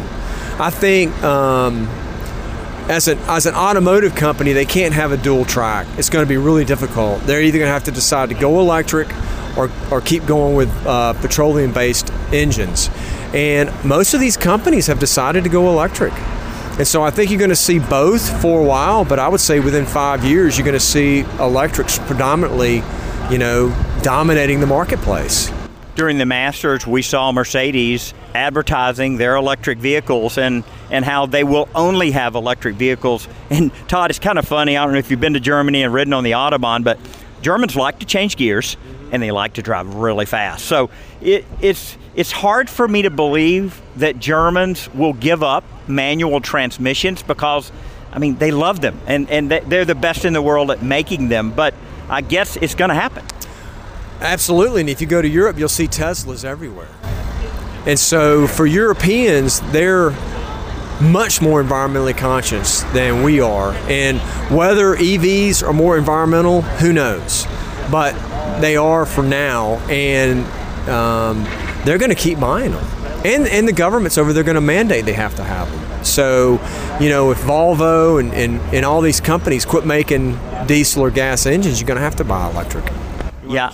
I 0.61 0.71
think 0.71 1.13
um, 1.23 1.87
as 2.89 3.09
an 3.09 3.19
as 3.29 3.47
an 3.47 3.55
automotive 3.55 4.15
company, 4.15 4.53
they 4.53 4.65
can't 4.67 4.95
have 4.95 5.13
a 5.13 5.17
dual 5.17 5.45
track. 5.45 5.87
It's 5.97 6.11
going 6.11 6.25
to 6.25 6.29
be 6.29 6.37
really 6.37 6.65
difficult. 6.65 7.21
They're 7.23 7.43
either 7.43 7.59
going 7.59 7.69
to 7.69 7.73
have 7.73 7.85
to 7.85 7.93
decide 7.93 8.29
to 8.31 8.35
go 8.35 8.61
electric 8.61 9.09
or, 9.57 9.71
or 9.91 10.01
keep 10.01 10.27
going 10.27 10.55
with 10.57 10.71
uh, 10.87 11.13
petroleum 11.15 11.73
based 11.73 12.11
engines. 12.33 12.91
And 13.35 13.71
most 13.85 14.15
of 14.15 14.21
these 14.21 14.37
companies 14.37 14.87
have 14.89 14.99
decided 14.99 15.45
to 15.45 15.51
go 15.51 15.69
electric. 15.69 16.13
And 16.79 16.89
so 16.89 17.03
I 17.03 17.11
think 17.11 17.31
you're 17.31 17.39
going 17.39 17.51
to 17.51 17.57
see 17.57 17.79
both 17.79 18.41
for 18.41 18.61
a 18.61 18.65
while, 18.65 19.05
but 19.05 19.19
I 19.19 19.29
would 19.29 19.41
say 19.41 19.61
within 19.61 19.85
five 19.85 20.25
years, 20.25 20.57
you're 20.57 20.65
going 20.65 20.73
to 20.73 20.81
see 20.81 21.21
electrics 21.39 21.99
predominantly, 21.99 22.83
you 23.31 23.37
know, 23.37 23.69
dominating 24.03 24.61
the 24.61 24.67
marketplace. 24.67 25.53
During 25.97 26.17
the 26.17 26.25
Masters, 26.25 26.87
we 26.87 27.03
saw 27.03 27.31
Mercedes 27.31 28.15
advertising 28.35 29.19
their 29.19 29.37
electric 29.37 29.79
vehicles 29.79 30.39
and, 30.39 30.65
and 30.91 31.05
how 31.05 31.27
they 31.27 31.45
will 31.45 31.69
only 31.75 32.11
have 32.13 32.35
electric 32.35 32.77
vehicles. 32.77 33.29
And 33.51 33.71
Todd, 33.87 34.09
it's 34.09 34.19
kind 34.19 34.39
of 34.39 34.49
funny. 34.49 34.79
I 34.79 34.85
don't 34.85 34.95
know 34.95 34.99
if 34.99 35.11
you've 35.11 35.21
been 35.21 35.35
to 35.35 35.41
Germany 35.41 35.83
and 35.83 35.93
ridden 35.93 36.15
on 36.15 36.25
the 36.25 36.31
Autobahn, 36.31 36.85
but 36.85 36.99
Germans 37.43 37.77
like 37.77 37.99
to 37.99 38.07
change 38.07 38.37
gears 38.37 38.79
and 39.11 39.23
they 39.23 39.31
like 39.31 39.53
to 39.55 39.63
drive 39.63 39.95
really 39.95 40.25
fast. 40.25 40.65
So 40.65 40.89
it, 41.21 41.45
it's 41.61 41.99
it's 42.15 42.33
hard 42.33 42.71
for 42.71 42.89
me 42.89 43.03
to 43.03 43.11
believe 43.11 43.81
that 43.97 44.19
Germans 44.19 44.89
will 44.95 45.13
give 45.13 45.43
up 45.43 45.65
manual 45.89 46.41
transmissions 46.41 47.23
because, 47.23 47.73
I 48.13 48.19
mean, 48.19 48.37
they 48.37 48.51
love 48.51 48.81
them 48.81 49.01
and, 49.07 49.29
and 49.31 49.51
they're 49.51 49.85
the 49.85 49.95
best 49.95 50.25
in 50.25 50.33
the 50.33 50.43
world 50.43 50.71
at 50.71 50.83
making 50.83 51.29
them. 51.29 51.51
But 51.51 51.75
I 52.09 52.21
guess 52.21 52.57
it's 52.57 52.75
going 52.75 52.91
to 52.91 52.95
happen. 52.95 53.25
Absolutely. 54.21 54.83
And 54.83 54.91
if 54.91 55.01
you 55.01 55.07
go 55.07 55.21
to 55.21 55.29
Europe, 55.29 55.59
you'll 55.59 55.69
see 55.69 55.89
Teslas 55.89 56.45
everywhere. 56.45 56.89
And 57.87 57.99
so 57.99 58.47
for 58.47 58.67
Europeans, 58.67 59.61
they're 59.73 60.13
much 61.01 61.43
more 61.43 61.63
environmentally 61.63 62.17
conscious 62.17 62.83
than 62.93 63.25
we 63.25 63.41
are. 63.41 63.73
And 63.89 64.21
whether 64.51 64.95
EVs 64.95 65.67
are 65.67 65.73
more 65.73 65.99
environmental, 65.99 66.63
who 66.63 66.93
knows? 66.93 67.47
But 67.91 68.13
they 68.61 68.77
are 68.77 69.05
for 69.05 69.25
now. 69.25 69.79
And 69.89 70.47
um, 70.89 71.45
they're 71.85 71.99
going 71.99 72.11
to 72.11 72.15
keep 72.15 72.39
buying 72.39 72.71
them. 72.71 73.02
And, 73.25 73.47
and 73.47 73.69
the 73.69 73.73
government's 73.73 74.19
over 74.19 74.33
there 74.33 74.43
going 74.43 74.57
to 74.57 74.61
mandate 74.61 75.05
they 75.05 75.13
have 75.13 75.37
to 75.37 75.45
have 75.45 75.71
them. 75.71 76.05
So, 76.05 76.61
you 77.01 77.09
know, 77.09 77.31
if 77.31 77.39
Volvo 77.43 78.19
and, 78.19 78.33
and, 78.35 78.61
and 78.75 78.85
all 78.85 79.01
these 79.01 79.21
companies 79.21 79.65
quit 79.65 79.87
making 79.87 80.39
diesel 80.67 81.05
or 81.05 81.11
gas 81.11 81.47
engines, 81.47 81.81
you're 81.81 81.87
going 81.87 81.99
to 81.99 82.03
have 82.03 82.17
to 82.17 82.25
buy 82.25 82.51
electric. 82.51 82.85
Yeah. 83.47 83.73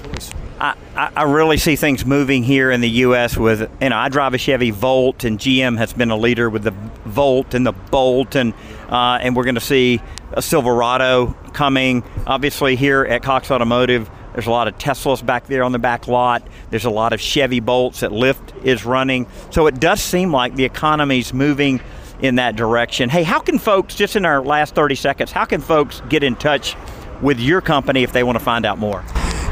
I, 0.61 0.75
I 0.97 1.23
really 1.23 1.57
see 1.57 1.77
things 1.77 2.05
moving 2.05 2.43
here 2.43 2.73
in 2.73 2.81
the 2.81 2.91
U.S. 2.91 3.37
with, 3.37 3.71
you 3.81 3.91
know, 3.91 3.97
I 3.97 4.09
drive 4.09 4.35
a 4.35 4.39
Chevy 4.39 4.71
Volt, 4.71 5.23
and 5.23 5.39
GM 5.39 5.79
has 5.79 5.93
been 5.93 6.11
a 6.11 6.17
leader 6.17 6.51
with 6.51 6.65
the 6.65 6.73
Volt 7.05 7.55
and 7.55 7.65
the 7.65 7.73
Bolt, 7.73 8.35
and 8.35 8.53
uh, 8.89 9.19
and 9.23 9.37
we're 9.37 9.45
going 9.45 9.55
to 9.55 9.61
see 9.61 10.01
a 10.33 10.43
Silverado 10.43 11.37
coming. 11.53 12.03
Obviously, 12.27 12.75
here 12.75 13.05
at 13.05 13.23
Cox 13.23 13.53
Automotive, 13.53 14.11
there's 14.39 14.47
a 14.47 14.53
lot 14.53 14.69
of 14.69 14.79
Teslas 14.79 15.27
back 15.27 15.49
there 15.49 15.65
on 15.65 15.73
the 15.73 15.81
back 15.81 16.07
lot. 16.07 16.47
There's 16.71 16.85
a 16.85 16.91
lot 16.91 17.13
of 17.13 17.21
Chevy 17.21 17.59
Bolts 17.59 17.99
that 18.01 18.13
Lyft 18.13 18.65
is 18.65 18.85
running. 18.85 19.27
So 19.51 19.67
it 19.67 19.81
does 19.81 20.01
seem 20.01 20.33
like 20.33 20.55
the 20.55 20.65
economy's 20.65 21.35
moving 21.35 21.81
in 22.21 22.37
that 22.37 22.55
direction. 22.55 23.09
Hey, 23.09 23.25
how 23.25 23.41
can 23.41 23.59
folks, 23.59 23.97
just 23.97 24.15
in 24.15 24.25
our 24.25 24.41
last 24.41 24.77
30 24.77 24.95
seconds, 24.95 25.33
how 25.33 25.45
can 25.45 25.61
folks 25.61 26.03
get 26.09 26.23
in 26.23 26.37
touch 26.37 26.77
with 27.21 27.41
your 27.41 27.61
company 27.61 28.05
if 28.05 28.13
they 28.13 28.23
want 28.23 28.39
to 28.39 28.45
find 28.45 28.65
out 28.65 28.79
more? 28.79 29.03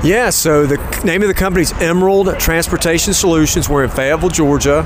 Yeah, 0.04 0.30
so 0.30 0.66
the 0.66 0.76
name 1.04 1.22
of 1.22 1.28
the 1.28 1.34
company 1.34 1.62
is 1.62 1.72
Emerald 1.72 2.38
Transportation 2.38 3.12
Solutions. 3.12 3.68
We're 3.68 3.84
in 3.84 3.90
Fayetteville, 3.90 4.28
Georgia. 4.28 4.80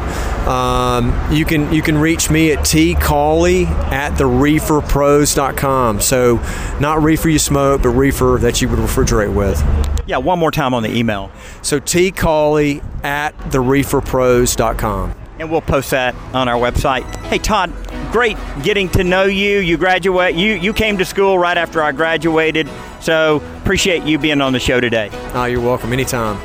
Um, 0.49 1.13
you 1.31 1.45
can 1.45 1.71
you 1.73 1.83
can 1.83 1.99
reach 1.99 2.31
me 2.31 2.53
at 2.53 2.61
tcawley 2.61 3.67
at 3.93 4.13
thereeferpros.com. 4.13 6.01
So 6.01 6.37
not 6.81 7.03
reefer 7.03 7.29
you 7.29 7.39
smoke, 7.39 7.83
but 7.83 7.91
reefer 7.91 8.39
that 8.41 8.63
you 8.63 8.69
would 8.69 8.79
refrigerate 8.79 9.35
with. 9.35 9.63
Yeah, 10.07 10.19
one 10.19 10.39
more 10.39 10.51
time 10.51 10.73
on 10.73 10.83
the 10.83 10.97
email. 10.97 11.31
So 11.61 11.81
tcawley 11.81 12.83
at 13.05 13.37
thereeferpros.com 13.51 15.15
and 15.41 15.51
we'll 15.51 15.63
post 15.63 15.91
that 15.91 16.15
on 16.35 16.49
our 16.49 16.61
website. 16.61 17.03
Hey 17.25 17.39
Todd, 17.39 17.73
great 18.11 18.37
getting 18.63 18.89
to 18.91 19.05
know 19.05 19.25
you. 19.25 19.59
You 19.59 19.77
graduate 19.77 20.35
you 20.35 20.55
you 20.55 20.73
came 20.73 20.99
to 20.99 21.05
school 21.05 21.39
right 21.39 21.57
after 21.57 21.83
I 21.83 21.93
graduated. 21.93 22.69
So 23.01 23.43
appreciate 23.63 24.05
you 24.05 24.19
being 24.19 24.41
on 24.41 24.53
the 24.53 24.61
show 24.61 24.81
today. 24.81 25.11
Oh, 25.35 25.45
you're 25.45 25.61
welcome 25.61 25.93
anytime. 25.93 26.39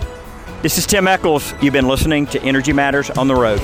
This 0.62 0.78
is 0.78 0.86
Tim 0.86 1.08
Echols. 1.08 1.54
You've 1.62 1.74
been 1.74 1.88
listening 1.88 2.26
to 2.28 2.42
Energy 2.42 2.74
Matters 2.74 3.10
on 3.12 3.28
the 3.28 3.36
Road. 3.36 3.62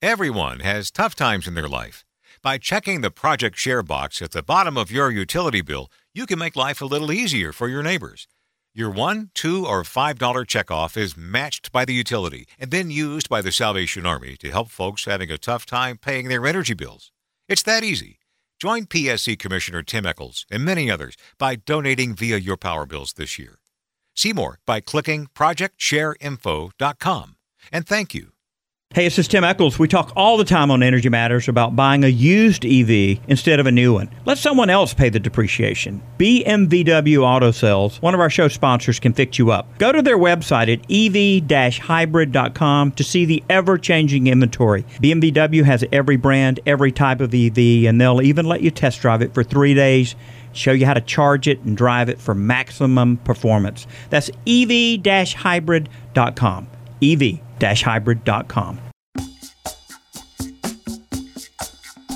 Everyone 0.00 0.60
has 0.60 0.90
tough 0.90 1.14
times 1.14 1.48
in 1.48 1.54
their 1.54 1.68
life. 1.68 2.04
By 2.42 2.58
checking 2.58 3.00
the 3.00 3.10
Project 3.10 3.56
Share 3.56 3.82
box 3.82 4.20
at 4.20 4.32
the 4.32 4.42
bottom 4.42 4.76
of 4.76 4.90
your 4.90 5.10
utility 5.10 5.62
bill, 5.62 5.90
you 6.12 6.26
can 6.26 6.38
make 6.38 6.56
life 6.56 6.82
a 6.82 6.84
little 6.84 7.10
easier 7.10 7.52
for 7.52 7.68
your 7.68 7.82
neighbors. 7.82 8.28
Your 8.76 8.90
one, 8.90 9.30
two, 9.34 9.64
or 9.64 9.84
five 9.84 10.18
dollar 10.18 10.44
checkoff 10.44 10.96
is 10.96 11.16
matched 11.16 11.70
by 11.70 11.84
the 11.84 11.94
utility 11.94 12.48
and 12.58 12.72
then 12.72 12.90
used 12.90 13.28
by 13.28 13.40
the 13.40 13.52
Salvation 13.52 14.04
Army 14.04 14.34
to 14.38 14.50
help 14.50 14.68
folks 14.68 15.04
having 15.04 15.30
a 15.30 15.38
tough 15.38 15.64
time 15.64 15.96
paying 15.96 16.26
their 16.26 16.44
energy 16.44 16.74
bills. 16.74 17.12
It's 17.48 17.62
that 17.62 17.84
easy. 17.84 18.18
Join 18.58 18.86
PSC 18.86 19.38
Commissioner 19.38 19.84
Tim 19.84 20.04
Echols 20.04 20.44
and 20.50 20.64
many 20.64 20.90
others 20.90 21.16
by 21.38 21.54
donating 21.54 22.16
via 22.16 22.36
your 22.36 22.56
power 22.56 22.84
bills 22.84 23.12
this 23.12 23.38
year. 23.38 23.60
See 24.16 24.32
more 24.32 24.58
by 24.66 24.80
clicking 24.80 25.28
projectshareinfo.com. 25.36 27.36
And 27.70 27.86
thank 27.86 28.12
you 28.12 28.32
Hey, 28.94 29.02
this 29.02 29.18
is 29.18 29.26
Tim 29.26 29.42
Echols. 29.42 29.76
We 29.76 29.88
talk 29.88 30.12
all 30.14 30.36
the 30.36 30.44
time 30.44 30.70
on 30.70 30.80
Energy 30.80 31.08
Matters 31.08 31.48
about 31.48 31.74
buying 31.74 32.04
a 32.04 32.08
used 32.08 32.64
EV 32.64 33.18
instead 33.26 33.58
of 33.58 33.66
a 33.66 33.72
new 33.72 33.94
one. 33.94 34.08
Let 34.24 34.38
someone 34.38 34.70
else 34.70 34.94
pay 34.94 35.08
the 35.08 35.18
depreciation. 35.18 36.00
BMW 36.16 37.20
Auto 37.20 37.50
Sales, 37.50 38.00
one 38.00 38.14
of 38.14 38.20
our 38.20 38.30
show 38.30 38.46
sponsors, 38.46 39.00
can 39.00 39.12
fix 39.12 39.36
you 39.36 39.50
up. 39.50 39.78
Go 39.78 39.90
to 39.90 40.00
their 40.00 40.16
website 40.16 40.72
at 40.72 40.78
ev-hybrid.com 40.88 42.92
to 42.92 43.02
see 43.02 43.24
the 43.24 43.42
ever-changing 43.50 44.28
inventory. 44.28 44.84
BMW 45.02 45.64
has 45.64 45.84
every 45.90 46.14
brand, 46.14 46.60
every 46.64 46.92
type 46.92 47.20
of 47.20 47.34
EV, 47.34 47.86
and 47.88 48.00
they'll 48.00 48.22
even 48.22 48.46
let 48.46 48.60
you 48.60 48.70
test 48.70 49.00
drive 49.00 49.22
it 49.22 49.34
for 49.34 49.42
three 49.42 49.74
days 49.74 50.14
show 50.52 50.70
you 50.70 50.86
how 50.86 50.94
to 50.94 51.00
charge 51.00 51.48
it 51.48 51.58
and 51.62 51.76
drive 51.76 52.08
it 52.08 52.20
for 52.20 52.32
maximum 52.32 53.16
performance. 53.16 53.88
That's 54.10 54.30
ev-hybrid.com. 54.46 56.68
ev-hybrid.com. 57.02 58.83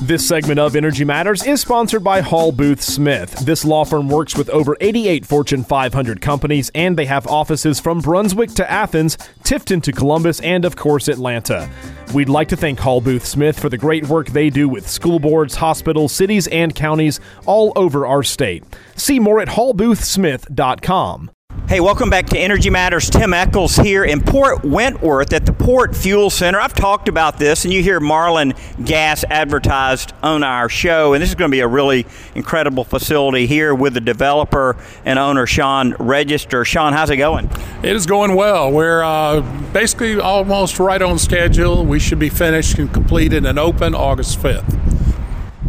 This 0.02 0.26
segment 0.26 0.60
of 0.60 0.76
Energy 0.76 1.04
Matters 1.04 1.44
is 1.44 1.60
sponsored 1.60 2.04
by 2.04 2.20
Hall 2.20 2.52
Booth 2.52 2.80
Smith. 2.80 3.32
This 3.40 3.64
law 3.64 3.84
firm 3.84 4.08
works 4.08 4.36
with 4.36 4.48
over 4.50 4.76
88 4.80 5.26
Fortune 5.26 5.64
500 5.64 6.20
companies, 6.20 6.70
and 6.72 6.96
they 6.96 7.06
have 7.06 7.26
offices 7.26 7.80
from 7.80 8.00
Brunswick 8.00 8.52
to 8.52 8.70
Athens, 8.70 9.16
Tifton 9.42 9.82
to 9.82 9.92
Columbus, 9.92 10.40
and 10.40 10.64
of 10.64 10.76
course, 10.76 11.08
Atlanta. 11.08 11.68
We'd 12.14 12.28
like 12.28 12.48
to 12.48 12.56
thank 12.56 12.78
Hall 12.78 13.00
Booth 13.00 13.26
Smith 13.26 13.58
for 13.58 13.68
the 13.68 13.76
great 13.76 14.06
work 14.06 14.28
they 14.28 14.50
do 14.50 14.68
with 14.68 14.88
school 14.88 15.18
boards, 15.18 15.56
hospitals, 15.56 16.12
cities, 16.12 16.46
and 16.46 16.74
counties 16.74 17.18
all 17.44 17.72
over 17.74 18.06
our 18.06 18.22
state. 18.22 18.62
See 18.94 19.18
more 19.18 19.40
at 19.40 19.48
hallboothsmith.com. 19.48 21.30
Hey, 21.68 21.80
welcome 21.80 22.08
back 22.08 22.24
to 22.28 22.38
Energy 22.38 22.70
Matters. 22.70 23.10
Tim 23.10 23.34
Echols 23.34 23.76
here 23.76 24.02
in 24.02 24.22
Port 24.22 24.64
Wentworth 24.64 25.34
at 25.34 25.44
the 25.44 25.52
Port 25.52 25.94
Fuel 25.94 26.30
Center. 26.30 26.58
I've 26.58 26.72
talked 26.72 27.10
about 27.10 27.38
this, 27.38 27.66
and 27.66 27.74
you 27.74 27.82
hear 27.82 28.00
Marlin 28.00 28.54
Gas 28.82 29.22
advertised 29.28 30.14
on 30.22 30.42
our 30.42 30.70
show. 30.70 31.12
And 31.12 31.22
this 31.22 31.28
is 31.28 31.34
going 31.34 31.50
to 31.50 31.54
be 31.54 31.60
a 31.60 31.68
really 31.68 32.06
incredible 32.34 32.84
facility 32.84 33.46
here 33.46 33.74
with 33.74 33.92
the 33.92 34.00
developer 34.00 34.78
and 35.04 35.18
owner, 35.18 35.44
Sean 35.44 35.94
Register. 35.98 36.64
Sean, 36.64 36.94
how's 36.94 37.10
it 37.10 37.18
going? 37.18 37.50
It 37.82 37.94
is 37.94 38.06
going 38.06 38.34
well. 38.34 38.72
We're 38.72 39.02
uh, 39.02 39.42
basically 39.74 40.18
almost 40.18 40.78
right 40.78 41.02
on 41.02 41.18
schedule. 41.18 41.84
We 41.84 42.00
should 42.00 42.18
be 42.18 42.30
finished 42.30 42.78
and 42.78 42.90
completed 42.90 43.44
and 43.44 43.58
open 43.58 43.94
August 43.94 44.38
5th. 44.38 44.87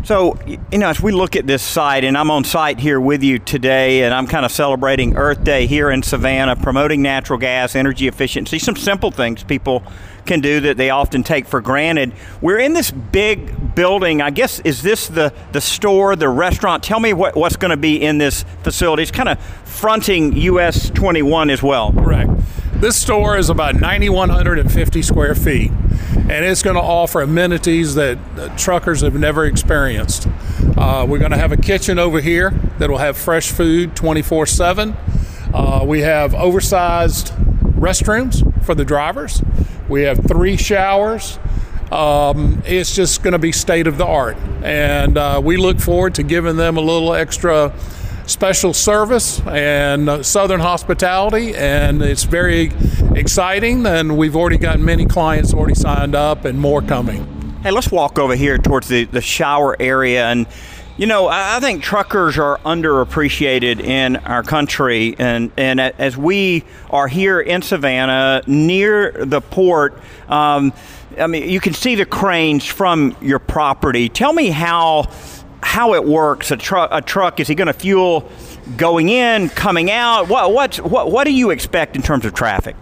So, 0.03 0.39
you 0.71 0.77
know, 0.77 0.89
as 0.89 1.01
we 1.01 1.11
look 1.11 1.35
at 1.35 1.45
this 1.45 1.61
site, 1.61 2.03
and 2.03 2.17
I'm 2.17 2.31
on 2.31 2.43
site 2.43 2.79
here 2.79 2.99
with 2.99 3.21
you 3.21 3.37
today, 3.37 4.03
and 4.03 4.13
I'm 4.13 4.27
kind 4.27 4.45
of 4.45 4.51
celebrating 4.51 5.15
Earth 5.17 5.43
Day 5.43 5.67
here 5.67 5.91
in 5.91 6.01
Savannah, 6.01 6.55
promoting 6.55 7.01
natural 7.01 7.37
gas, 7.37 7.75
energy 7.75 8.07
efficiency, 8.07 8.59
some 8.59 8.75
simple 8.75 9.11
things 9.11 9.43
people 9.43 9.83
can 10.25 10.39
do 10.39 10.61
that 10.61 10.77
they 10.77 10.89
often 10.89 11.21
take 11.21 11.45
for 11.45 11.61
granted. 11.61 12.13
We're 12.41 12.59
in 12.59 12.73
this 12.73 12.91
big 12.91 13.75
building. 13.75 14.21
I 14.21 14.29
guess, 14.29 14.59
is 14.61 14.81
this 14.81 15.07
the, 15.07 15.33
the 15.51 15.61
store, 15.61 16.15
the 16.15 16.29
restaurant? 16.29 16.83
Tell 16.83 16.99
me 16.99 17.13
what, 17.13 17.35
what's 17.35 17.55
going 17.55 17.71
to 17.71 17.77
be 17.77 18.01
in 18.01 18.17
this 18.17 18.43
facility. 18.63 19.03
It's 19.03 19.11
kind 19.11 19.29
of 19.29 19.39
fronting 19.65 20.35
US 20.37 20.89
21 20.89 21.49
as 21.49 21.61
well. 21.61 21.91
Correct. 21.91 22.31
This 22.79 22.95
store 22.95 23.37
is 23.37 23.49
about 23.49 23.75
9,150 23.75 25.01
square 25.01 25.35
feet, 25.35 25.69
and 25.69 26.45
it's 26.45 26.63
going 26.63 26.77
to 26.77 26.81
offer 26.81 27.19
amenities 27.19 27.95
that 27.95 28.17
truckers 28.57 29.01
have 29.01 29.15
never 29.15 29.43
experienced. 29.43 30.29
Uh, 30.77 31.05
we're 31.05 31.19
going 31.19 31.31
to 31.31 31.37
have 31.37 31.51
a 31.51 31.57
kitchen 31.57 31.99
over 31.99 32.21
here 32.21 32.51
that 32.77 32.89
will 32.89 32.99
have 32.99 33.17
fresh 33.17 33.51
food 33.51 33.97
24 33.97 34.43
uh, 34.43 34.45
7. 34.45 34.97
We 35.87 35.99
have 35.99 36.33
oversized 36.33 37.33
restrooms 37.75 38.63
for 38.63 38.75
the 38.75 38.85
drivers. 38.85 39.43
We 39.89 40.03
have 40.03 40.25
three 40.25 40.55
showers. 40.55 41.37
Um, 41.91 42.63
it's 42.65 42.95
just 42.95 43.23
going 43.23 43.33
to 43.33 43.39
be 43.39 43.51
state 43.51 43.87
of 43.87 43.97
the 43.97 44.05
art. 44.05 44.37
And 44.63 45.17
uh, 45.17 45.41
we 45.43 45.57
look 45.57 45.81
forward 45.81 46.15
to 46.15 46.23
giving 46.23 46.55
them 46.55 46.77
a 46.77 46.81
little 46.81 47.13
extra 47.13 47.73
special 48.29 48.73
service 48.73 49.41
and 49.47 50.07
uh, 50.07 50.23
Southern 50.23 50.59
hospitality, 50.59 51.55
and 51.55 52.01
it's 52.01 52.23
very 52.23 52.71
exciting. 53.15 53.85
And 53.85 54.17
we've 54.17 54.35
already 54.35 54.57
got 54.57 54.79
many 54.79 55.05
clients 55.05 55.53
already 55.53 55.75
signed 55.75 56.15
up, 56.15 56.45
and 56.45 56.59
more 56.59 56.81
coming. 56.81 57.25
Hey, 57.63 57.71
let's 57.71 57.91
walk 57.91 58.19
over 58.19 58.35
here 58.35 58.57
towards 58.57 58.87
the, 58.87 59.05
the 59.05 59.19
shower 59.19 59.75
area. 59.79 60.27
And, 60.27 60.47
you 60.95 61.07
know, 61.07 61.27
I, 61.27 61.59
think 61.59 61.83
truckers 61.83 62.37
are 62.37 62.57
underappreciated 62.59 63.81
in 63.81 64.15
our 64.17 64.43
country. 64.43 65.15
And, 65.19 65.51
and 65.57 65.79
as 65.79 66.15
we 66.15 66.63
are 66.89 67.07
here 67.07 67.41
in 67.41 67.61
Savannah 67.61 68.43
near 68.47 69.11
the 69.11 69.41
port, 69.41 69.99
um, 70.29 70.71
I 71.19 71.27
mean, 71.27 71.49
you 71.49 71.59
can 71.59 71.73
see 71.73 71.95
the 71.95 72.05
cranes 72.05 72.65
from 72.65 73.15
your 73.21 73.39
property. 73.39 74.07
Tell 74.07 74.31
me 74.31 74.51
how 74.51 75.09
how 75.69 75.93
it 75.93 76.03
works. 76.03 76.49
A 76.49 76.57
truck, 76.57 76.89
a 76.91 76.99
truck 76.99 77.39
is 77.39 77.47
he 77.47 77.53
going 77.53 77.67
to 77.67 77.73
fuel 77.73 78.27
going 78.75 79.07
in, 79.07 79.49
coming 79.49 79.91
out? 79.91 80.27
What, 80.27 80.51
what, 80.51 80.77
what, 80.77 81.11
what 81.11 81.25
do 81.25 81.31
you 81.31 81.51
expect 81.51 81.95
in 81.95 82.01
terms 82.01 82.25
of 82.25 82.33
traffic? 82.33 82.75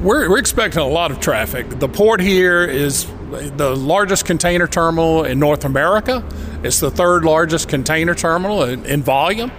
We're, 0.00 0.30
we're 0.30 0.38
expecting 0.38 0.80
a 0.80 0.88
lot 0.88 1.10
of 1.10 1.20
traffic. 1.20 1.68
The 1.78 1.90
port 1.90 2.22
here 2.22 2.64
is 2.64 3.04
the 3.30 3.76
largest 3.76 4.24
container 4.24 4.66
terminal 4.66 5.24
in 5.24 5.38
North 5.38 5.66
America. 5.66 6.26
It's 6.62 6.80
the 6.80 6.90
third 6.90 7.26
largest 7.26 7.68
container 7.68 8.14
terminal 8.14 8.62
in, 8.62 8.86
in 8.86 9.02
volume. 9.02 9.52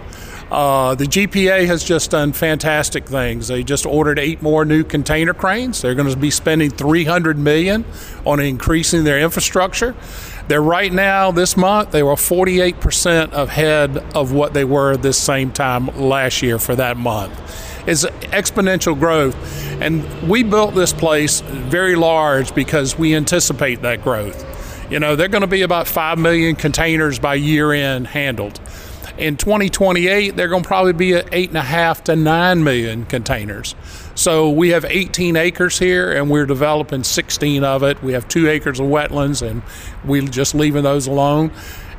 Uh, 0.49 0.95
the 0.95 1.05
GPA 1.05 1.67
has 1.67 1.83
just 1.83 2.09
done 2.09 2.33
fantastic 2.33 3.05
things. 3.05 3.49
They 3.49 3.63
just 3.63 3.85
ordered 3.85 4.17
eight 4.17 4.41
more 4.41 4.65
new 4.65 4.83
container 4.83 5.35
cranes. 5.35 5.81
They're 5.81 5.95
going 5.95 6.09
to 6.09 6.17
be 6.17 6.31
spending 6.31 6.71
300 6.71 7.37
million 7.37 7.85
on 8.25 8.39
increasing 8.39 9.03
their 9.03 9.19
infrastructure. 9.19 9.95
They're 10.47 10.61
right 10.61 10.91
now 10.91 11.31
this 11.31 11.55
month 11.55 11.91
they 11.91 12.03
were 12.03 12.15
48% 12.15 13.31
ahead 13.31 13.97
of 14.15 14.31
what 14.31 14.53
they 14.53 14.65
were 14.65 14.97
this 14.97 15.17
same 15.17 15.51
time 15.51 15.87
last 15.97 16.41
year 16.41 16.59
for 16.59 16.75
that 16.75 16.97
month. 16.97 17.33
It's 17.87 18.05
exponential 18.05 18.97
growth, 18.97 19.35
and 19.81 20.29
we 20.29 20.43
built 20.43 20.75
this 20.75 20.93
place 20.93 21.41
very 21.41 21.95
large 21.95 22.53
because 22.53 22.97
we 22.97 23.15
anticipate 23.15 23.81
that 23.81 24.03
growth. 24.03 24.47
You 24.91 24.99
know, 24.99 25.15
they're 25.15 25.29
going 25.29 25.41
to 25.41 25.47
be 25.47 25.61
about 25.61 25.87
5 25.87 26.19
million 26.19 26.55
containers 26.55 27.17
by 27.17 27.35
year 27.35 27.71
end 27.71 28.07
handled. 28.07 28.59
In 29.17 29.37
2028, 29.37 30.35
they're 30.35 30.47
going 30.47 30.63
to 30.63 30.67
probably 30.67 30.93
be 30.93 31.13
at 31.13 31.27
8.5 31.27 32.03
to 32.03 32.15
9 32.15 32.63
million 32.63 33.05
containers. 33.05 33.73
So 34.21 34.51
we 34.51 34.69
have 34.69 34.85
18 34.85 35.35
acres 35.35 35.79
here, 35.79 36.11
and 36.11 36.29
we're 36.29 36.45
developing 36.45 37.03
16 37.03 37.63
of 37.63 37.81
it. 37.81 38.03
We 38.03 38.13
have 38.13 38.27
two 38.27 38.49
acres 38.49 38.79
of 38.79 38.85
wetlands, 38.85 39.41
and 39.41 39.63
we're 40.05 40.27
just 40.27 40.53
leaving 40.53 40.83
those 40.83 41.07
alone. 41.07 41.51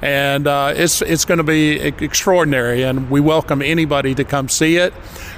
And 0.03 0.47
uh, 0.47 0.73
it's 0.77 1.03
it's 1.03 1.25
going 1.25 1.39
to 1.39 1.45
be 1.45 1.81
extraordinary, 1.81 2.85
and 2.85 3.11
we 3.11 3.19
welcome 3.19 3.61
anybody 3.61 4.15
to 4.15 4.23
come 4.23 4.49
see 4.49 4.77
it. 4.77 4.95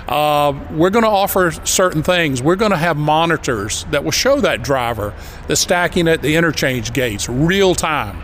Uh, 0.07 0.53
we're 0.72 0.91
going 0.91 1.07
to 1.07 1.11
offer 1.11 1.53
certain 1.64 2.03
things. 2.03 2.43
We're 2.43 2.55
going 2.55 2.72
to 2.72 2.76
have 2.76 2.99
monitors 2.99 3.85
that 3.85 4.05
will 4.05 4.11
show 4.11 4.43
that 4.43 4.62
driver 4.62 5.14
the 5.47 5.57
stacking 5.57 6.07
at 6.07 6.20
the 6.20 6.37
interchange 6.37 6.93
gates 6.93 7.30
real 7.30 7.74
time. 7.74 8.20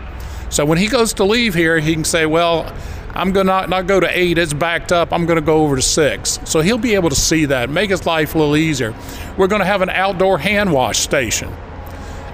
So 0.51 0.65
when 0.65 0.77
he 0.77 0.85
goes 0.85 1.15
to 1.15 1.23
leave 1.23 1.55
here, 1.55 1.79
he 1.79 1.95
can 1.95 2.03
say, 2.03 2.27
"Well, 2.27 2.71
I'm 3.13 3.31
going 3.31 3.47
to 3.47 3.67
not, 3.67 3.87
go 3.87 3.99
to 3.99 4.07
eight, 4.17 4.37
it's 4.37 4.53
backed 4.53 4.91
up, 4.91 5.11
I'm 5.11 5.25
going 5.25 5.39
to 5.39 5.45
go 5.45 5.63
over 5.63 5.75
to 5.75 5.81
six. 5.81 6.39
So 6.45 6.61
he'll 6.61 6.77
be 6.77 6.95
able 6.95 7.09
to 7.09 7.15
see 7.15 7.45
that, 7.45 7.69
make 7.69 7.89
his 7.89 8.05
life 8.05 8.35
a 8.35 8.37
little 8.37 8.55
easier. 8.55 8.93
We're 9.37 9.47
going 9.47 9.61
to 9.61 9.65
have 9.65 9.81
an 9.81 9.89
outdoor 9.89 10.37
hand 10.37 10.71
wash 10.71 10.99
station. 10.99 11.53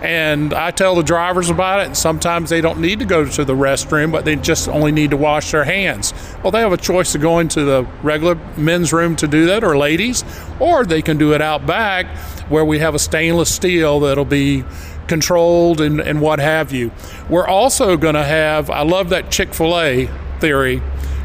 And 0.02 0.54
I 0.54 0.70
tell 0.70 0.94
the 0.94 1.02
drivers 1.02 1.50
about 1.50 1.80
it, 1.80 1.88
and 1.88 1.98
sometimes 1.98 2.52
they 2.52 2.62
don't 2.62 2.80
need 2.80 3.00
to 3.00 3.06
go 3.06 3.26
to 3.26 3.44
the 3.44 3.56
restroom, 3.56 4.12
but 4.12 4.26
they 4.26 4.36
just 4.36 4.70
only 4.70 4.92
need 4.92 5.10
to 5.10 5.18
wash 5.18 5.52
their 5.52 5.64
hands. 5.64 6.14
Well, 6.44 6.52
they 6.52 6.60
have 6.60 6.72
a 6.72 6.78
choice 6.78 7.16
of 7.16 7.22
going 7.22 7.48
to 7.50 7.64
the 7.64 7.84
regular 8.04 8.36
men's 8.58 8.94
room 8.94 9.16
to 9.16 9.28
do 9.28 9.48
that, 9.48 9.64
or 9.64 9.76
ladies, 9.76 10.24
or 10.60 10.86
they 10.86 11.02
can 11.02 11.18
do 11.18 11.34
it 11.34 11.42
out 11.42 11.66
back 11.66 12.06
where 12.48 12.64
we 12.64 12.78
have 12.80 12.94
a 12.94 13.00
stainless 13.00 13.54
steel 13.54 14.00
that'll 14.02 14.24
be 14.24 14.64
controlled 15.08 15.82
and, 15.82 16.00
and 16.00 16.22
what 16.22 16.38
have 16.40 16.72
you. 16.72 16.92
We're 17.28 17.48
also 17.48 17.98
going 17.98 18.16
to 18.16 18.24
have, 18.24 18.70
I 18.70 18.84
love 18.84 19.10
that 19.10 19.32
Chick 19.32 19.54
fil 19.54 19.80
A 19.80 20.10
theory, 20.40 20.82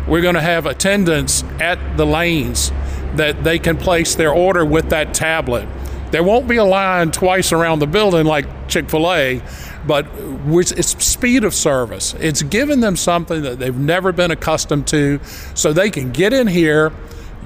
we're 0.06 0.22
going 0.22 0.34
to 0.34 0.40
have 0.40 0.66
attendants 0.66 1.44
at 1.60 1.96
the 1.96 2.06
lanes 2.06 2.72
that 3.14 3.44
they 3.44 3.58
can 3.58 3.76
place 3.76 4.14
their 4.14 4.32
order 4.32 4.64
with 4.64 4.90
that 4.90 5.14
tablet. 5.14 5.68
There 6.10 6.22
won't 6.22 6.46
be 6.46 6.56
a 6.56 6.64
line 6.64 7.10
twice 7.10 7.52
around 7.52 7.78
the 7.78 7.86
building 7.86 8.26
like 8.26 8.68
Chick 8.68 8.90
fil 8.90 9.10
A, 9.12 9.42
but 9.86 10.06
it's 10.46 11.04
speed 11.04 11.44
of 11.44 11.54
service. 11.54 12.14
It's 12.20 12.42
given 12.42 12.80
them 12.80 12.96
something 12.96 13.42
that 13.42 13.58
they've 13.58 13.74
never 13.74 14.12
been 14.12 14.30
accustomed 14.30 14.86
to 14.88 15.20
so 15.54 15.72
they 15.72 15.90
can 15.90 16.12
get 16.12 16.32
in 16.32 16.48
here, 16.48 16.92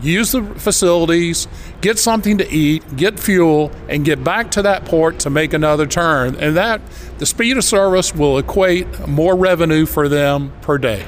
use 0.02 0.32
the 0.32 0.42
facilities, 0.42 1.46
get 1.80 1.98
something 1.98 2.38
to 2.38 2.50
eat, 2.50 2.96
get 2.96 3.20
fuel, 3.20 3.70
and 3.88 4.04
get 4.04 4.24
back 4.24 4.50
to 4.52 4.62
that 4.62 4.84
port 4.84 5.20
to 5.20 5.30
make 5.30 5.52
another 5.52 5.86
turn. 5.86 6.34
And 6.36 6.56
that, 6.56 6.80
the 7.18 7.26
speed 7.26 7.56
of 7.56 7.64
service 7.64 8.14
will 8.14 8.36
equate 8.36 9.06
more 9.06 9.36
revenue 9.36 9.86
for 9.86 10.08
them 10.08 10.52
per 10.60 10.76
day. 10.76 11.06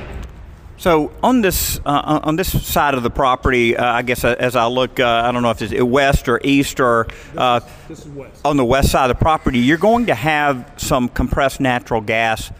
So 0.78 1.10
on 1.24 1.40
this 1.40 1.80
uh, 1.84 2.20
on 2.22 2.36
this 2.36 2.66
side 2.66 2.94
of 2.94 3.02
the 3.02 3.10
property, 3.10 3.76
uh, 3.76 3.84
I 3.84 4.02
guess 4.02 4.24
uh, 4.24 4.36
as 4.38 4.54
I 4.54 4.66
look, 4.66 5.00
uh, 5.00 5.22
I 5.24 5.32
don't 5.32 5.42
know 5.42 5.50
if 5.50 5.60
it's 5.60 5.74
west 5.82 6.28
or 6.28 6.40
east 6.44 6.78
or 6.78 7.08
uh, 7.36 7.60
This 7.88 8.06
is 8.06 8.06
west. 8.06 8.40
on 8.44 8.56
the 8.56 8.64
west 8.64 8.92
side 8.92 9.10
of 9.10 9.18
the 9.18 9.20
property, 9.20 9.58
you're 9.58 9.76
going 9.76 10.06
to 10.06 10.14
have 10.14 10.72
some 10.76 11.08
compressed 11.08 11.58
natural 11.58 12.00
gas 12.00 12.52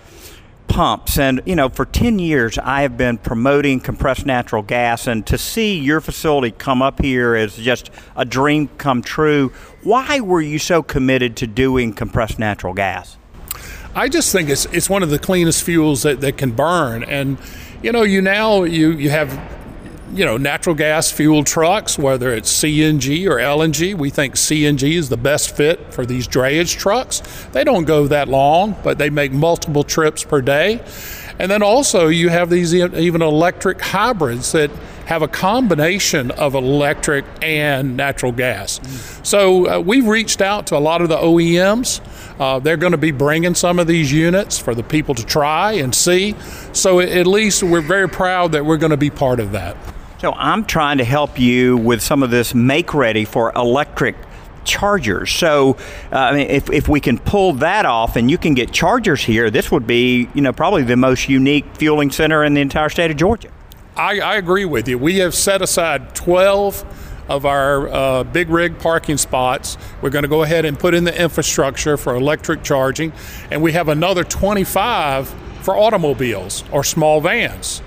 pumps. 0.67 1.17
And, 1.17 1.43
you 1.47 1.55
know, 1.55 1.69
for 1.69 1.85
10 1.85 2.19
years, 2.19 2.59
I 2.59 2.83
have 2.83 2.97
been 2.97 3.19
promoting 3.19 3.79
compressed 3.79 4.27
natural 4.27 4.63
gas. 4.63 5.07
And 5.07 5.25
to 5.29 5.39
see 5.39 5.79
your 5.79 6.01
facility 6.01 6.51
come 6.51 6.83
up 6.83 7.01
here 7.01 7.37
is 7.37 7.57
just 7.57 7.91
a 8.17 8.25
dream 8.25 8.69
come 8.79 9.01
true. 9.01 9.53
Why 9.85 10.19
were 10.19 10.43
you 10.43 10.59
so 10.59 10.83
committed 10.83 11.37
to 11.37 11.47
doing 11.47 11.93
compressed 11.93 12.39
natural 12.39 12.75
gas? 12.75 13.17
I 13.95 14.09
just 14.09 14.33
think 14.33 14.49
it's 14.49 14.67
it's 14.67 14.91
one 14.91 15.03
of 15.03 15.11
the 15.11 15.19
cleanest 15.19 15.65
fuels 15.65 16.03
that, 16.03 16.21
that 16.21 16.37
can 16.37 16.51
burn. 16.53 17.03
And 17.05 17.39
you 17.83 17.93
know, 17.93 18.03
you 18.03 18.21
now 18.21 18.65
you 18.65 18.91
you 18.91 19.11
have 19.11 19.39
you 20.13 20.25
know 20.25 20.37
natural 20.37 20.75
gas 20.75 21.11
fuel 21.11 21.45
trucks, 21.45 21.99
whether 21.99 22.33
it's 22.33 22.53
CNG 22.53 23.27
or 23.27 23.37
LNG. 23.37 23.95
We 23.95 24.11
think 24.11 24.35
CNG 24.35 24.97
is 24.97 25.09
the 25.09 25.17
best 25.17 25.57
fit 25.57 25.93
for 25.93 26.05
these 26.05 26.27
drayage 26.27 26.77
trucks. 26.77 27.21
They 27.53 27.65
don't 27.65 27.85
go 27.85 28.07
that 28.09 28.29
long, 28.29 28.77
but 28.83 28.99
they 28.99 29.11
make 29.11 29.33
multiple 29.33 29.85
trips 29.85 30.25
per 30.25 30.41
day. 30.41 30.81
And 31.39 31.51
then 31.51 31.63
also 31.63 32.09
you 32.09 32.31
have 32.31 32.51
these 32.51 32.75
even 32.75 33.23
electric 33.23 33.81
hybrids 33.81 34.53
that 34.53 34.71
have 35.09 35.23
a 35.23 35.29
combination 35.29 36.31
of 36.33 36.55
electric 36.55 37.25
and 37.41 37.97
natural 37.97 38.31
gas. 38.31 38.79
So 39.23 39.67
uh, 39.67 39.81
we've 39.81 40.07
reached 40.07 40.43
out 40.43 40.67
to 40.67 40.77
a 40.77 40.79
lot 40.79 41.01
of 41.01 41.09
the 41.09 41.17
OEMs. 41.17 42.03
Uh, 42.39 42.59
they're 42.59 42.77
going 42.77 42.93
to 42.93 42.99
be 42.99 43.11
bringing 43.11 43.55
some 43.55 43.79
of 43.79 43.87
these 43.87 44.13
units 44.13 44.59
for 44.59 44.75
the 44.75 44.83
people 44.83 45.15
to 45.15 45.25
try 45.25 45.73
and 45.73 45.95
see. 45.95 46.35
So 46.75 47.01
at 47.01 47.27
least 47.27 47.63
we're 47.63 47.81
very 47.81 48.07
proud 48.07 48.53
that 48.53 48.67
we're 48.67 48.77
going 48.77 48.91
to 48.91 48.99
be 48.99 49.09
part 49.09 49.41
of 49.41 49.53
that. 49.53 49.79
So 50.19 50.35
I'm 50.35 50.67
trying 50.67 50.99
to 50.99 51.05
help 51.05 51.39
you 51.39 51.79
with 51.79 52.03
some 52.03 52.23
of 52.23 52.31
this 52.31 52.55
make 52.55 52.93
ready 52.93 53.25
for 53.25 53.51
electric 53.57 54.15
chargers. 54.65 55.31
So 55.31 55.79
uh, 56.13 56.17
I 56.19 56.37
mean, 56.37 56.51
if, 56.51 56.69
if 56.69 56.87
we 56.87 57.01
can 57.01 57.19
pull 57.19 57.55
that 57.55 57.87
off 57.87 58.17
and 58.17 58.31
you 58.31 58.37
can 58.37 58.53
get 58.53 58.73
chargers 58.73 59.25
here, 59.25 59.51
this 59.51 59.73
would 59.73 59.87
be 59.87 60.29
you 60.35 60.43
know 60.43 60.53
probably 60.53 60.83
the 60.83 60.99
most 60.99 61.31
unique 61.31 61.65
fueling 61.77 62.11
center 62.11 62.45
in 62.45 62.53
the 62.53 62.61
entire 62.61 62.91
state 62.91 63.11
of 63.11 63.17
Georgia. 63.17 63.49
I, 63.99 64.21
I 64.21 64.37
agree 64.37 64.65
with 64.65 64.87
you. 64.87 64.97
We 64.97 65.17
have 65.17 65.35
set 65.35 65.61
aside 65.61 66.15
12 66.15 67.25
of 67.29 67.45
our 67.45 67.89
uh, 67.89 68.25
big 68.25 68.49
rig 68.49 68.79
parking 68.79 69.17
spots. 69.17 69.77
We're 70.01 70.11
going 70.11 70.23
to 70.23 70.29
go 70.29 70.45
ahead 70.45 70.65
and 70.65 70.79
put 70.79 70.95
in 70.95 71.03
the 71.03 71.21
infrastructure 71.21 71.97
for 71.97 72.15
electric 72.15 72.63
charging, 72.63 73.13
and 73.51 73.61
we 73.61 73.73
have 73.73 73.89
another 73.89 74.23
25 74.23 75.35
for 75.63 75.77
automobiles 75.77 76.63
or 76.71 76.85
small 76.85 77.21
vans. 77.21 77.83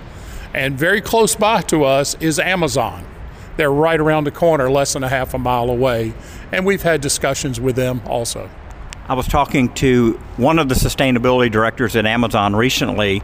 And 0.54 0.78
very 0.78 1.00
close 1.00 1.34
by 1.34 1.62
to 1.64 1.86
us 1.86 2.16
is 2.20 2.40
Amazon. 2.40 3.06
They're 3.56 3.72
right 3.72 4.00
around 4.00 4.26
the 4.26 4.32
corner, 4.32 4.70
less 4.70 4.94
than 4.94 5.06
a 5.06 5.10
half 5.10 5.34
a 5.34 5.40
mile 5.40 5.70
away, 5.70 6.14
and 6.52 6.66
we've 6.66 6.82
had 6.82 7.00
discussions 7.00 7.60
with 7.60 7.78
them 7.78 8.02
also. 8.06 8.50
I 9.08 9.14
was 9.14 9.28
talking 9.28 9.74
to 9.76 10.14
one 10.38 10.60
of 10.60 10.68
the 10.68 10.76
sustainability 10.76 11.50
directors 11.50 11.96
at 11.96 12.06
Amazon 12.06 12.54
recently, 12.56 13.24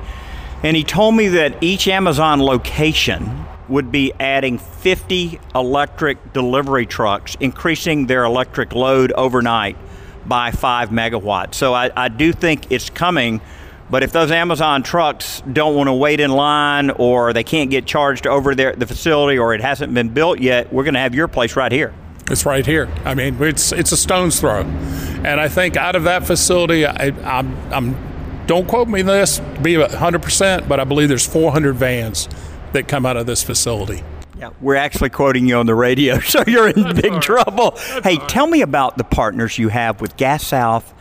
and 0.64 0.76
he 0.76 0.84
told 0.84 1.16
me 1.16 1.28
that 1.30 1.62
each 1.62 1.88
Amazon 1.88 2.42
location 2.42 3.46
would 3.70 3.92
be 3.92 4.14
adding 4.20 4.58
50 4.58 5.40
electric 5.54 6.34
delivery 6.34 6.86
trucks, 6.86 7.36
increasing 7.40 8.08
their 8.08 8.24
electric 8.24 8.74
load 8.74 9.12
overnight 9.14 9.78
by 10.26 10.52
5 10.52 10.90
megawatts. 10.90 11.56
So 11.56 11.74
I, 11.74 11.92
I 11.96 12.10
do 12.10 12.34
think 12.34 12.72
it's 12.72 12.90
coming. 12.90 13.42
But 13.90 14.04
if 14.04 14.12
those 14.12 14.32
Amazon 14.32 14.84
trucks 14.84 15.42
don't 15.52 15.76
want 15.76 15.88
to 15.88 15.94
wait 15.94 16.20
in 16.20 16.32
line 16.32 16.90
or 16.90 17.32
they 17.32 17.46
can't 17.46 17.70
get 17.70 17.86
charged 17.86 18.28
over 18.28 18.54
there 18.54 18.74
at 18.74 18.80
the 18.80 18.88
facility 18.88 19.38
or 19.38 19.54
it 19.54 19.62
hasn't 19.62 19.94
been 19.94 20.10
built 20.10 20.40
yet, 20.40 20.74
we're 20.74 20.84
going 20.84 20.96
to 20.96 21.00
have 21.00 21.16
your 21.16 21.30
place 21.30 21.56
right 21.56 21.72
here. 21.72 21.94
It's 22.30 22.46
right 22.46 22.66
here. 22.66 22.90
I 23.06 23.14
mean, 23.14 23.42
it's 23.42 23.72
it's 23.72 23.94
a 23.94 23.98
stone's 23.98 24.42
throw, 24.42 24.64
and 24.64 25.40
I 25.40 25.48
think 25.48 25.78
out 25.78 25.96
of 25.96 26.04
that 26.04 26.28
facility, 26.28 26.86
I, 26.86 27.06
I'm, 27.24 27.56
I'm 27.72 28.17
don't 28.48 28.68
quote 28.68 28.88
me 28.88 29.02
this, 29.02 29.40
be 29.62 29.78
100 29.78 30.22
percent, 30.22 30.68
but 30.68 30.80
I 30.80 30.84
believe 30.84 31.10
there's 31.10 31.28
400 31.28 31.74
vans 31.74 32.28
that 32.74 32.88
come 32.88 33.06
out 33.06 33.18
of 33.18 33.26
this 33.26 33.44
facility. 33.44 34.04
Yeah, 34.40 34.52
we're 34.62 34.76
actually 34.76 35.10
quoting 35.10 35.48
you 35.48 35.56
on 35.56 35.66
the 35.66 35.76
radio, 35.76 36.20
so 36.22 36.44
you're 36.48 36.70
in 36.70 36.96
big 36.96 37.22
trouble. 37.22 37.78
hey, 38.04 38.18
tell 38.28 38.48
me 38.48 38.62
about 38.62 38.98
the 38.98 39.04
partners 39.04 39.58
you 39.58 39.70
have 39.70 40.02
with 40.02 40.16
Gas 40.18 40.46
South 40.46 40.94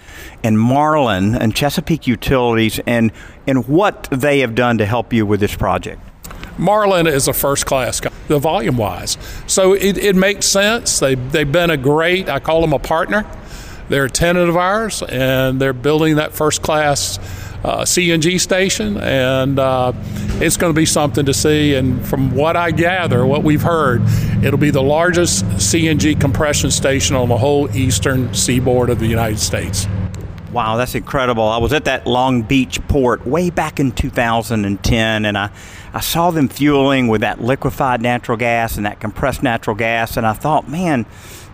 and 0.42 0.58
Marlin 0.58 1.34
and 1.34 1.54
Chesapeake 1.54 2.06
Utilities 2.06 2.80
and 2.86 3.12
and 3.46 3.68
what 3.68 4.08
they 4.10 4.40
have 4.40 4.54
done 4.54 4.78
to 4.78 4.86
help 4.86 5.12
you 5.12 5.24
with 5.24 5.40
this 5.40 5.54
project. 5.54 6.00
Marlin 6.58 7.06
is 7.06 7.28
a 7.28 7.32
first 7.32 7.66
class, 7.66 8.00
guy, 8.00 8.10
the 8.28 8.38
volume 8.38 8.78
wise. 8.78 9.18
So 9.46 9.74
it, 9.74 9.98
it 9.98 10.16
makes 10.16 10.46
sense. 10.46 10.98
They, 10.98 11.14
they've 11.14 11.50
been 11.50 11.70
a 11.70 11.76
great, 11.76 12.28
I 12.28 12.40
call 12.40 12.62
them 12.62 12.72
a 12.72 12.78
partner. 12.78 13.26
They're 13.88 14.06
a 14.06 14.10
tenant 14.10 14.48
of 14.48 14.56
ours, 14.56 15.02
and 15.02 15.60
they're 15.60 15.72
building 15.72 16.16
that 16.16 16.32
first 16.32 16.62
class 16.62 17.18
uh, 17.64 17.82
CNG 17.82 18.40
station, 18.40 18.96
and 18.98 19.58
uh, 19.58 19.92
it's 20.40 20.56
going 20.56 20.72
to 20.72 20.76
be 20.78 20.86
something 20.86 21.26
to 21.26 21.34
see. 21.34 21.74
And 21.74 22.06
from 22.06 22.34
what 22.34 22.56
I 22.56 22.70
gather, 22.70 23.26
what 23.26 23.42
we've 23.42 23.62
heard, 23.62 24.02
it'll 24.42 24.58
be 24.58 24.70
the 24.70 24.82
largest 24.82 25.44
CNG 25.44 26.20
compression 26.20 26.70
station 26.70 27.16
on 27.16 27.28
the 27.28 27.38
whole 27.38 27.74
eastern 27.76 28.32
seaboard 28.34 28.90
of 28.90 28.98
the 28.98 29.06
United 29.06 29.38
States. 29.38 29.86
Wow, 30.52 30.76
that's 30.76 30.94
incredible. 30.94 31.42
I 31.42 31.58
was 31.58 31.72
at 31.72 31.84
that 31.84 32.06
Long 32.06 32.42
Beach 32.42 32.80
port 32.88 33.26
way 33.26 33.50
back 33.50 33.78
in 33.78 33.92
2010, 33.92 35.24
and 35.24 35.36
I, 35.36 35.50
I 35.92 36.00
saw 36.00 36.30
them 36.30 36.48
fueling 36.48 37.08
with 37.08 37.20
that 37.20 37.42
liquefied 37.42 38.00
natural 38.00 38.38
gas 38.38 38.76
and 38.76 38.86
that 38.86 39.00
compressed 39.00 39.42
natural 39.42 39.76
gas, 39.76 40.16
and 40.16 40.26
I 40.26 40.32
thought, 40.32 40.68
man, 40.68 41.04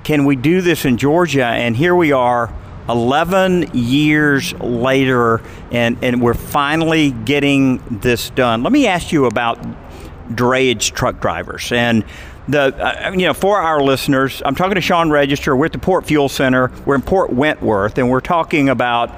can 0.05 0.25
we 0.25 0.37
do 0.37 0.61
this 0.61 0.85
in 0.85 0.97
Georgia? 0.97 1.47
And 1.47 1.77
here 1.77 1.95
we 1.95 2.13
are. 2.13 2.53
11 2.89 3.71
years 3.75 4.53
later, 4.55 5.41
and, 5.71 5.97
and 6.03 6.21
we're 6.21 6.35
finally 6.35 7.13
getting 7.13 7.79
this 8.01 8.31
done. 8.31 8.65
Let 8.65 8.73
me 8.73 8.89
ask 8.89 9.13
you 9.13 9.27
about 9.27 9.59
drayage 10.31 10.93
truck 10.93 11.21
drivers. 11.21 11.71
And 11.71 12.05
the 12.49 12.75
uh, 12.75 13.13
you 13.13 13.27
know 13.27 13.35
for 13.35 13.59
our 13.59 13.81
listeners, 13.81 14.43
I'm 14.45 14.57
talking 14.57 14.75
to 14.75 14.81
Sean 14.81 15.11
Register. 15.11 15.57
We're 15.57 15.67
at 15.67 15.73
the 15.73 15.79
Port 15.79 16.07
Fuel 16.07 16.29
Center. 16.29 16.73
We're 16.85 16.97
in 16.97 17.03
Port 17.03 17.33
Wentworth, 17.33 17.99
and 17.99 18.11
we're 18.11 18.21
talking 18.21 18.69
about 18.69 19.15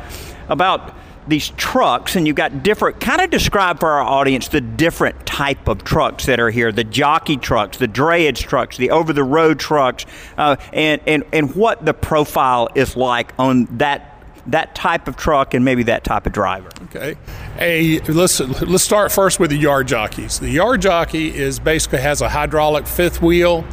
about 0.49 0.95
these 1.27 1.51
trucks 1.51 2.16
and 2.16 2.27
you've 2.27 2.37
got 2.37 2.62
different 2.62 3.01
kind 3.01 3.20
of 3.20 3.31
describe 3.31 3.81
for 3.81 3.89
our 3.89 4.03
audience 4.03 4.49
the 4.49 4.61
different 4.61 5.27
type 5.27 5.68
of 5.68 5.83
trucks 5.85 6.27
that 6.27 6.39
are 6.39 6.51
here 6.51 6.70
the 6.70 6.85
jockey 6.85 7.37
trucks 7.37 7.79
the 7.79 7.89
drayage 7.89 8.39
trucks 8.39 8.77
the 8.77 8.91
over 8.91 9.12
the 9.12 9.25
road 9.25 9.59
trucks 9.59 10.05
uh, 10.37 10.57
and, 10.72 11.01
and 11.07 11.25
and 11.33 11.55
what 11.55 11.85
the 11.85 11.95
profile 11.95 12.68
is 12.75 12.97
like 12.97 13.33
on 13.39 13.64
that 13.79 14.11
that 14.47 14.75
type 14.75 15.09
of 15.09 15.16
truck 15.16 15.55
and 15.55 15.64
maybe 15.64 15.83
that 15.85 16.05
type 16.05 16.27
of 16.27 16.33
driver 16.33 16.68
Okay. 16.95 17.16
A 17.59 17.99
let's 18.03 18.39
let's 18.41 18.85
start 18.85 19.11
first 19.11 19.41
with 19.41 19.51
the 19.51 19.57
yard 19.57 19.89
jockeys. 19.89 20.39
The 20.39 20.49
yard 20.51 20.81
jockey 20.81 21.35
is 21.35 21.59
basically 21.59 22.01
has 22.01 22.20
a 22.20 22.29
hydraulic 22.29 22.87
fifth 22.87 23.20
wheel. 23.20 23.64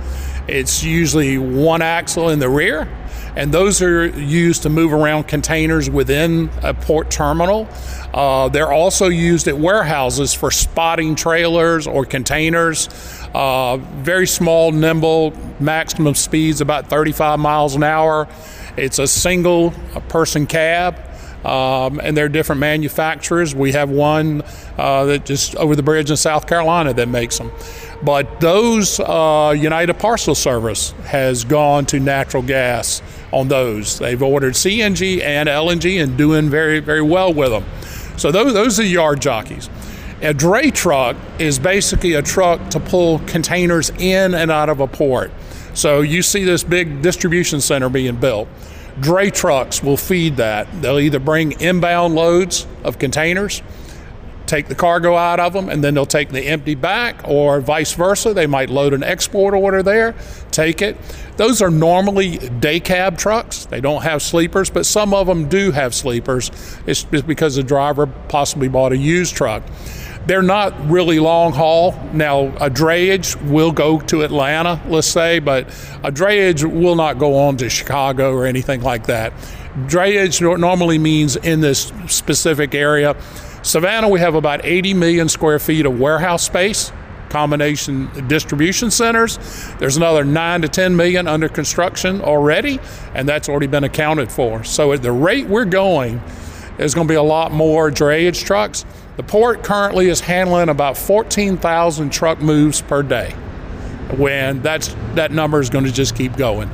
It's 0.47 0.83
usually 0.83 1.37
one 1.37 1.83
axle 1.83 2.29
in 2.29 2.39
the 2.39 2.49
rear, 2.49 2.89
and 3.35 3.53
those 3.53 3.81
are 3.81 4.07
used 4.07 4.63
to 4.63 4.69
move 4.69 4.93
around 4.93 5.23
containers 5.25 5.89
within 5.89 6.49
a 6.63 6.73
port 6.73 7.09
terminal. 7.09 7.67
Uh, 8.13 8.49
they're 8.49 8.71
also 8.71 9.07
used 9.07 9.47
at 9.47 9.57
warehouses 9.57 10.33
for 10.33 10.51
spotting 10.51 11.15
trailers 11.15 11.87
or 11.87 12.05
containers. 12.05 12.89
Uh, 13.33 13.77
very 13.77 14.27
small, 14.27 14.71
nimble, 14.71 15.33
maximum 15.59 16.15
speeds 16.15 16.61
about 16.61 16.87
35 16.87 17.39
miles 17.39 17.75
an 17.75 17.83
hour. 17.83 18.27
It's 18.77 18.99
a 18.99 19.07
single 19.07 19.71
person 20.09 20.47
cab. 20.47 20.95
Um, 21.43 21.99
and 21.99 22.15
they're 22.15 22.29
different 22.29 22.59
manufacturers. 22.59 23.55
We 23.55 23.71
have 23.71 23.89
one 23.89 24.43
uh, 24.77 25.05
that 25.05 25.25
just 25.25 25.55
over 25.55 25.75
the 25.75 25.83
bridge 25.83 26.11
in 26.11 26.17
South 26.17 26.47
Carolina 26.47 26.93
that 26.93 27.07
makes 27.07 27.37
them. 27.37 27.51
But 28.03 28.39
those, 28.41 28.99
uh, 28.99 29.55
United 29.57 29.95
Parcel 29.95 30.35
Service 30.35 30.91
has 31.05 31.43
gone 31.43 31.85
to 31.87 31.99
natural 31.99 32.43
gas 32.43 33.01
on 33.31 33.47
those. 33.47 33.99
They've 33.99 34.21
ordered 34.21 34.53
CNG 34.53 35.21
and 35.21 35.47
LNG 35.47 36.03
and 36.03 36.17
doing 36.17 36.49
very, 36.49 36.79
very 36.79 37.01
well 37.01 37.33
with 37.33 37.51
them. 37.51 37.65
So 38.17 38.31
those, 38.31 38.53
those 38.53 38.79
are 38.79 38.83
yard 38.83 39.21
jockeys. 39.21 39.69
A 40.21 40.33
dray 40.33 40.69
truck 40.69 41.15
is 41.39 41.57
basically 41.57 42.13
a 42.13 42.21
truck 42.21 42.69
to 42.69 42.79
pull 42.79 43.19
containers 43.19 43.89
in 43.97 44.35
and 44.35 44.51
out 44.51 44.69
of 44.69 44.79
a 44.79 44.87
port. 44.87 45.31
So 45.73 46.01
you 46.01 46.21
see 46.21 46.43
this 46.43 46.63
big 46.63 47.01
distribution 47.01 47.61
center 47.61 47.89
being 47.89 48.17
built. 48.17 48.47
Dray 49.01 49.31
trucks 49.31 49.83
will 49.83 49.97
feed 49.97 50.37
that. 50.37 50.81
They'll 50.81 50.99
either 50.99 51.19
bring 51.19 51.59
inbound 51.59 52.15
loads 52.15 52.67
of 52.83 52.99
containers, 52.99 53.61
take 54.45 54.67
the 54.67 54.75
cargo 54.75 55.15
out 55.15 55.39
of 55.39 55.53
them, 55.53 55.69
and 55.69 55.83
then 55.83 55.95
they'll 55.95 56.05
take 56.05 56.29
the 56.29 56.41
empty 56.41 56.75
back, 56.75 57.21
or 57.23 57.61
vice 57.61 57.93
versa. 57.93 58.33
They 58.33 58.47
might 58.47 58.69
load 58.69 58.93
an 58.93 59.03
export 59.03 59.53
order 59.55 59.81
there, 59.81 60.13
take 60.51 60.81
it. 60.81 60.97
Those 61.37 61.61
are 61.63 61.71
normally 61.71 62.37
day 62.37 62.79
cab 62.79 63.17
trucks. 63.17 63.65
They 63.65 63.81
don't 63.81 64.03
have 64.03 64.21
sleepers, 64.21 64.69
but 64.69 64.85
some 64.85 65.13
of 65.13 65.25
them 65.25 65.49
do 65.49 65.71
have 65.71 65.95
sleepers. 65.95 66.51
It's 66.85 67.03
just 67.03 67.25
because 67.25 67.55
the 67.55 67.63
driver 67.63 68.05
possibly 68.05 68.67
bought 68.67 68.91
a 68.91 68.97
used 68.97 69.35
truck. 69.35 69.63
They're 70.27 70.41
not 70.41 70.89
really 70.89 71.19
long 71.19 71.51
haul. 71.53 71.93
Now, 72.13 72.47
a 72.57 72.69
drayage 72.69 73.35
will 73.49 73.71
go 73.71 73.99
to 74.01 74.21
Atlanta, 74.21 74.81
let's 74.87 75.07
say, 75.07 75.39
but 75.39 75.67
a 76.03 76.11
drayage 76.11 76.63
will 76.63 76.95
not 76.95 77.17
go 77.17 77.37
on 77.37 77.57
to 77.57 77.69
Chicago 77.69 78.33
or 78.33 78.45
anything 78.45 78.81
like 78.81 79.07
that. 79.07 79.33
Drayage 79.87 80.41
normally 80.59 80.97
means 80.97 81.35
in 81.37 81.61
this 81.61 81.91
specific 82.07 82.75
area. 82.75 83.15
Savannah, 83.63 84.09
we 84.09 84.19
have 84.19 84.35
about 84.35 84.65
80 84.65 84.93
million 84.93 85.29
square 85.29 85.59
feet 85.59 85.85
of 85.85 85.99
warehouse 85.99 86.43
space 86.43 86.91
combination 87.31 88.09
distribution 88.27 88.91
centers. 88.91 89.37
There's 89.79 89.95
another 89.95 90.25
9 90.25 90.61
to 90.63 90.67
10 90.67 90.95
million 90.95 91.27
under 91.27 91.47
construction 91.47 92.21
already, 92.21 92.79
and 93.15 93.27
that's 93.27 93.47
already 93.47 93.67
been 93.67 93.85
accounted 93.85 94.31
for. 94.31 94.63
So 94.65 94.91
at 94.91 95.01
the 95.01 95.13
rate 95.13 95.47
we're 95.47 95.65
going, 95.65 96.21
there's 96.77 96.93
going 96.93 97.07
to 97.07 97.11
be 97.11 97.15
a 97.15 97.23
lot 97.23 97.51
more 97.51 97.89
drayage 97.89 98.43
trucks. 98.45 98.85
The 99.21 99.27
port 99.27 99.61
currently 99.61 100.07
is 100.07 100.19
handling 100.19 100.67
about 100.67 100.97
14,000 100.97 102.09
truck 102.11 102.41
moves 102.41 102.81
per 102.81 103.03
day. 103.03 103.29
When 104.17 104.63
that's 104.63 104.95
that 105.13 105.31
number 105.31 105.59
is 105.59 105.69
going 105.69 105.85
to 105.85 105.91
just 105.91 106.15
keep 106.15 106.35
going, 106.37 106.71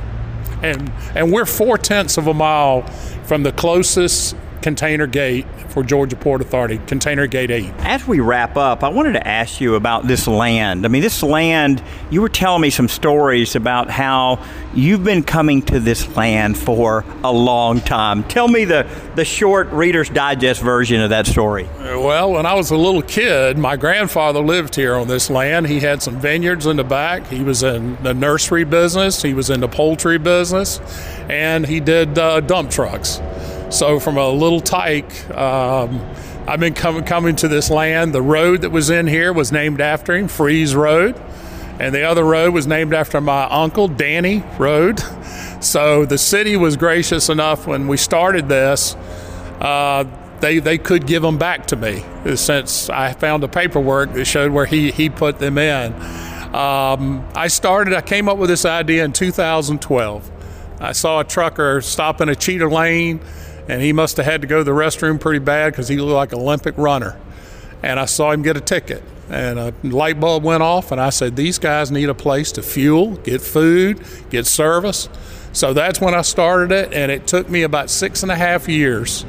and 0.62 0.90
and 1.14 1.30
we're 1.30 1.44
four 1.44 1.76
tenths 1.76 2.16
of 2.16 2.26
a 2.26 2.32
mile 2.32 2.86
from 3.24 3.42
the 3.42 3.52
closest 3.52 4.34
container 4.68 5.06
gate 5.06 5.46
for 5.70 5.82
Georgia 5.82 6.14
Port 6.14 6.42
Authority, 6.42 6.78
Container 6.86 7.26
Gate 7.26 7.50
8. 7.50 7.72
As 7.78 8.06
we 8.06 8.20
wrap 8.20 8.58
up, 8.58 8.84
I 8.84 8.90
wanted 8.90 9.14
to 9.14 9.26
ask 9.26 9.62
you 9.62 9.76
about 9.76 10.06
this 10.06 10.28
land. 10.28 10.84
I 10.84 10.88
mean, 10.90 11.00
this 11.00 11.22
land, 11.22 11.82
you 12.10 12.20
were 12.20 12.28
telling 12.28 12.60
me 12.60 12.68
some 12.68 12.86
stories 12.86 13.56
about 13.56 13.88
how 13.88 14.44
you've 14.74 15.02
been 15.02 15.22
coming 15.22 15.62
to 15.62 15.80
this 15.80 16.14
land 16.14 16.58
for 16.58 17.02
a 17.24 17.32
long 17.32 17.80
time. 17.80 18.24
Tell 18.24 18.46
me 18.46 18.66
the, 18.66 18.86
the 19.14 19.24
short 19.24 19.68
Reader's 19.68 20.10
Digest 20.10 20.60
version 20.60 21.00
of 21.00 21.08
that 21.08 21.26
story. 21.26 21.66
Well, 21.78 22.32
when 22.32 22.44
I 22.44 22.52
was 22.52 22.70
a 22.70 22.76
little 22.76 23.00
kid, 23.00 23.56
my 23.56 23.78
grandfather 23.78 24.40
lived 24.40 24.74
here 24.74 24.96
on 24.96 25.08
this 25.08 25.30
land. 25.30 25.66
He 25.66 25.80
had 25.80 26.02
some 26.02 26.20
vineyards 26.20 26.66
in 26.66 26.76
the 26.76 26.84
back. 26.84 27.26
He 27.28 27.42
was 27.42 27.62
in 27.62 27.96
the 28.02 28.12
nursery 28.12 28.64
business, 28.64 29.22
he 29.22 29.32
was 29.32 29.48
in 29.48 29.60
the 29.60 29.68
poultry 29.68 30.18
business, 30.18 30.78
and 31.30 31.64
he 31.64 31.80
did 31.80 32.18
uh, 32.18 32.40
dump 32.40 32.70
trucks. 32.70 33.22
So 33.70 34.00
from 34.00 34.16
a 34.16 34.28
little 34.30 34.60
tyke, 34.60 35.28
um, 35.30 36.00
I've 36.46 36.58
been 36.58 36.72
coming 36.72 37.04
coming 37.04 37.36
to 37.36 37.48
this 37.48 37.68
land. 37.68 38.14
The 38.14 38.22
road 38.22 38.62
that 38.62 38.70
was 38.70 38.88
in 38.88 39.06
here 39.06 39.32
was 39.32 39.52
named 39.52 39.82
after 39.82 40.16
him, 40.16 40.28
Freeze 40.28 40.74
Road, 40.74 41.20
and 41.78 41.94
the 41.94 42.04
other 42.04 42.24
road 42.24 42.54
was 42.54 42.66
named 42.66 42.94
after 42.94 43.20
my 43.20 43.44
uncle, 43.44 43.88
Danny 43.88 44.42
Road. 44.58 45.00
So 45.60 46.04
the 46.04 46.18
city 46.18 46.56
was 46.56 46.76
gracious 46.76 47.28
enough 47.28 47.66
when 47.66 47.88
we 47.88 47.96
started 47.96 48.48
this. 48.48 48.94
Uh, 49.60 50.04
they, 50.38 50.60
they 50.60 50.78
could 50.78 51.04
give 51.04 51.20
them 51.20 51.36
back 51.36 51.66
to 51.66 51.76
me 51.76 52.04
since 52.36 52.88
I 52.88 53.12
found 53.12 53.42
the 53.42 53.48
paperwork 53.48 54.12
that 54.12 54.24
showed 54.24 54.52
where 54.52 54.66
he, 54.66 54.92
he 54.92 55.10
put 55.10 55.40
them 55.40 55.58
in. 55.58 55.92
Um, 56.54 57.26
I 57.34 57.48
started, 57.48 57.92
I 57.92 58.02
came 58.02 58.28
up 58.28 58.38
with 58.38 58.50
this 58.50 58.64
idea 58.64 59.04
in 59.04 59.12
2012. 59.12 60.30
I 60.80 60.92
saw 60.92 61.18
a 61.18 61.24
trucker 61.24 61.80
stop 61.80 62.20
in 62.20 62.28
a 62.28 62.36
cheater 62.36 62.70
lane 62.70 63.18
and 63.68 63.82
he 63.82 63.92
must 63.92 64.16
have 64.16 64.26
had 64.26 64.40
to 64.40 64.46
go 64.46 64.58
to 64.58 64.64
the 64.64 64.72
restroom 64.72 65.20
pretty 65.20 65.38
bad 65.38 65.72
because 65.72 65.88
he 65.88 65.98
looked 65.98 66.14
like 66.14 66.32
an 66.32 66.40
Olympic 66.40 66.76
runner. 66.76 67.18
And 67.82 68.00
I 68.00 68.06
saw 68.06 68.32
him 68.32 68.42
get 68.42 68.56
a 68.56 68.60
ticket, 68.60 69.02
and 69.30 69.58
a 69.58 69.72
light 69.84 70.18
bulb 70.18 70.42
went 70.42 70.62
off, 70.62 70.90
and 70.90 71.00
I 71.00 71.10
said, 71.10 71.36
These 71.36 71.58
guys 71.58 71.90
need 71.90 72.08
a 72.08 72.14
place 72.14 72.50
to 72.52 72.62
fuel, 72.62 73.16
get 73.18 73.40
food, 73.40 74.04
get 74.30 74.46
service. 74.46 75.08
So 75.52 75.72
that's 75.72 76.00
when 76.00 76.14
I 76.14 76.22
started 76.22 76.72
it, 76.72 76.92
and 76.92 77.12
it 77.12 77.26
took 77.26 77.48
me 77.48 77.62
about 77.62 77.90
six 77.90 78.22
and 78.22 78.32
a 78.32 78.34
half 78.34 78.68
years 78.68 79.24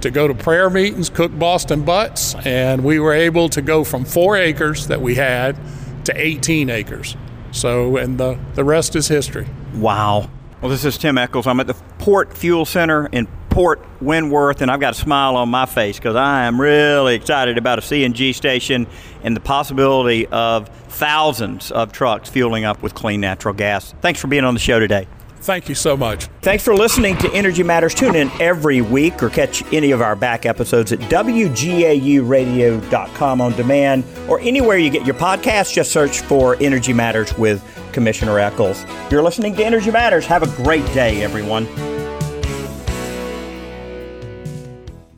to 0.00 0.10
go 0.10 0.28
to 0.28 0.34
prayer 0.34 0.68
meetings, 0.68 1.08
cook 1.08 1.36
Boston 1.38 1.82
butts, 1.82 2.34
and 2.44 2.84
we 2.84 2.98
were 2.98 3.14
able 3.14 3.48
to 3.48 3.62
go 3.62 3.84
from 3.84 4.04
four 4.04 4.36
acres 4.36 4.88
that 4.88 5.00
we 5.00 5.14
had 5.14 5.56
to 6.04 6.12
18 6.14 6.68
acres. 6.68 7.16
So, 7.52 7.96
and 7.96 8.18
the, 8.18 8.38
the 8.54 8.64
rest 8.64 8.96
is 8.96 9.08
history. 9.08 9.46
Wow. 9.74 10.28
Well, 10.60 10.70
this 10.70 10.84
is 10.84 10.98
Tim 10.98 11.16
Echols. 11.16 11.46
I'm 11.46 11.58
at 11.60 11.66
the 11.66 11.74
Port 11.98 12.36
Fuel 12.36 12.64
Center 12.64 13.06
in 13.06 13.28
Port 13.54 13.80
Wentworth, 14.00 14.62
and 14.62 14.70
I've 14.70 14.80
got 14.80 14.94
a 14.94 14.96
smile 14.96 15.36
on 15.36 15.48
my 15.48 15.64
face 15.64 15.96
because 15.96 16.16
I 16.16 16.46
am 16.46 16.60
really 16.60 17.14
excited 17.14 17.56
about 17.56 17.78
a 17.78 17.82
CNG 17.82 18.34
station 18.34 18.88
and 19.22 19.36
the 19.36 19.40
possibility 19.40 20.26
of 20.26 20.68
thousands 20.88 21.70
of 21.70 21.92
trucks 21.92 22.28
fueling 22.28 22.64
up 22.64 22.82
with 22.82 22.94
clean 22.94 23.20
natural 23.20 23.54
gas. 23.54 23.94
Thanks 24.00 24.20
for 24.20 24.26
being 24.26 24.42
on 24.42 24.54
the 24.54 24.60
show 24.60 24.80
today. 24.80 25.06
Thank 25.36 25.68
you 25.68 25.76
so 25.76 25.96
much. 25.96 26.24
Thanks 26.42 26.64
for 26.64 26.74
listening 26.74 27.16
to 27.18 27.32
Energy 27.32 27.62
Matters. 27.62 27.94
Tune 27.94 28.16
in 28.16 28.28
every 28.40 28.80
week 28.80 29.22
or 29.22 29.30
catch 29.30 29.62
any 29.72 29.92
of 29.92 30.02
our 30.02 30.16
back 30.16 30.46
episodes 30.46 30.90
at 30.90 30.98
WGAUradio.com 30.98 33.40
on 33.40 33.52
demand 33.52 34.04
or 34.28 34.40
anywhere 34.40 34.78
you 34.78 34.90
get 34.90 35.06
your 35.06 35.14
podcasts. 35.14 35.72
Just 35.72 35.92
search 35.92 36.22
for 36.22 36.56
Energy 36.60 36.92
Matters 36.92 37.38
with 37.38 37.62
Commissioner 37.92 38.40
Echols. 38.40 38.84
You're 39.12 39.22
listening 39.22 39.54
to 39.54 39.64
Energy 39.64 39.92
Matters. 39.92 40.26
Have 40.26 40.42
a 40.42 40.48
great 40.64 40.84
day, 40.86 41.22
everyone. 41.22 41.68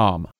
com. 0.00 0.39